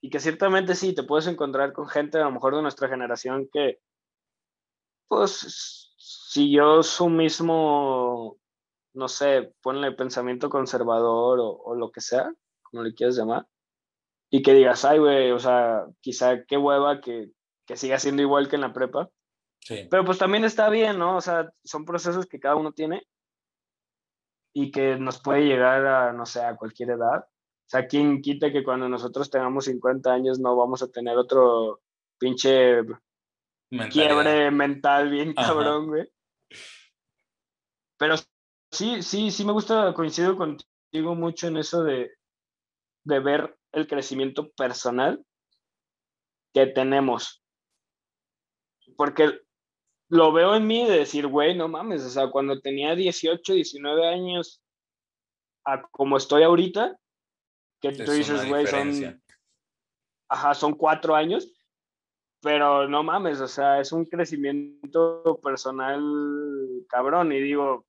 y 0.01 0.09
que 0.09 0.19
ciertamente 0.21 0.75
sí, 0.75 0.95
te 0.95 1.03
puedes 1.03 1.27
encontrar 1.27 1.75
con 1.75 1.87
gente 1.87 2.19
a 2.19 2.25
lo 2.25 2.33
mejor 2.33 2.57
de 2.57 2.63
nuestra 2.63 2.89
generación 2.89 3.49
que 3.53 3.79
pues 5.09 5.93
siguió 5.99 6.83
su 6.83 7.09
mismo, 7.09 8.39
no 8.95 9.09
sé, 9.09 9.53
ponle 9.61 9.93
pensamiento 9.93 10.49
conservador 10.49 11.41
o, 11.41 11.51
o 11.51 11.75
lo 11.75 11.91
que 11.91 12.01
sea, 12.01 12.33
como 12.63 12.83
le 12.85 12.95
quieras 12.95 13.17
llamar, 13.17 13.47
y 14.31 14.41
que 14.43 14.55
digas, 14.55 14.85
ay, 14.85 14.99
güey, 15.01 15.33
o 15.33 15.39
sea, 15.39 15.85
quizá 16.01 16.45
qué 16.45 16.57
hueva 16.57 17.01
que, 17.01 17.33
que 17.71 17.77
siga 17.77 18.01
siendo 18.01 18.21
igual 18.21 18.49
que 18.49 18.57
en 18.57 18.63
la 18.63 18.73
prepa, 18.73 19.09
sí, 19.61 19.87
pero 19.89 20.05
pues 20.05 20.19
también 20.19 20.45
está 20.45 20.69
bien, 20.69 20.99
¿no? 20.99 21.17
O 21.17 21.21
sea, 21.21 21.49
son 21.63 21.85
procesos 21.85 22.27
que 22.27 22.41
cada 22.41 22.57
uno 22.57 22.73
tiene 22.73 23.07
y 24.53 24.73
que 24.73 24.97
nos 24.97 25.23
puede 25.23 25.43
llegar 25.45 25.87
a, 25.87 26.13
no 26.13 26.27
sé, 26.27 26.43
a 26.43 26.57
cualquier 26.57 26.91
edad. 26.91 27.21
O 27.21 27.69
sea, 27.71 27.87
¿quién 27.87 28.21
quita 28.23 28.51
que 28.51 28.65
cuando 28.65 28.89
nosotros 28.89 29.31
tengamos 29.31 29.67
50 29.67 30.13
años 30.13 30.41
no 30.41 30.57
vamos 30.57 30.83
a 30.83 30.91
tener 30.91 31.17
otro 31.17 31.81
pinche 32.19 32.83
mentalidad. 33.71 33.93
quiebre 33.93 34.51
mental 34.51 35.09
bien 35.09 35.33
Ajá. 35.37 35.51
cabrón, 35.51 35.87
güey? 35.87 36.11
Pero 37.97 38.17
sí, 38.73 39.01
sí, 39.03 39.31
sí 39.31 39.45
me 39.45 39.53
gusta, 39.53 39.95
coincido 39.95 40.37
contigo 40.37 41.15
mucho 41.15 41.47
en 41.47 41.59
eso 41.59 41.85
de, 41.85 42.11
de 43.05 43.21
ver 43.21 43.57
el 43.71 43.87
crecimiento 43.87 44.51
personal 44.51 45.25
que 46.53 46.67
tenemos. 46.67 47.40
Porque 49.01 49.41
lo 50.11 50.31
veo 50.31 50.55
en 50.55 50.67
mí 50.67 50.85
de 50.87 50.99
decir, 50.99 51.27
güey, 51.27 51.57
no 51.57 51.69
mames, 51.69 52.05
o 52.05 52.11
sea, 52.11 52.29
cuando 52.29 52.61
tenía 52.61 52.95
18, 52.95 53.55
19 53.55 54.07
años, 54.07 54.63
a 55.65 55.81
como 55.89 56.19
estoy 56.19 56.43
ahorita, 56.43 56.99
que 57.81 57.89
Es 57.89 58.05
tú 58.05 58.13
dices, 58.13 58.47
güey, 58.47 58.67
son, 58.67 59.23
ajá, 60.29 60.53
son 60.53 60.75
cuatro 60.75 61.15
años, 61.15 61.51
pero 62.43 62.89
no 62.89 63.03
mames, 63.03 63.41
o 63.41 63.49
sea, 63.49 63.81
es 63.81 63.91
un 63.91 64.05
crecimiento 64.05 65.41
personal 65.43 65.99
cabrón 66.87 67.33
y 67.33 67.41
digo, 67.41 67.87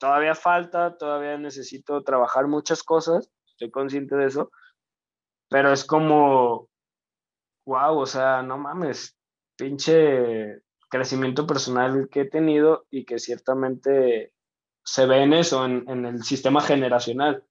todavía 0.00 0.34
falta, 0.34 0.98
todavía 0.98 1.38
necesito 1.38 2.02
trabajar 2.02 2.48
muchas 2.48 2.82
cosas, 2.82 3.30
estoy 3.46 3.70
consciente 3.70 4.16
de 4.16 4.26
eso, 4.26 4.50
pero 5.48 5.72
es 5.72 5.84
como, 5.84 6.68
wow, 7.64 7.96
o 7.96 8.06
sea, 8.06 8.42
no 8.42 8.58
mames, 8.58 9.16
pinche 9.62 10.62
crecimiento 10.90 11.46
personal 11.46 12.08
que 12.10 12.22
he 12.22 12.24
tenido 12.28 12.86
y 12.90 13.04
que 13.04 13.20
ciertamente 13.20 14.32
se 14.84 15.06
ve 15.06 15.22
en 15.22 15.32
eso, 15.32 15.64
en, 15.64 15.88
en 15.88 16.04
el 16.04 16.22
sistema 16.24 16.60
generacional. 16.60 17.44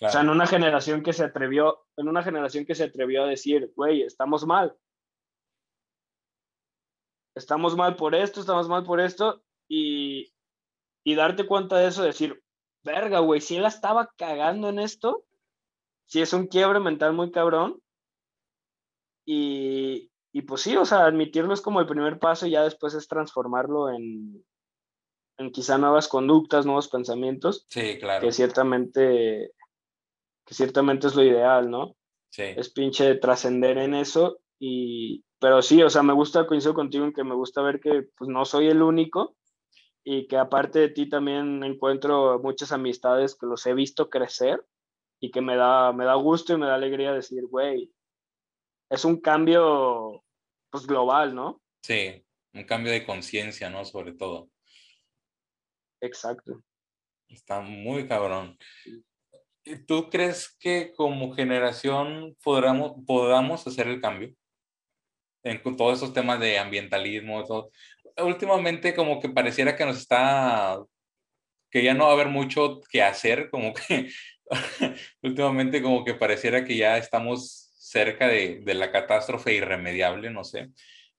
O 0.00 0.08
sea, 0.08 0.20
en 0.20 0.26
Claro. 0.26 0.32
una 0.32 0.46
generación 0.46 1.02
que 1.02 1.12
se 1.12 1.24
atrevió, 1.24 1.84
en 1.96 2.08
una 2.08 2.22
generación 2.22 2.64
que 2.64 2.76
se 2.76 2.84
atrevió 2.84 3.24
a 3.24 3.26
decir, 3.26 3.72
güey, 3.74 4.02
estamos 4.02 4.46
mal. 4.46 4.76
Estamos 7.34 7.76
mal 7.76 7.96
por 7.96 8.14
esto, 8.14 8.40
estamos 8.40 8.68
mal 8.68 8.84
por 8.84 9.00
esto, 9.00 9.42
y, 9.68 10.32
y 11.04 11.14
darte 11.16 11.46
cuenta 11.46 11.76
de 11.76 11.88
eso, 11.88 12.02
decir, 12.04 12.42
verga, 12.84 13.18
güey, 13.18 13.40
si 13.40 13.56
él 13.56 13.62
la 13.62 13.68
estaba 13.68 14.12
cagando 14.16 14.68
en 14.68 14.78
esto, 14.78 15.24
si 16.06 16.20
es 16.20 16.32
un 16.32 16.46
quiebre 16.46 16.80
mental 16.80 17.12
muy 17.12 17.30
cabrón, 17.32 17.82
y, 19.24 20.10
y 20.38 20.42
pues 20.42 20.60
sí, 20.60 20.76
o 20.76 20.84
sea, 20.84 21.04
admitirlo 21.04 21.52
es 21.52 21.60
como 21.60 21.80
el 21.80 21.86
primer 21.88 22.20
paso 22.20 22.46
y 22.46 22.52
ya 22.52 22.62
después 22.62 22.94
es 22.94 23.08
transformarlo 23.08 23.90
en, 23.90 24.44
en 25.36 25.50
quizá 25.50 25.78
nuevas 25.78 26.06
conductas, 26.06 26.64
nuevos 26.64 26.86
pensamientos, 26.86 27.66
Sí, 27.68 27.98
claro. 27.98 28.24
que 28.24 28.30
ciertamente, 28.30 29.50
que 30.46 30.54
ciertamente 30.54 31.08
es 31.08 31.16
lo 31.16 31.24
ideal, 31.24 31.68
¿no? 31.68 31.96
Sí, 32.30 32.44
es 32.44 32.70
pinche 32.70 33.16
trascender 33.16 33.78
en 33.78 33.94
eso 33.94 34.38
y 34.60 35.24
pero 35.40 35.60
sí, 35.60 35.82
o 35.82 35.90
sea, 35.90 36.04
me 36.04 36.12
gusta, 36.12 36.46
coincido 36.46 36.72
contigo 36.72 37.04
en 37.04 37.12
que 37.12 37.24
me 37.24 37.34
gusta 37.34 37.60
ver 37.60 37.80
que 37.80 38.06
pues 38.16 38.30
no 38.30 38.44
soy 38.44 38.68
el 38.68 38.80
único 38.80 39.34
y 40.04 40.28
que 40.28 40.36
aparte 40.36 40.78
de 40.78 40.88
ti 40.90 41.08
también 41.08 41.64
encuentro 41.64 42.38
muchas 42.38 42.70
amistades 42.70 43.34
que 43.34 43.46
los 43.46 43.66
he 43.66 43.74
visto 43.74 44.08
crecer 44.08 44.64
y 45.18 45.32
que 45.32 45.40
me 45.40 45.56
da, 45.56 45.92
me 45.92 46.04
da 46.04 46.14
gusto 46.14 46.52
y 46.52 46.58
me 46.58 46.66
da 46.66 46.76
alegría 46.76 47.12
decir, 47.12 47.44
güey, 47.46 47.92
es 48.88 49.04
un 49.04 49.20
cambio 49.20 50.22
pues 50.70 50.86
global, 50.86 51.34
¿no? 51.34 51.60
sí. 51.82 52.24
Un 52.54 52.64
cambio 52.64 52.90
de 52.90 53.04
conciencia, 53.04 53.68
¿no? 53.68 53.84
Sobre 53.84 54.14
todo. 54.14 54.48
Exacto. 56.00 56.62
Está 57.28 57.60
muy 57.60 58.08
cabrón. 58.08 58.58
¿Y 59.64 59.84
¿Tú 59.84 60.08
crees 60.08 60.56
que 60.58 60.92
como 60.96 61.34
generación 61.34 62.36
podamos, 62.42 63.04
podamos 63.06 63.66
hacer 63.66 63.86
el 63.88 64.00
cambio? 64.00 64.34
En 65.44 65.62
todos 65.62 65.98
esos 65.98 66.14
temas 66.14 66.40
de 66.40 66.58
ambientalismo, 66.58 67.44
todo. 67.44 67.70
Últimamente 68.16 68.94
como 68.94 69.20
que 69.20 69.28
pareciera 69.28 69.76
que 69.76 69.84
nos 69.84 69.98
está, 69.98 70.82
que 71.70 71.82
ya 71.84 71.94
no 71.94 72.04
va 72.04 72.10
a 72.10 72.14
haber 72.14 72.28
mucho 72.28 72.80
que 72.90 73.02
hacer, 73.02 73.50
como 73.50 73.74
que 73.74 74.10
últimamente 75.22 75.82
como 75.82 76.04
que 76.04 76.14
pareciera 76.14 76.64
que 76.64 76.76
ya 76.76 76.96
estamos 76.96 77.67
cerca 77.88 78.28
de, 78.28 78.60
de 78.60 78.74
la 78.74 78.92
catástrofe 78.92 79.54
irremediable, 79.54 80.30
no 80.30 80.44
sé. 80.44 80.72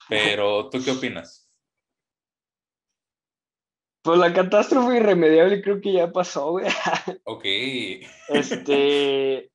Pero, 0.07 0.69
¿tú 0.69 0.83
qué 0.83 0.91
opinas? 0.91 1.51
Pues 4.03 4.19
la 4.19 4.33
catástrofe 4.33 4.97
irremediable 4.97 5.61
creo 5.61 5.81
que 5.81 5.93
ya 5.93 6.11
pasó, 6.11 6.51
güey. 6.51 6.67
Ok, 7.25 7.43
Este, 8.29 9.51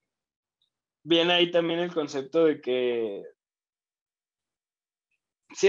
viene 1.04 1.32
ahí 1.32 1.50
también 1.50 1.80
el 1.80 1.94
concepto 1.94 2.46
de 2.46 2.60
que, 2.60 3.22
sí, 5.54 5.68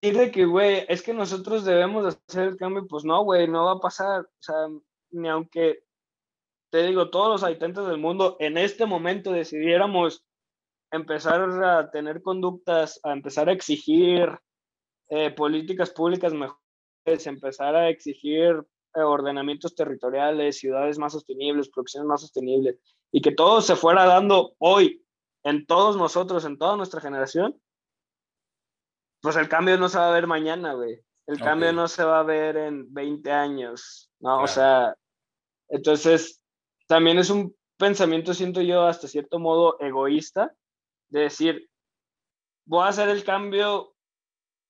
y 0.00 0.12
de 0.12 0.30
que, 0.30 0.44
güey, 0.44 0.86
es 0.88 1.02
que 1.02 1.12
nosotros 1.12 1.64
debemos 1.64 2.04
de 2.04 2.20
hacer 2.28 2.48
el 2.48 2.56
cambio, 2.56 2.86
pues 2.86 3.04
no, 3.04 3.24
güey, 3.24 3.48
no 3.48 3.64
va 3.64 3.72
a 3.72 3.80
pasar, 3.80 4.20
o 4.20 4.42
sea, 4.42 4.68
ni 5.10 5.28
aunque, 5.28 5.87
te 6.70 6.82
digo, 6.82 7.10
todos 7.10 7.28
los 7.28 7.42
habitantes 7.42 7.86
del 7.86 7.98
mundo 7.98 8.36
en 8.40 8.58
este 8.58 8.86
momento 8.86 9.32
decidiéramos 9.32 10.24
empezar 10.90 11.40
a 11.64 11.90
tener 11.90 12.22
conductas, 12.22 13.00
a 13.02 13.12
empezar 13.12 13.48
a 13.48 13.52
exigir 13.52 14.38
eh, 15.08 15.30
políticas 15.30 15.90
públicas 15.90 16.32
mejores, 16.32 17.26
empezar 17.26 17.74
a 17.74 17.88
exigir 17.88 18.62
eh, 18.94 19.00
ordenamientos 19.00 19.74
territoriales, 19.74 20.58
ciudades 20.58 20.98
más 20.98 21.12
sostenibles, 21.12 21.70
producciones 21.70 22.06
más 22.06 22.20
sostenibles, 22.20 22.78
y 23.10 23.20
que 23.20 23.32
todo 23.32 23.60
se 23.60 23.76
fuera 23.76 24.04
dando 24.04 24.54
hoy 24.58 25.04
en 25.44 25.66
todos 25.66 25.96
nosotros, 25.96 26.44
en 26.44 26.58
toda 26.58 26.76
nuestra 26.76 27.00
generación, 27.00 27.60
pues 29.20 29.36
el 29.36 29.48
cambio 29.48 29.78
no 29.78 29.88
se 29.88 29.98
va 29.98 30.08
a 30.08 30.12
ver 30.12 30.26
mañana, 30.26 30.74
güey. 30.74 31.00
El 31.26 31.38
cambio 31.38 31.68
Ok. 31.70 31.74
no 31.74 31.88
se 31.88 32.04
va 32.04 32.20
a 32.20 32.24
ver 32.24 32.56
en 32.56 32.92
20 32.92 33.30
años, 33.30 34.10
¿no? 34.20 34.36
O 34.36 34.38
Claro. 34.38 34.52
sea, 34.52 34.96
entonces 35.68 36.37
también 36.88 37.18
es 37.18 37.30
un 37.30 37.54
pensamiento, 37.76 38.34
siento 38.34 38.60
yo, 38.60 38.86
hasta 38.86 39.06
cierto 39.06 39.38
modo 39.38 39.78
egoísta, 39.80 40.52
de 41.10 41.20
decir, 41.20 41.70
voy 42.66 42.84
a 42.84 42.88
hacer 42.88 43.08
el 43.08 43.22
cambio 43.22 43.94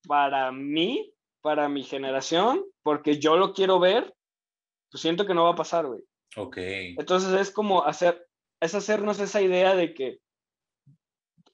para 0.07 0.53
mí, 0.53 1.14
para 1.41 1.69
mi 1.69 1.85
generación, 1.85 2.64
porque 2.83 3.19
yo 3.19 3.37
lo 3.37 3.55
quiero 3.55 3.79
ver, 3.79 4.14
pues 4.91 5.01
siento 5.01 5.27
que 5.27 5.35
no 5.35 5.45
va 5.45 5.51
a 5.51 5.57
pasar, 5.57 5.87
güey. 5.87 6.03
Ok. 6.37 6.57
Entonces 6.59 7.33
es 7.41 7.51
como 7.51 7.85
hacer, 7.85 8.27
es 8.61 8.75
hacernos 8.75 9.21
esa 9.21 9.41
idea 9.41 9.75
de 9.75 9.95
que 9.95 10.19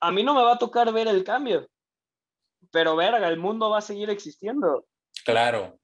a 0.01 0.11
mí 0.11 0.23
no 0.23 0.35
me 0.35 0.43
va 0.43 0.55
a 0.55 0.59
tocar 0.59 0.93
ver 0.93 1.09
el 1.09 1.25
cambio, 1.25 1.69
pero 2.71 2.97
verga, 2.97 3.29
el 3.29 3.39
mundo 3.39 3.71
va 3.71 3.79
a 3.79 3.83
seguir 3.83 4.11
existiendo. 4.11 4.87
Claro. 5.25 5.79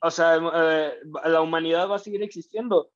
O 0.00 0.10
sea, 0.10 0.36
eh, 0.36 0.98
la 1.24 1.40
humanidad 1.40 1.88
va 1.88 1.96
a 1.96 2.00
seguir 2.00 2.22
existiendo. 2.22 2.90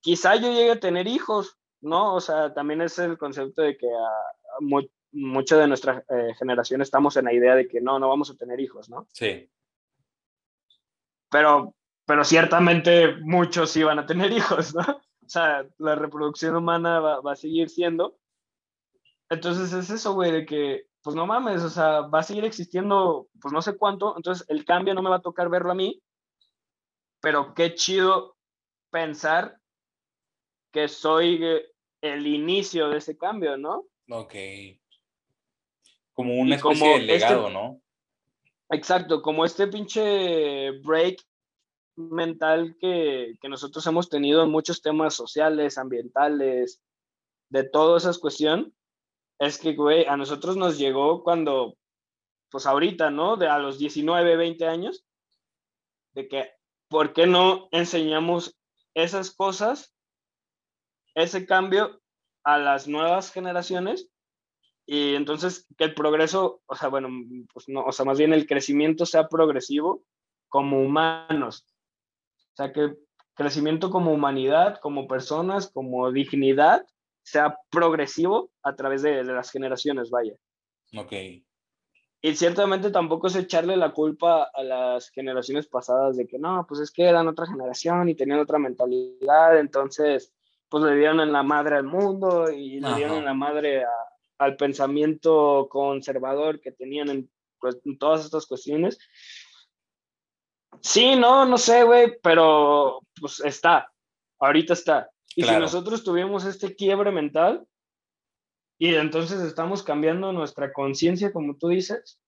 Quizá 0.00 0.36
yo 0.36 0.48
llegue 0.52 0.72
a 0.72 0.80
tener 0.80 1.06
hijos, 1.06 1.58
¿no? 1.80 2.14
O 2.14 2.20
sea, 2.20 2.52
también 2.54 2.80
es 2.80 2.98
el 2.98 3.18
concepto 3.18 3.62
de 3.62 3.76
que 3.76 3.86
ah, 3.86 4.56
mu- 4.60 4.88
mucha 5.12 5.56
de 5.56 5.66
nuestra 5.68 6.04
eh, 6.08 6.34
generación 6.38 6.80
estamos 6.82 7.16
en 7.16 7.26
la 7.26 7.32
idea 7.32 7.54
de 7.54 7.68
que 7.68 7.80
no, 7.80 7.98
no 7.98 8.08
vamos 8.08 8.30
a 8.30 8.36
tener 8.36 8.60
hijos, 8.60 8.88
¿no? 8.88 9.06
Sí. 9.12 9.50
Pero, 11.30 11.74
pero 12.06 12.24
ciertamente 12.24 13.16
muchos 13.20 13.70
sí 13.70 13.82
van 13.82 13.98
a 13.98 14.06
tener 14.06 14.32
hijos, 14.32 14.74
¿no? 14.74 14.82
O 14.82 15.28
sea, 15.28 15.64
la 15.78 15.94
reproducción 15.94 16.56
humana 16.56 16.98
va, 17.00 17.20
va 17.20 17.32
a 17.32 17.36
seguir 17.36 17.68
siendo. 17.70 18.18
Entonces 19.28 19.72
es 19.72 19.90
eso, 19.90 20.14
güey, 20.14 20.32
de 20.32 20.44
que, 20.44 20.86
pues 21.02 21.14
no 21.14 21.24
mames, 21.24 21.62
o 21.62 21.70
sea, 21.70 22.00
va 22.00 22.18
a 22.18 22.24
seguir 22.24 22.44
existiendo, 22.44 23.28
pues 23.40 23.52
no 23.52 23.62
sé 23.62 23.76
cuánto, 23.76 24.16
entonces 24.16 24.44
el 24.48 24.64
cambio 24.64 24.92
no 24.92 25.02
me 25.02 25.10
va 25.10 25.16
a 25.16 25.22
tocar 25.22 25.48
verlo 25.48 25.70
a 25.70 25.76
mí, 25.76 26.02
pero 27.20 27.54
qué 27.54 27.74
chido 27.74 28.36
pensar 28.90 29.59
que 30.72 30.88
soy 30.88 31.44
eh, 31.44 31.66
el 32.00 32.26
inicio 32.26 32.88
de 32.88 32.98
ese 32.98 33.16
cambio, 33.16 33.56
¿no? 33.56 33.86
Ok. 34.10 34.34
Como 36.12 36.34
una 36.34 36.60
como 36.60 36.72
especie 36.74 36.94
de 36.94 37.00
este- 37.00 37.12
legado, 37.12 37.50
¿no? 37.50 37.80
Exacto, 38.70 39.20
como 39.20 39.44
este 39.44 39.66
pinche 39.66 40.70
break 40.82 41.20
mental 41.96 42.76
que, 42.78 43.34
que 43.40 43.48
nosotros 43.48 43.84
hemos 43.86 44.08
tenido 44.08 44.44
en 44.44 44.50
muchos 44.50 44.80
temas 44.80 45.14
sociales, 45.14 45.76
ambientales, 45.76 46.80
de 47.48 47.64
todas 47.64 48.04
esas 48.04 48.18
cuestiones, 48.18 48.72
es 49.40 49.58
que, 49.58 49.74
güey, 49.74 50.06
a 50.06 50.16
nosotros 50.16 50.56
nos 50.56 50.78
llegó 50.78 51.24
cuando, 51.24 51.76
pues 52.50 52.66
ahorita, 52.66 53.10
¿no? 53.10 53.36
De 53.36 53.48
a 53.48 53.58
los 53.58 53.78
19, 53.78 54.36
20 54.36 54.66
años, 54.66 55.04
de 56.12 56.28
que, 56.28 56.52
¿por 56.88 57.12
qué 57.12 57.26
no 57.26 57.68
enseñamos 57.72 58.56
esas 58.94 59.32
cosas, 59.32 59.92
ese 61.22 61.46
cambio 61.46 62.00
a 62.44 62.58
las 62.58 62.88
nuevas 62.88 63.32
generaciones? 63.32 64.10
Y 64.86 65.14
entonces 65.14 65.66
que 65.78 65.84
el 65.84 65.94
progreso, 65.94 66.62
o 66.66 66.74
sea, 66.74 66.88
bueno, 66.88 67.08
pues 67.52 67.68
no, 67.68 67.84
o 67.84 67.92
sea, 67.92 68.04
más 68.04 68.18
bien 68.18 68.32
el 68.32 68.46
crecimiento 68.46 69.06
sea 69.06 69.28
progresivo 69.28 70.02
como 70.48 70.80
humanos. 70.80 71.64
O 72.52 72.56
sea, 72.56 72.72
que 72.72 72.96
crecimiento 73.34 73.90
como 73.90 74.12
humanidad, 74.12 74.80
como 74.80 75.06
personas, 75.06 75.70
como 75.70 76.10
dignidad, 76.10 76.86
sea 77.22 77.56
progresivo 77.70 78.50
a 78.62 78.74
través 78.74 79.02
de, 79.02 79.22
de 79.22 79.32
las 79.32 79.50
generaciones, 79.50 80.10
vaya. 80.10 80.34
Ok. 80.96 81.12
Y 82.22 82.34
ciertamente 82.34 82.90
tampoco 82.90 83.28
es 83.28 83.36
echarle 83.36 83.76
la 83.76 83.92
culpa 83.92 84.50
a 84.52 84.62
las 84.62 85.08
generaciones 85.10 85.66
pasadas 85.68 86.16
de 86.16 86.26
que 86.26 86.38
no, 86.38 86.66
pues 86.68 86.80
es 86.80 86.90
que 86.90 87.04
eran 87.04 87.28
otra 87.28 87.46
generación 87.46 88.08
y 88.08 88.14
tenían 88.14 88.40
otra 88.40 88.58
mentalidad, 88.58 89.58
entonces 89.58 90.34
pues 90.70 90.84
le 90.84 90.94
dieron 90.96 91.20
en 91.20 91.32
la 91.32 91.42
madre 91.42 91.76
al 91.76 91.84
mundo 91.84 92.50
y 92.50 92.80
le 92.80 92.94
dieron 92.94 93.18
en 93.18 93.24
la 93.26 93.34
madre 93.34 93.84
a- 93.84 93.88
al 94.38 94.56
pensamiento 94.56 95.68
conservador 95.70 96.60
que 96.60 96.72
tenían 96.72 97.10
en, 97.10 97.30
pues, 97.58 97.78
en 97.84 97.98
todas 97.98 98.24
estas 98.24 98.46
cuestiones. 98.46 98.98
Sí, 100.80 101.14
no, 101.16 101.44
no 101.44 101.58
sé, 101.58 101.82
güey, 101.82 102.18
pero 102.22 103.00
pues 103.20 103.40
está, 103.40 103.92
ahorita 104.38 104.72
está. 104.72 105.10
Y 105.36 105.42
si 105.42 105.48
nosotros 105.60 106.02
tuvimos 106.04 106.44
este 106.46 106.74
quiebre 106.74 107.10
mental 107.10 107.66
y 108.78 108.94
entonces 108.94 109.40
estamos 109.42 109.82
cambiando 109.82 110.32
nuestra 110.32 110.72
conciencia, 110.72 111.32
como 111.32 111.56
tú 111.56 111.68
dices, 111.68 112.18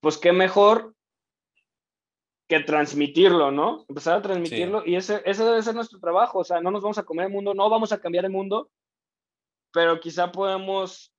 pues 0.00 0.16
qué 0.18 0.32
mejor 0.32 0.94
que 2.48 2.60
transmitirlo, 2.60 3.50
¿no? 3.50 3.84
Empezar 3.88 4.18
a 4.18 4.22
transmitirlo 4.22 4.82
y 4.84 4.96
ese, 4.96 5.22
ese 5.24 5.44
debe 5.44 5.62
ser 5.62 5.74
nuestro 5.74 5.98
trabajo, 5.98 6.40
o 6.40 6.44
sea, 6.44 6.60
no 6.60 6.70
nos 6.70 6.82
vamos 6.82 6.98
a 6.98 7.04
comer 7.04 7.26
el 7.26 7.32
mundo, 7.32 7.54
no 7.54 7.70
vamos 7.70 7.92
a 7.92 8.00
cambiar 8.00 8.24
el 8.24 8.30
mundo, 8.30 8.70
pero 9.72 9.98
quizá 10.00 10.30
podemos 10.30 11.12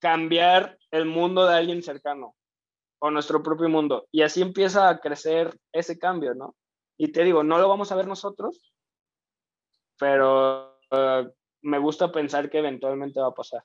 cambiar 0.00 0.78
el 0.90 1.04
mundo 1.06 1.46
de 1.46 1.54
alguien 1.54 1.82
cercano 1.82 2.34
o 3.00 3.10
nuestro 3.10 3.42
propio 3.42 3.68
mundo. 3.68 4.08
Y 4.10 4.22
así 4.22 4.42
empieza 4.42 4.88
a 4.88 4.98
crecer 4.98 5.56
ese 5.72 5.98
cambio, 5.98 6.34
¿no? 6.34 6.56
Y 6.96 7.12
te 7.12 7.22
digo, 7.22 7.42
no 7.44 7.58
lo 7.58 7.68
vamos 7.68 7.92
a 7.92 7.96
ver 7.96 8.06
nosotros, 8.06 8.72
pero 9.98 10.80
eh, 10.90 11.28
me 11.62 11.78
gusta 11.78 12.10
pensar 12.10 12.50
que 12.50 12.58
eventualmente 12.58 13.20
va 13.20 13.28
a 13.28 13.34
pasar. 13.34 13.62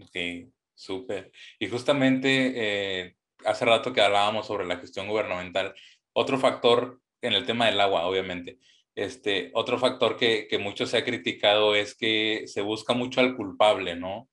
Ok, 0.00 0.52
súper. 0.74 1.32
Y 1.58 1.68
justamente 1.68 2.52
eh, 2.54 3.16
hace 3.44 3.64
rato 3.64 3.92
que 3.92 4.00
hablábamos 4.00 4.46
sobre 4.46 4.66
la 4.66 4.78
gestión 4.78 5.08
gubernamental, 5.08 5.74
otro 6.12 6.38
factor 6.38 7.00
en 7.20 7.32
el 7.34 7.46
tema 7.46 7.66
del 7.66 7.80
agua, 7.80 8.06
obviamente, 8.06 8.58
este, 8.94 9.50
otro 9.54 9.78
factor 9.78 10.16
que, 10.16 10.46
que 10.48 10.58
mucho 10.58 10.86
se 10.86 10.98
ha 10.98 11.04
criticado 11.04 11.74
es 11.74 11.94
que 11.94 12.44
se 12.46 12.60
busca 12.60 12.94
mucho 12.94 13.20
al 13.20 13.36
culpable, 13.36 13.96
¿no? 13.96 14.28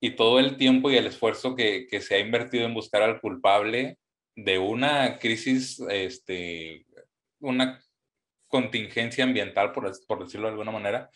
Y 0.00 0.10
todo 0.16 0.38
el 0.38 0.56
tiempo 0.56 0.90
y 0.90 0.96
el 0.96 1.06
esfuerzo 1.06 1.54
que, 1.54 1.86
que 1.88 2.00
se 2.00 2.16
ha 2.16 2.18
invertido 2.18 2.66
en 2.66 2.74
buscar 2.74 3.02
al 3.02 3.20
culpable 3.20 3.98
de 4.36 4.58
una 4.58 5.18
crisis, 5.18 5.80
este, 5.88 6.84
una 7.40 7.80
contingencia 8.48 9.24
ambiental, 9.24 9.72
por, 9.72 9.90
por 10.06 10.24
decirlo 10.24 10.46
de 10.46 10.52
alguna 10.52 10.72
manera, 10.72 11.10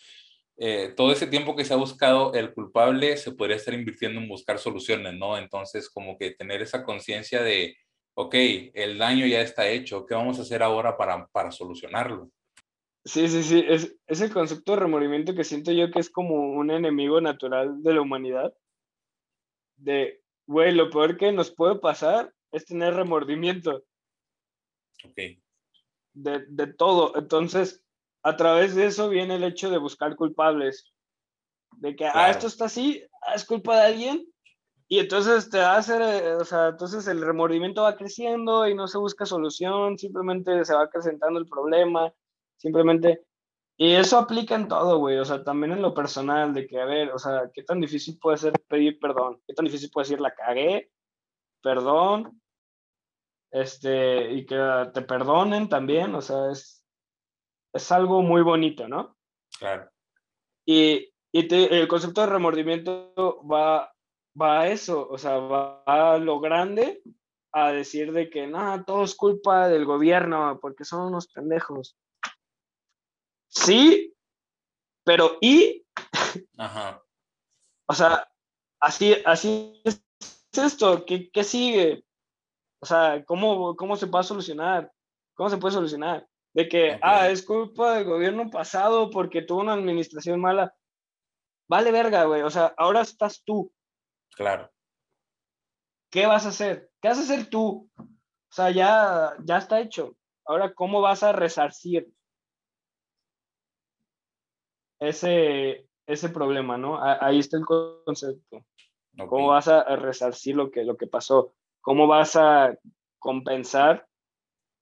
eh, 0.59 0.93
todo 0.97 1.13
ese 1.13 1.27
tiempo 1.29 1.55
que 1.55 1.65
se 1.65 1.75
ha 1.75 1.77
buscado 1.77 2.35
el 2.35 2.53
culpable 2.53 3.17
se 3.17 3.33
podría 3.33 3.57
estar 3.57 3.75
invirtiendo 3.75 4.21
en 4.21 4.29
buscar 4.29 4.59
soluciones, 4.59 5.15
¿no? 5.15 5.39
Entonces, 5.39 5.89
como 5.89 6.19
que 6.19 6.33
tener 6.33 6.63
esa 6.63 6.85
conciencia 6.85 7.43
de, 7.43 7.77
ok, 8.15 8.35
el 8.75 8.99
daño 8.99 9.27
ya 9.27 9.41
está 9.41 9.69
hecho, 9.69 10.05
¿qué 10.05 10.15
vamos 10.15 10.39
a 10.39 10.43
hacer 10.43 10.63
ahora 10.63 10.97
para, 10.97 11.29
para 11.29 11.53
solucionarlo? 11.53 12.31
Sí, 13.05 13.29
sí, 13.29 13.43
sí, 13.43 13.65
es, 13.67 13.97
es 14.07 14.21
el 14.21 14.33
concepto 14.33 14.73
de 14.73 14.81
remordimiento 14.81 15.35
que 15.35 15.45
siento 15.45 15.73
yo 15.73 15.91
que 15.91 16.01
es 16.01 16.11
como 16.11 16.35
un 16.53 16.71
enemigo 16.71 17.21
natural 17.21 17.83
de 17.83 17.95
la 17.95 18.03
humanidad. 18.03 18.53
De, 19.77 20.23
güey, 20.47 20.75
lo 20.75 20.91
peor 20.91 21.17
que 21.17 21.33
nos 21.33 21.51
puede 21.51 21.79
pasar 21.79 22.35
es 22.53 22.67
tener 22.67 22.95
remordimiento 22.95 23.85
Ok, 25.05 25.19
de, 26.13 26.45
de 26.49 26.67
todo. 26.67 27.17
Entonces, 27.17 27.85
a 28.23 28.37
través 28.37 28.75
de 28.75 28.87
eso 28.87 29.09
viene 29.09 29.37
el 29.37 29.45
hecho 29.45 29.71
de 29.71 29.79
buscar 29.79 30.17
culpables. 30.17 30.93
De 31.77 31.95
que, 31.95 32.07
ah, 32.07 32.13
Claro. 32.13 32.31
esto 32.33 32.47
está 32.47 32.65
así, 32.67 33.03
ah, 33.23 33.35
es 33.35 33.45
culpa 33.45 33.77
de 33.77 33.87
alguien. 33.87 34.27
Y 34.91 34.99
entonces 35.01 35.51
te 35.51 35.61
hace, 35.61 35.95
o 36.35 36.45
sea, 36.45 36.69
entonces 36.69 37.07
el 37.09 37.21
remordimiento 37.21 37.83
va 37.83 37.97
creciendo 37.97 38.67
y 38.67 38.75
no 38.75 38.87
se 38.89 38.97
busca 38.97 39.27
solución, 39.27 39.99
simplemente 39.99 40.65
se 40.65 40.75
va 40.75 40.85
acrecentando 40.85 41.39
el 41.39 41.47
problema, 41.47 42.13
simplemente. 42.57 43.23
Y 43.77 43.93
eso 43.93 44.19
aplica 44.19 44.55
en 44.55 44.67
todo, 44.67 44.99
güey, 44.99 45.19
o 45.19 45.25
sea, 45.27 45.45
también 45.45 45.73
en 45.73 45.83
lo 45.83 45.93
personal, 45.93 46.55
de 46.55 46.67
que, 46.67 46.81
a 46.81 46.87
ver, 46.87 47.13
o 47.13 47.19
sea, 47.19 47.51
¿qué 47.53 47.63
tan 47.63 47.81
difícil 47.81 48.19
puede 48.19 48.39
ser 48.39 48.53
pedir 48.67 48.99
perdón? 48.99 49.41
¿Qué 49.47 49.53
tan 49.53 49.67
difícil 49.67 49.91
puede 49.93 50.07
decir 50.07 50.21
la 50.21 50.35
cagué? 50.35 50.91
Perdón. 51.63 52.41
Este, 53.51 54.33
y 54.33 54.47
que 54.47 54.91
te 54.93 55.03
perdonen 55.03 55.69
también, 55.69 56.15
o 56.15 56.21
sea, 56.23 56.51
es, 56.51 56.78
es 57.73 57.93
algo 57.93 58.23
muy 58.23 58.43
bonito, 58.43 58.89
¿no? 58.89 59.17
claro, 59.59 59.91
Y, 60.67 61.11
y 61.33 61.49
te- 61.49 61.81
el 61.81 61.89
concepto 61.89 62.21
de 62.21 62.27
remordimiento 62.29 63.13
va, 63.47 63.93
va 64.41 64.61
a 64.61 64.69
eso, 64.69 65.09
o 65.09 65.19
sea, 65.19 65.39
va 65.39 65.83
a 65.87 66.19
lo 66.19 66.41
grande, 66.41 67.03
a 67.53 67.73
decir 67.73 68.13
de 68.13 68.29
que 68.31 68.47
no, 68.47 68.85
todo 68.85 69.05
es 69.05 69.15
culpa 69.15 69.69
del 69.69 69.85
gobierno, 69.87 70.59
porque 70.61 70.85
son 70.85 71.07
unos 71.07 71.29
pendejos. 71.29 71.97
Sí, 73.49 74.15
pero 75.05 75.39
¿y? 75.41 75.85
ajá, 76.59 77.03
O 77.89 77.95
sea, 77.95 78.29
así, 78.81 79.17
así 79.25 79.81
es 79.85 80.05
esto, 80.53 81.05
¿qué, 81.07 81.31
qué 81.31 81.43
sigue? 81.45 82.05
O 82.81 82.87
sea, 82.87 83.25
¿cómo, 83.25 83.75
¿cómo 83.77 83.97
se 83.97 84.07
va 84.07 84.21
a 84.21 84.25
solucionar? 84.25 84.93
¿Cómo 85.35 85.49
se 85.49 85.57
puede 85.57 85.75
solucionar? 85.75 86.28
De 86.59 86.69
que, 86.69 86.99
ah, 87.03 87.29
es 87.29 87.45
culpa 87.45 87.95
del 87.95 88.05
gobierno 88.05 88.51
pasado 88.51 89.11
porque 89.11 89.43
tuvo 89.43 89.61
una 89.61 89.75
administración 89.75 90.41
mala. 90.41 90.75
Vale 91.69 91.93
verga, 91.93 92.25
güey. 92.25 92.43
O 92.43 92.51
sea, 92.51 92.75
ahora 92.77 93.03
estás 93.03 93.45
tú. 93.45 93.73
claro, 94.35 94.69
¿qué 96.11 96.27
vas 96.27 96.47
a 96.47 96.49
hacer? 96.49 96.91
¿Qué 97.01 97.11
vas 97.11 97.19
a 97.19 97.23
hacer 97.23 97.49
tú? 97.49 97.89
O 97.97 98.07
sea, 98.51 98.73
ya, 98.73 99.37
ya 99.45 99.59
está 99.59 99.79
hecho. 99.79 100.17
Ahora, 100.45 100.75
¿cómo 100.75 101.01
vas 101.01 101.23
a 101.23 101.31
resarcir 101.31 102.13
ese, 104.99 105.89
ese 106.09 106.29
problema, 106.29 106.77
no? 106.77 106.99
Ahí 107.01 107.39
está 107.39 107.57
el 107.57 107.67
concepto. 107.67 108.67
¿Cómo 109.29 109.47
vas 109.47 109.69
a 109.69 109.95
resarcir 109.95 110.57
lo 110.57 110.73
que, 110.73 110.83
lo 110.83 110.97
que 110.97 111.07
pasó? 111.07 111.55
¿Cómo 111.83 112.09
vas 112.09 112.35
a 112.35 112.77
compensar 113.21 114.09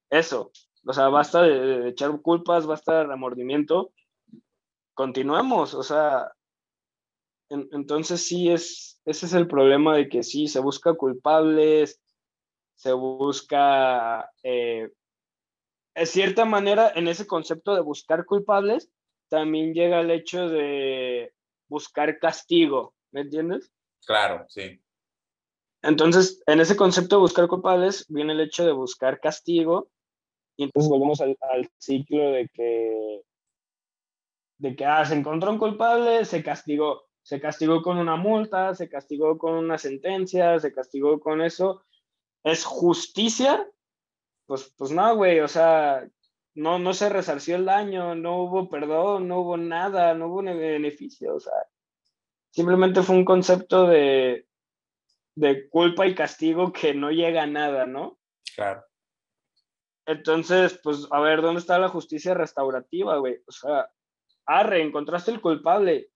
eso? 0.08 0.50
O 0.86 0.92
sea, 0.92 1.08
basta 1.08 1.42
de, 1.42 1.88
echar 1.88 2.20
culpas, 2.20 2.64
basta 2.64 2.98
de 2.98 3.04
remordimiento. 3.06 3.92
Continuemos, 4.94 5.74
o 5.74 5.82
sea, 5.82 6.32
entonces 7.50 8.26
sí 8.26 8.50
es, 8.50 9.00
ese 9.04 9.26
es 9.26 9.34
el 9.34 9.48
problema 9.48 9.96
de 9.96 10.08
que 10.08 10.22
sí, 10.22 10.46
se 10.46 10.60
busca 10.60 10.94
culpables, 10.94 12.00
se 12.76 12.92
busca, 12.92 14.30
eh, 14.44 14.90
de 15.94 16.06
cierta 16.06 16.44
manera, 16.44 16.92
en 16.94 17.08
ese 17.08 17.26
concepto 17.26 17.74
de 17.74 17.80
buscar 17.80 18.24
culpables, 18.24 18.88
también 19.28 19.74
llega 19.74 20.00
el 20.00 20.10
hecho 20.12 20.48
de 20.48 21.34
buscar 21.68 22.18
castigo, 22.20 22.94
¿me 23.10 23.22
entiendes? 23.22 23.72
Claro, 24.06 24.46
sí. 24.48 24.80
Entonces, 25.82 26.42
en 26.46 26.60
ese 26.60 26.76
concepto 26.76 27.16
de 27.16 27.22
buscar 27.22 27.48
culpables 27.48 28.06
viene 28.08 28.34
el 28.34 28.40
hecho 28.40 28.64
de 28.64 28.72
buscar 28.72 29.18
castigo 29.20 29.90
y 30.56 30.64
entonces 30.64 30.90
volvemos 30.90 31.20
al, 31.20 31.36
ciclo 31.78 32.30
de 32.30 32.48
que, 32.48 33.22
de 34.58 34.76
que 34.76 34.84
ah, 34.84 35.04
se 35.04 35.14
encontró 35.14 35.50
un 35.50 35.58
culpable, 35.58 36.24
se 36.24 36.42
castigó. 36.42 37.04
Se 37.22 37.40
castigó 37.40 37.82
con 37.82 37.98
una 37.98 38.16
multa, 38.16 38.74
se 38.74 38.88
castigó 38.88 39.36
con 39.36 39.54
una 39.54 39.78
sentencia, 39.78 40.60
se 40.60 40.72
castigó 40.72 41.18
con 41.18 41.42
eso. 41.42 41.82
¿Es 42.44 42.64
justicia? 42.64 43.68
Pues, 44.46 44.72
pues 44.78 44.92
no, 44.92 45.16
güey, 45.16 45.40
o 45.40 45.48
sea, 45.48 46.08
no, 46.54 46.78
no 46.78 46.94
se 46.94 47.08
resarció 47.08 47.56
el 47.56 47.64
daño, 47.64 48.14
no 48.14 48.42
hubo 48.42 48.68
perdón, 48.68 49.26
no 49.26 49.40
hubo 49.40 49.56
nada, 49.56 50.14
no 50.14 50.28
hubo 50.28 50.42
beneficio, 50.42 51.34
o 51.34 51.40
sea, 51.40 51.66
simplemente 52.50 53.02
fue 53.02 53.16
un 53.16 53.24
concepto 53.24 53.88
de, 53.88 54.46
de 55.34 55.68
culpa 55.68 56.06
y 56.06 56.14
castigo 56.14 56.72
que 56.72 56.94
no 56.94 57.10
llega 57.10 57.42
a 57.42 57.46
nada, 57.46 57.86
¿no? 57.86 58.18
Claro. 58.54 58.84
Entonces, 60.06 60.78
pues, 60.82 61.06
a 61.10 61.20
ver, 61.20 61.42
¿dónde 61.42 61.60
está 61.60 61.78
la 61.78 61.88
justicia 61.88 62.32
restaurativa, 62.32 63.16
güey? 63.18 63.42
O 63.46 63.52
sea, 63.52 63.90
arre, 64.46 64.82
encontraste 64.82 65.32
el 65.32 65.40
culpable. 65.40 66.10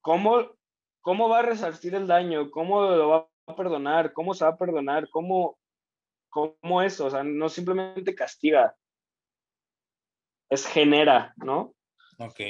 ¿Cómo, 0.00 0.56
¿Cómo 1.00 1.28
va 1.28 1.40
a 1.40 1.42
resarcir 1.42 1.94
el 1.94 2.06
daño? 2.06 2.50
¿Cómo 2.50 2.82
lo 2.82 3.08
va 3.08 3.28
a 3.46 3.56
perdonar? 3.56 4.12
¿Cómo 4.12 4.34
se 4.34 4.44
va 4.44 4.52
a 4.52 4.56
perdonar? 4.56 5.10
¿Cómo, 5.10 5.58
cómo 6.30 6.82
eso? 6.82 7.06
O 7.06 7.10
sea, 7.10 7.24
no 7.24 7.48
simplemente 7.48 8.14
castiga, 8.14 8.76
es 10.48 10.66
genera, 10.66 11.34
¿no? 11.36 11.74
Ok. 12.18 12.40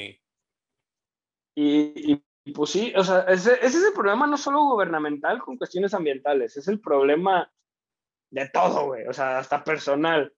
Y, 1.55 2.15
pues 2.53 2.69
sí, 2.69 2.93
o 2.95 3.03
sea, 3.03 3.21
ese, 3.21 3.53
ese, 3.53 3.77
es 3.77 3.83
el 3.85 3.93
problema 3.93 4.27
no 4.27 4.37
solo 4.37 4.63
gubernamental 4.63 5.39
con 5.39 5.57
cuestiones 5.57 5.93
ambientales, 5.93 6.57
es 6.57 6.67
el 6.67 6.79
problema 6.79 7.51
de 8.31 8.49
todo, 8.49 8.87
güey, 8.87 9.07
o 9.07 9.13
sea, 9.13 9.37
hasta 9.37 9.63
personal. 9.63 10.33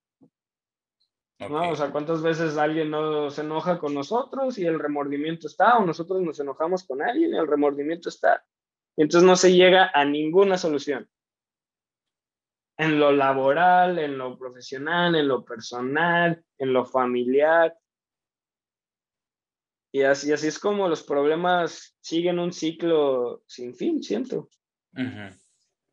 ¿No? 1.49 1.71
O 1.71 1.75
sea, 1.75 1.91
¿cuántas 1.91 2.21
veces 2.21 2.57
alguien 2.57 2.89
no 2.91 3.29
se 3.29 3.41
enoja 3.41 3.79
con 3.79 3.93
nosotros 3.93 4.57
y 4.57 4.65
el 4.65 4.79
remordimiento 4.79 5.47
está? 5.47 5.77
O 5.77 5.85
nosotros 5.85 6.21
nos 6.21 6.39
enojamos 6.39 6.83
con 6.85 7.01
alguien 7.01 7.33
y 7.33 7.37
el 7.37 7.47
remordimiento 7.47 8.09
está. 8.09 8.45
Y 8.95 9.03
entonces 9.03 9.27
no 9.27 9.35
se 9.35 9.53
llega 9.53 9.91
a 9.93 10.05
ninguna 10.05 10.57
solución. 10.57 11.09
En 12.77 12.99
lo 12.99 13.11
laboral, 13.11 13.99
en 13.99 14.17
lo 14.17 14.37
profesional, 14.37 15.15
en 15.15 15.27
lo 15.27 15.43
personal, 15.43 16.43
en 16.57 16.73
lo 16.73 16.85
familiar. 16.85 17.77
Y 19.91 20.03
así, 20.03 20.31
así 20.31 20.47
es 20.47 20.59
como 20.59 20.87
los 20.87 21.03
problemas 21.03 21.97
siguen 22.01 22.39
un 22.39 22.51
ciclo 22.51 23.43
sin 23.47 23.73
fin, 23.75 24.03
siento. 24.03 24.49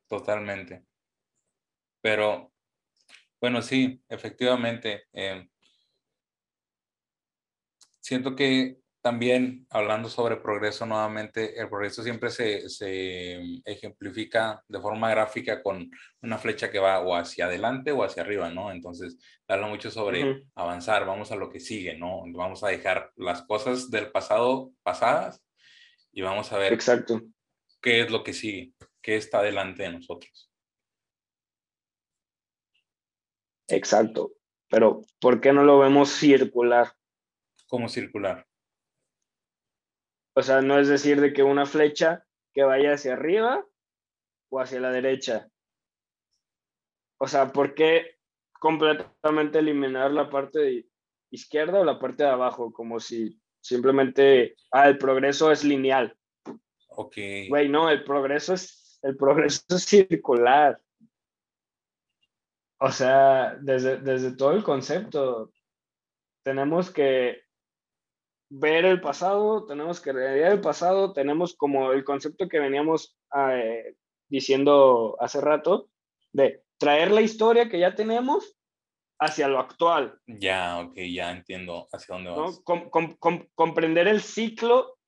Totalmente. 0.09 0.84
Pero, 2.00 2.51
bueno, 3.43 3.61
sí, 3.61 4.01
efectivamente. 4.09 5.09
Eh, 5.12 5.49
siento 8.01 8.36
que 8.36 8.76
también, 9.01 9.66
hablando 9.68 10.09
sobre 10.09 10.36
progreso 10.36 10.86
nuevamente, 10.86 11.61
el 11.61 11.68
progreso 11.68 12.05
siempre 12.05 12.30
se, 12.30 12.68
se, 12.68 13.61
ejemplifica 13.64 14.62
de 14.68 14.78
forma 14.78 15.11
gráfica 15.11 15.61
con 15.61 15.90
una 16.20 16.38
flecha 16.38 16.70
que 16.70 16.78
va 16.78 17.01
o 17.01 17.16
hacia 17.16 17.47
adelante 17.47 17.90
o 17.90 18.05
hacia 18.05 18.22
arriba, 18.22 18.49
¿no? 18.49 18.70
Entonces, 18.70 19.18
habla 19.49 19.66
mucho 19.66 19.90
sobre 19.90 20.45
avanzar, 20.55 21.05
vamos 21.05 21.32
a 21.32 21.36
lo 21.36 21.51
que 21.51 21.59
sigue, 21.59 21.97
¿no? 21.99 22.22
Vamos 22.28 22.62
a 22.62 22.68
dejar 22.68 23.11
las 23.16 23.43
cosas 23.43 23.90
del 23.90 24.12
pasado 24.12 24.70
pasadas 24.84 25.43
y 26.12 26.22
vamos 26.22 26.53
a 26.53 26.59
ver 26.59 26.72
Exacto. 26.74 27.22
qué 27.80 28.03
es 28.03 28.11
lo 28.12 28.22
que 28.22 28.34
sigue, 28.34 28.72
qué 29.01 29.16
está 29.16 29.43
delante 29.43 29.82
de 29.82 29.95
nosotros. 29.95 30.51
Exacto. 33.73 34.33
Pero, 34.68 35.03
¿por 35.20 35.41
qué 35.41 35.53
no 35.53 35.64
lo 35.64 35.79
vemos 35.79 36.11
circular? 36.11 36.93
¿Cómo 37.66 37.89
circular? 37.89 38.47
O 40.35 40.43
sea, 40.43 40.61
no 40.61 40.79
es 40.79 40.89
decir 40.89 41.20
de 41.20 41.33
que 41.33 41.43
una 41.43 41.66
flecha 41.66 42.25
que 42.53 42.62
vaya 42.62 42.95
hacia 42.95 43.14
arriba 43.14 43.66
o 44.51 44.61
hacia 44.61 44.81
la 44.81 44.91
derecha. 44.91 45.49
O 47.18 47.27
sea, 47.27 47.53
¿por 47.53 47.75
qué 47.75 48.18
completamente 48.53 49.59
eliminar 49.59 50.11
la 50.11 50.29
parte 50.29 50.59
de 50.59 50.87
izquierda 51.31 51.81
o 51.81 51.85
la 51.85 51.99
parte 51.99 52.25
de 52.25 52.31
abajo? 52.31 52.73
Como 52.73 53.01
si 53.01 53.41
simplemente, 53.61 54.57
ah, 54.70 54.89
el 54.89 54.99
progreso 54.99 55.51
es 55.51 55.64
lineal. 55.64 56.16
Ok. 56.89 57.16
Güey, 57.49 57.68
no, 57.68 57.89
el 57.89 58.05
progreso 58.05 58.55
es, 58.55 58.99
el 59.03 59.16
progreso 59.16 59.62
es 59.68 59.85
circular. 59.85 60.79
O 62.85 62.91
sea, 62.91 63.57
desde, 63.61 63.99
desde 63.99 64.35
todo 64.35 64.51
el 64.51 64.64
concepto, 64.64 65.53
tenemos 66.43 66.91
que 66.91 67.43
ver 68.51 68.85
el 68.85 69.01
pasado, 69.01 69.66
tenemos 69.66 70.01
que 70.01 70.12
realizar 70.12 70.51
el 70.51 70.61
pasado, 70.61 71.12
tenemos 71.12 71.55
como 71.55 71.93
el 71.93 72.03
concepto 72.03 72.49
que 72.49 72.59
veníamos 72.59 73.16
eh, 73.37 73.95
diciendo 74.28 75.16
hace 75.20 75.41
rato, 75.41 75.91
de 76.33 76.64
traer 76.76 77.12
la 77.12 77.20
historia 77.20 77.68
que 77.68 77.78
ya 77.78 77.95
tenemos 77.95 78.59
hacia 79.20 79.47
lo 79.47 79.61
actual. 79.61 80.18
Ya, 80.26 80.80
ok, 80.80 80.97
ya 81.09 81.30
entiendo 81.30 81.89
hacia 81.93 82.16
dónde 82.16 82.30
vas. 82.30 82.61
comprender 83.55 84.09
el 84.09 84.20
ciclo 84.20 84.99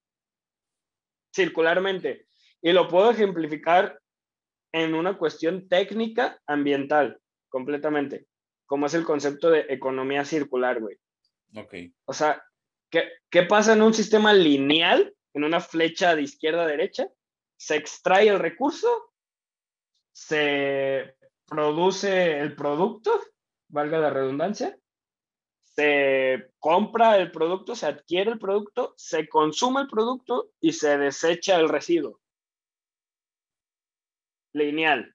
circularmente. 1.34 2.28
Y 2.62 2.70
lo 2.70 2.86
puedo 2.86 3.10
ejemplificar 3.10 4.00
en 4.72 4.94
una 4.94 5.18
cuestión 5.18 5.68
técnica 5.68 6.40
ambiental, 6.46 7.20
completamente, 7.54 8.26
como 8.66 8.86
es 8.86 8.94
el 8.94 9.04
concepto 9.04 9.48
de 9.48 9.66
economía 9.68 10.24
circular, 10.24 10.80
güey. 10.80 10.98
Ok. 11.54 11.74
O 12.04 12.12
sea, 12.12 12.42
¿Qué, 13.30 13.42
pasa 13.42 13.72
en 13.72 13.82
un 13.82 13.92
sistema 13.92 14.32
lineal, 14.32 15.14
en 15.32 15.44
una 15.44 15.60
flecha 15.60 16.14
de 16.14 16.22
izquierda 16.22 16.62
a 16.62 16.68
derecha? 16.68 17.08
Se 17.56 17.76
extrae 17.76 18.28
el 18.28 18.38
recurso, 18.38 19.12
se 20.12 21.16
produce 21.46 22.38
el 22.38 22.54
producto, 22.54 23.20
valga 23.68 23.98
la 23.98 24.10
redundancia, 24.10 24.78
se 25.62 26.52
compra 26.60 27.16
el 27.18 27.32
producto, 27.32 27.74
se 27.74 27.86
adquiere 27.86 28.30
el 28.32 28.38
producto, 28.38 28.94
se 28.96 29.28
consume 29.28 29.82
el 29.82 29.88
producto 29.88 30.52
y 30.60 30.72
se 30.72 30.96
desecha 30.96 31.58
el 31.58 31.68
residuo. 31.68 32.20
Lineal. 34.52 35.13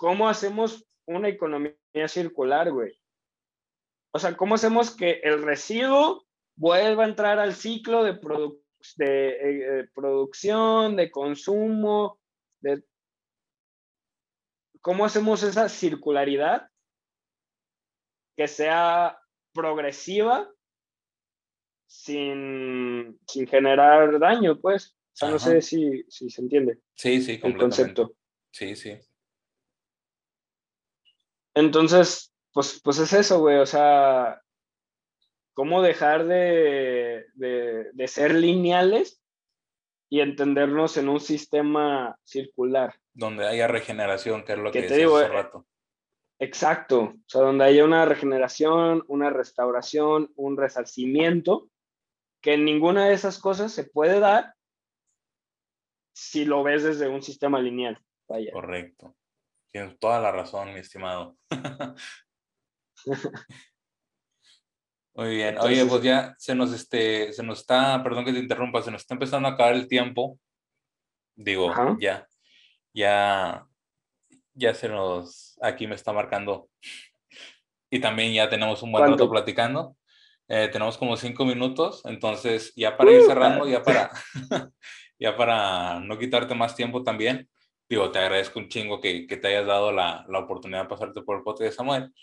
¿Cómo 0.00 0.30
hacemos 0.30 0.88
una 1.04 1.28
economía 1.28 1.74
circular, 2.08 2.72
güey? 2.72 2.98
O 4.14 4.18
sea, 4.18 4.34
¿cómo 4.34 4.54
hacemos 4.54 4.96
que 4.96 5.20
el 5.22 5.42
residuo 5.42 6.26
vuelva 6.56 7.04
a 7.04 7.08
entrar 7.08 7.38
al 7.38 7.52
ciclo 7.52 8.02
de, 8.02 8.18
de, 8.96 9.80
eh, 9.80 9.88
producción, 9.94 10.96
de 10.96 11.10
consumo? 11.10 12.18
De... 12.62 12.82
¿Cómo 14.80 15.04
hacemos 15.04 15.42
esa 15.42 15.68
circularidad 15.68 16.70
que 18.38 18.48
sea 18.48 19.20
progresiva 19.52 20.50
sin, 21.86 23.20
generar 23.50 24.18
daño, 24.18 24.58
pues? 24.58 24.96
O 25.12 25.16
sea, 25.20 25.30
no 25.30 25.38
sé 25.38 25.60
si, 25.60 26.04
si, 26.08 26.30
se 26.30 26.40
entiende. 26.40 26.78
Sí, 26.94 27.20
sí. 27.20 27.38
El 27.42 27.58
concepto. 27.58 28.14
Sí, 28.50 28.74
sí. 28.74 28.98
Entonces, 31.54 32.32
pues, 32.52 32.80
pues 32.82 32.98
es 32.98 33.12
eso, 33.12 33.40
güey, 33.40 33.58
o 33.58 33.66
sea, 33.66 34.40
cómo 35.54 35.82
dejar 35.82 36.26
de, 36.26 37.26
ser 38.06 38.34
lineales 38.34 39.22
y 40.08 40.20
entendernos 40.20 40.96
en 40.96 41.08
un 41.08 41.20
sistema 41.20 42.18
circular. 42.24 42.94
Donde 43.12 43.46
haya 43.46 43.68
regeneración, 43.68 44.44
que 44.44 44.52
es 44.52 44.58
lo 44.58 44.72
que, 44.72 44.82
Que 44.82 44.88
te 44.88 44.96
digo, 44.96 45.16
hace 45.18 45.26
eh, 45.26 45.32
rato. 45.32 45.66
Exacto, 46.38 47.00
o 47.00 47.22
sea, 47.26 47.42
donde 47.42 47.64
haya 47.64 47.84
una 47.84 48.06
regeneración, 48.06 49.04
una 49.08 49.30
restauración, 49.30 50.32
un 50.36 50.56
resarcimiento, 50.56 51.68
que 52.40 52.56
ninguna 52.56 53.08
de 53.08 53.14
esas 53.14 53.38
cosas 53.38 53.72
se 53.72 53.84
puede 53.84 54.18
dar 54.20 54.54
si 56.14 56.44
lo 56.44 56.62
ves 56.62 56.82
desde 56.82 57.08
un 57.08 57.22
sistema 57.22 57.60
lineal. 57.60 57.98
Vaya. 58.28 58.52
Correcto. 58.52 59.14
Tienes 59.72 59.98
toda 59.98 60.20
la 60.20 60.32
razón, 60.32 60.74
mi 60.74 60.80
estimado. 60.80 61.36
Muy 65.14 65.36
bien. 65.36 65.58
Oye, 65.58 65.84
pues 65.86 66.02
ya 66.02 66.34
se 66.38 66.54
nos, 66.54 66.72
este, 66.72 67.32
se 67.32 67.42
nos 67.42 67.60
está, 67.60 68.02
perdón 68.02 68.24
que 68.24 68.32
te 68.32 68.38
interrumpa, 68.38 68.82
se 68.82 68.90
nos 68.90 69.02
está 69.02 69.14
empezando 69.14 69.48
a 69.48 69.52
acabar 69.52 69.74
el 69.74 69.88
tiempo. 69.88 70.38
Digo, 71.36 71.70
Ajá. 71.70 71.96
ya, 72.00 72.26
ya, 72.92 73.66
ya 74.54 74.74
se 74.74 74.88
nos, 74.88 75.58
aquí 75.62 75.86
me 75.86 75.94
está 75.94 76.12
marcando. 76.12 76.68
Y 77.90 78.00
también 78.00 78.32
ya 78.32 78.48
tenemos 78.48 78.82
un 78.82 78.92
buen 78.92 79.02
¿Cuánto? 79.04 79.24
rato 79.24 79.30
platicando. 79.30 79.96
Eh, 80.48 80.68
tenemos 80.72 80.98
como 80.98 81.16
cinco 81.16 81.44
minutos, 81.44 82.02
entonces 82.06 82.72
ya 82.74 82.96
para 82.96 83.12
ir 83.12 83.20
Uh, 83.20 83.26
cerrando, 83.26 83.68
ya 83.68 83.82
para, 83.82 84.10
ya 85.18 85.36
para 85.36 86.00
no 86.00 86.18
quitarte 86.18 86.54
más 86.56 86.74
tiempo 86.74 87.04
también, 87.04 87.48
digo, 87.90 88.10
te 88.12 88.20
agradezco 88.20 88.60
un 88.60 88.68
chingo 88.68 89.00
que, 89.00 89.26
que 89.26 89.36
te 89.36 89.48
hayas 89.48 89.66
dado 89.66 89.90
la, 89.90 90.24
la 90.28 90.38
oportunidad 90.38 90.84
de 90.84 90.88
pasarte 90.88 91.22
por 91.22 91.36
el 91.36 91.42
podcast 91.42 91.70
de 91.70 91.76
Samuel. 91.76 92.14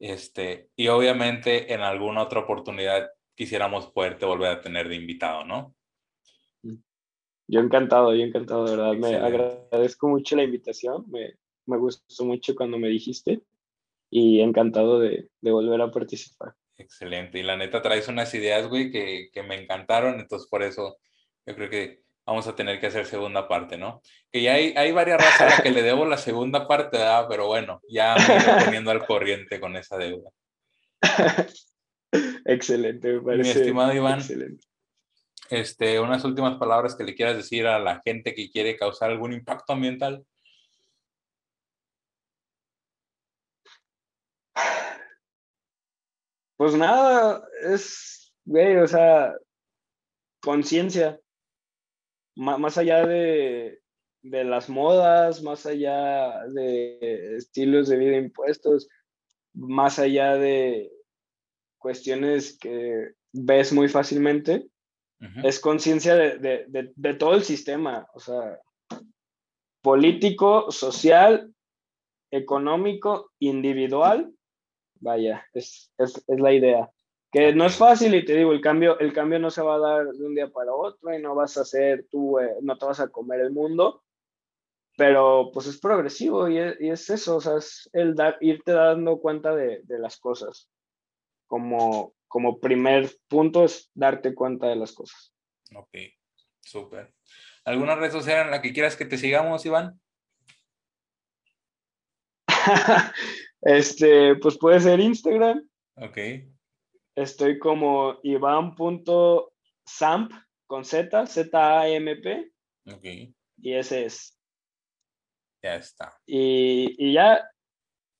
Este, 0.00 0.70
y 0.74 0.88
obviamente 0.88 1.72
en 1.72 1.80
alguna 1.80 2.22
otra 2.22 2.40
oportunidad 2.40 3.08
quisiéramos 3.36 3.90
poderte 3.92 4.26
volver 4.26 4.50
a 4.50 4.60
tener 4.60 4.88
de 4.88 4.96
invitado, 4.96 5.44
¿no? 5.44 5.74
Yo 7.46 7.60
encantado, 7.60 8.14
yo 8.14 8.24
encantado, 8.24 8.64
de 8.64 8.76
verdad. 8.76 8.92
Me 8.94 9.12
Excelente. 9.12 9.26
agradezco 9.70 10.08
mucho 10.08 10.34
la 10.34 10.42
invitación, 10.42 11.04
me, 11.08 11.34
me 11.66 11.76
gustó 11.78 12.24
mucho 12.24 12.54
cuando 12.56 12.78
me 12.78 12.88
dijiste 12.88 13.42
y 14.10 14.40
encantado 14.40 14.98
de, 14.98 15.28
de 15.40 15.50
volver 15.50 15.80
a 15.80 15.90
participar. 15.90 16.54
Excelente. 16.76 17.38
Y 17.38 17.42
la 17.42 17.56
neta 17.56 17.82
traes 17.82 18.08
unas 18.08 18.34
ideas, 18.34 18.68
güey, 18.68 18.90
que, 18.90 19.28
que 19.32 19.42
me 19.42 19.60
encantaron, 19.60 20.18
entonces 20.18 20.48
por 20.48 20.62
eso 20.62 20.96
yo 21.46 21.54
creo 21.54 21.70
que 21.70 22.03
vamos 22.26 22.46
a 22.46 22.54
tener 22.54 22.80
que 22.80 22.86
hacer 22.86 23.06
segunda 23.06 23.46
parte, 23.48 23.76
¿no? 23.76 24.02
Que 24.32 24.42
ya 24.42 24.54
hay, 24.54 24.74
hay 24.76 24.92
varias 24.92 25.18
razas 25.18 25.40
a 25.40 25.44
las 25.46 25.60
que 25.60 25.70
le 25.70 25.82
debo 25.82 26.06
la 26.06 26.16
segunda 26.16 26.66
parte, 26.66 26.98
¿verdad? 26.98 27.26
Pero 27.28 27.46
bueno, 27.46 27.80
ya 27.88 28.14
me 28.16 28.36
iré 28.36 28.44
poniendo 28.64 28.90
al 28.90 29.06
corriente 29.06 29.60
con 29.60 29.76
esa 29.76 29.96
deuda. 29.96 30.30
excelente, 32.44 33.12
me 33.12 33.20
parece. 33.20 33.60
estimado 33.60 33.92
Iván. 33.92 34.20
Excelente. 34.20 34.66
Este, 35.50 36.00
unas 36.00 36.24
últimas 36.24 36.56
palabras 36.56 36.94
que 36.96 37.04
le 37.04 37.14
quieras 37.14 37.36
decir 37.36 37.66
a 37.66 37.78
la 37.78 38.00
gente 38.02 38.34
que 38.34 38.50
quiere 38.50 38.76
causar 38.76 39.10
algún 39.10 39.32
impacto 39.32 39.74
ambiental. 39.74 40.24
Pues 46.56 46.74
nada, 46.74 47.46
es, 47.62 48.32
güey, 48.44 48.76
o 48.78 48.86
sea, 48.86 49.34
conciencia. 50.40 51.20
Más 52.36 52.78
allá 52.78 53.06
de, 53.06 53.80
de 54.22 54.44
las 54.44 54.68
modas, 54.68 55.42
más 55.42 55.66
allá 55.66 56.44
de 56.48 57.36
estilos 57.36 57.88
de 57.88 57.96
vida 57.96 58.16
impuestos, 58.16 58.88
más 59.54 59.98
allá 59.98 60.34
de 60.36 60.90
cuestiones 61.78 62.58
que 62.58 63.12
ves 63.32 63.72
muy 63.72 63.88
fácilmente, 63.88 64.66
es 65.44 65.58
conciencia 65.60 66.14
de, 66.16 66.38
de- 66.38 66.64
de- 66.68 66.92
de 66.94 67.14
todo 67.14 67.34
el 67.34 67.44
sistema, 67.44 68.06
o 68.14 68.20
sea, 68.20 68.58
político, 69.82 70.70
social, 70.70 71.54
económico, 72.30 73.30
individual. 73.38 74.32
Vaya, 75.00 75.46
es, 75.52 75.92
es, 75.98 76.22
es 76.26 76.40
la 76.40 76.52
idea. 76.52 76.90
Que 77.34 77.52
no 77.52 77.66
es 77.66 77.74
fácil 77.74 78.14
y 78.14 78.24
te 78.24 78.36
digo, 78.36 78.52
el 78.52 78.60
cambio, 78.60 78.96
el 79.00 79.12
cambio 79.12 79.40
no 79.40 79.50
se 79.50 79.60
va 79.60 79.74
a 79.74 79.78
dar 79.78 80.06
de 80.06 80.24
un 80.24 80.36
día 80.36 80.46
para 80.50 80.72
otro 80.72 81.12
y 81.12 81.20
no 81.20 81.34
vas 81.34 81.56
a 81.56 81.64
ser 81.64 82.06
tú, 82.08 82.38
eh, 82.38 82.54
no 82.62 82.78
te 82.78 82.86
vas 82.86 83.00
a 83.00 83.08
comer 83.08 83.40
el 83.40 83.50
mundo, 83.50 84.04
pero 84.96 85.50
pues 85.52 85.66
es 85.66 85.80
progresivo 85.80 86.48
y 86.48 86.58
es, 86.58 86.80
y 86.80 86.90
es 86.90 87.10
eso, 87.10 87.38
o 87.38 87.40
sea, 87.40 87.56
es 87.56 87.90
el 87.92 88.14
dar, 88.14 88.38
irte 88.40 88.70
dando 88.70 89.18
cuenta 89.18 89.52
de, 89.52 89.80
de 89.82 89.98
las 89.98 90.16
cosas. 90.16 90.70
Como, 91.48 92.14
como 92.28 92.60
primer 92.60 93.10
punto 93.26 93.64
es 93.64 93.90
darte 93.94 94.32
cuenta 94.32 94.68
de 94.68 94.76
las 94.76 94.92
cosas. 94.92 95.34
Ok, 95.74 95.90
súper. 96.60 97.12
¿Alguna 97.64 97.96
red 97.96 98.12
social 98.12 98.44
en 98.44 98.52
la 98.52 98.62
que 98.62 98.72
quieras 98.72 98.94
que 98.94 99.06
te 99.06 99.18
sigamos, 99.18 99.66
Iván? 99.66 100.00
este, 103.62 104.36
pues 104.36 104.56
puede 104.56 104.78
ser 104.78 105.00
Instagram. 105.00 105.68
Ok, 105.96 106.18
Estoy 107.16 107.58
como 107.58 108.18
iván.samp 108.22 110.32
con 110.66 110.84
Z, 110.84 111.26
Z-A-M-P, 111.26 112.50
ok, 112.92 113.04
y 113.58 113.72
ese 113.74 114.06
es. 114.06 114.38
ya 115.62 115.76
está. 115.76 116.16
Y, 116.26 116.94
y 116.98 117.12
ya 117.14 117.48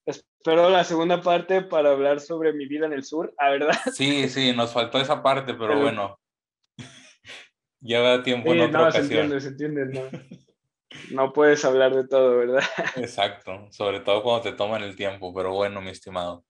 espero 0.07 0.71
la 0.71 0.85
segunda 0.85 1.21
parte 1.23 1.63
para 1.63 1.91
hablar 1.91 2.21
sobre 2.21 2.53
mi 2.53 2.67
vida 2.67 2.87
en 2.87 2.93
el 2.93 3.05
sur, 3.05 3.35
a 3.39 3.51
verdad. 3.51 3.75
Sí, 3.95 4.29
sí, 4.29 4.53
nos 4.53 4.73
faltó 4.73 4.99
esa 5.01 5.23
parte, 5.23 5.55
pero 5.55 5.69
Pero- 5.69 5.81
bueno. 5.81 6.19
Ya 7.87 8.01
da 8.01 8.23
tiempo 8.23 8.51
en 8.53 8.61
Sí, 8.61 8.65
otra 8.65 8.81
no, 8.81 8.91
se 8.93 8.99
ocasión. 8.99 9.21
entiende, 9.21 9.41
se 9.43 9.49
entiende, 9.49 9.87
no. 9.87 10.01
No 11.11 11.33
puedes 11.33 11.65
hablar 11.65 11.93
de 11.95 12.07
todo, 12.07 12.37
¿verdad? 12.39 12.63
Exacto, 12.97 13.67
sobre 13.73 13.99
todo 14.01 14.23
cuando 14.23 14.43
te 14.49 14.53
toman 14.57 14.83
el 14.85 14.95
tiempo, 14.97 15.35
pero 15.35 15.53
bueno, 15.53 15.81
mi 15.83 15.91
estimado. 15.91 16.45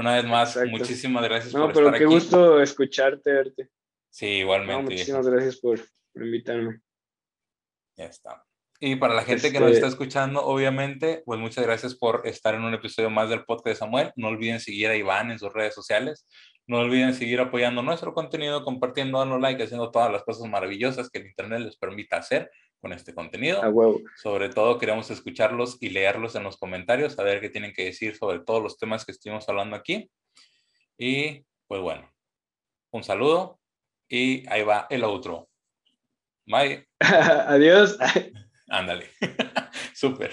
Una 0.00 0.14
vez 0.16 0.24
más, 0.24 0.56
Exacto. 0.56 0.70
muchísimas 0.78 1.24
gracias 1.24 1.54
No, 1.54 1.64
por 1.66 1.74
pero 1.74 1.86
estar 1.86 1.98
qué 1.98 2.04
aquí. 2.06 2.14
gusto 2.14 2.60
escucharte, 2.62 3.32
verte. 3.32 3.68
Sí, 4.10 4.26
No, 4.26 4.32
igualmente. 4.40 4.82
muchísimas 4.82 5.28
gracias 5.28 5.56
por, 5.58 5.78
por 6.12 6.24
invitarme. 6.24 6.80
Ya 7.96 8.06
está. 8.06 8.44
Y 8.82 8.96
para 8.96 9.14
la 9.14 9.22
gente 9.24 9.52
que 9.52 9.60
nos 9.60 9.68
Este- 9.72 9.78
está 9.80 9.88
escuchando, 9.88 10.42
obviamente, 10.42 11.22
pues 11.26 11.38
muchas 11.38 11.64
gracias 11.64 11.94
por 11.94 12.26
estar 12.26 12.54
en 12.54 12.62
un 12.62 12.72
episodio 12.72 13.10
más 13.10 13.28
del 13.28 13.44
podcast 13.44 13.66
de 13.66 13.74
Samuel. 13.74 14.12
No 14.16 14.28
olviden 14.28 14.58
seguir 14.58 14.88
a 14.88 14.96
Iván 14.96 15.30
en 15.30 15.38
sus 15.38 15.52
redes 15.52 15.74
sociales. 15.74 16.26
No 16.66 16.78
olviden 16.78 17.12
seguir 17.12 17.40
apoyando 17.40 17.82
nuestro 17.82 18.14
contenido, 18.14 18.64
compartiendo, 18.64 19.18
dando 19.18 19.38
like, 19.38 19.62
haciendo 19.62 19.90
todas 19.90 20.10
las 20.10 20.22
cosas 20.22 20.48
maravillosas 20.48 21.10
que 21.10 21.18
el 21.18 21.26
Internet 21.26 21.60
les 21.60 21.76
permita 21.76 22.16
hacer 22.16 22.50
con 22.80 22.92
este 22.92 23.14
contenido. 23.14 23.62
A 23.62 23.68
huevo. 23.68 24.00
Sobre 24.16 24.48
todo 24.48 24.78
queremos 24.78 25.10
escucharlos 25.10 25.76
y 25.80 25.90
leerlos 25.90 26.34
en 26.34 26.42
los 26.42 26.56
comentarios, 26.56 27.14
saber 27.14 27.40
qué 27.40 27.50
tienen 27.50 27.72
que 27.72 27.84
decir 27.84 28.16
sobre 28.16 28.40
todos 28.40 28.62
los 28.62 28.78
temas 28.78 29.04
que 29.04 29.12
estuvimos 29.12 29.48
hablando 29.48 29.76
aquí. 29.76 30.10
Y 30.98 31.44
pues 31.66 31.80
bueno, 31.80 32.10
un 32.90 33.04
saludo 33.04 33.60
y 34.08 34.48
ahí 34.48 34.62
va 34.62 34.86
el 34.90 35.04
outro. 35.04 35.48
Bye. 36.46 36.88
Adiós. 37.00 37.96
Ándale. 38.68 39.06
Súper. 39.94 40.32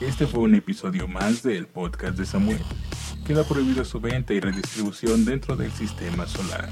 Este 0.00 0.26
fue 0.26 0.40
un 0.40 0.54
episodio 0.54 1.06
más 1.06 1.42
del 1.42 1.66
podcast 1.66 2.16
de 2.16 2.24
Samuel. 2.24 2.60
Queda 3.26 3.44
prohibida 3.44 3.84
su 3.84 4.00
venta 4.00 4.32
y 4.32 4.40
redistribución 4.40 5.24
dentro 5.24 5.56
del 5.56 5.70
sistema 5.72 6.26
solar. 6.26 6.68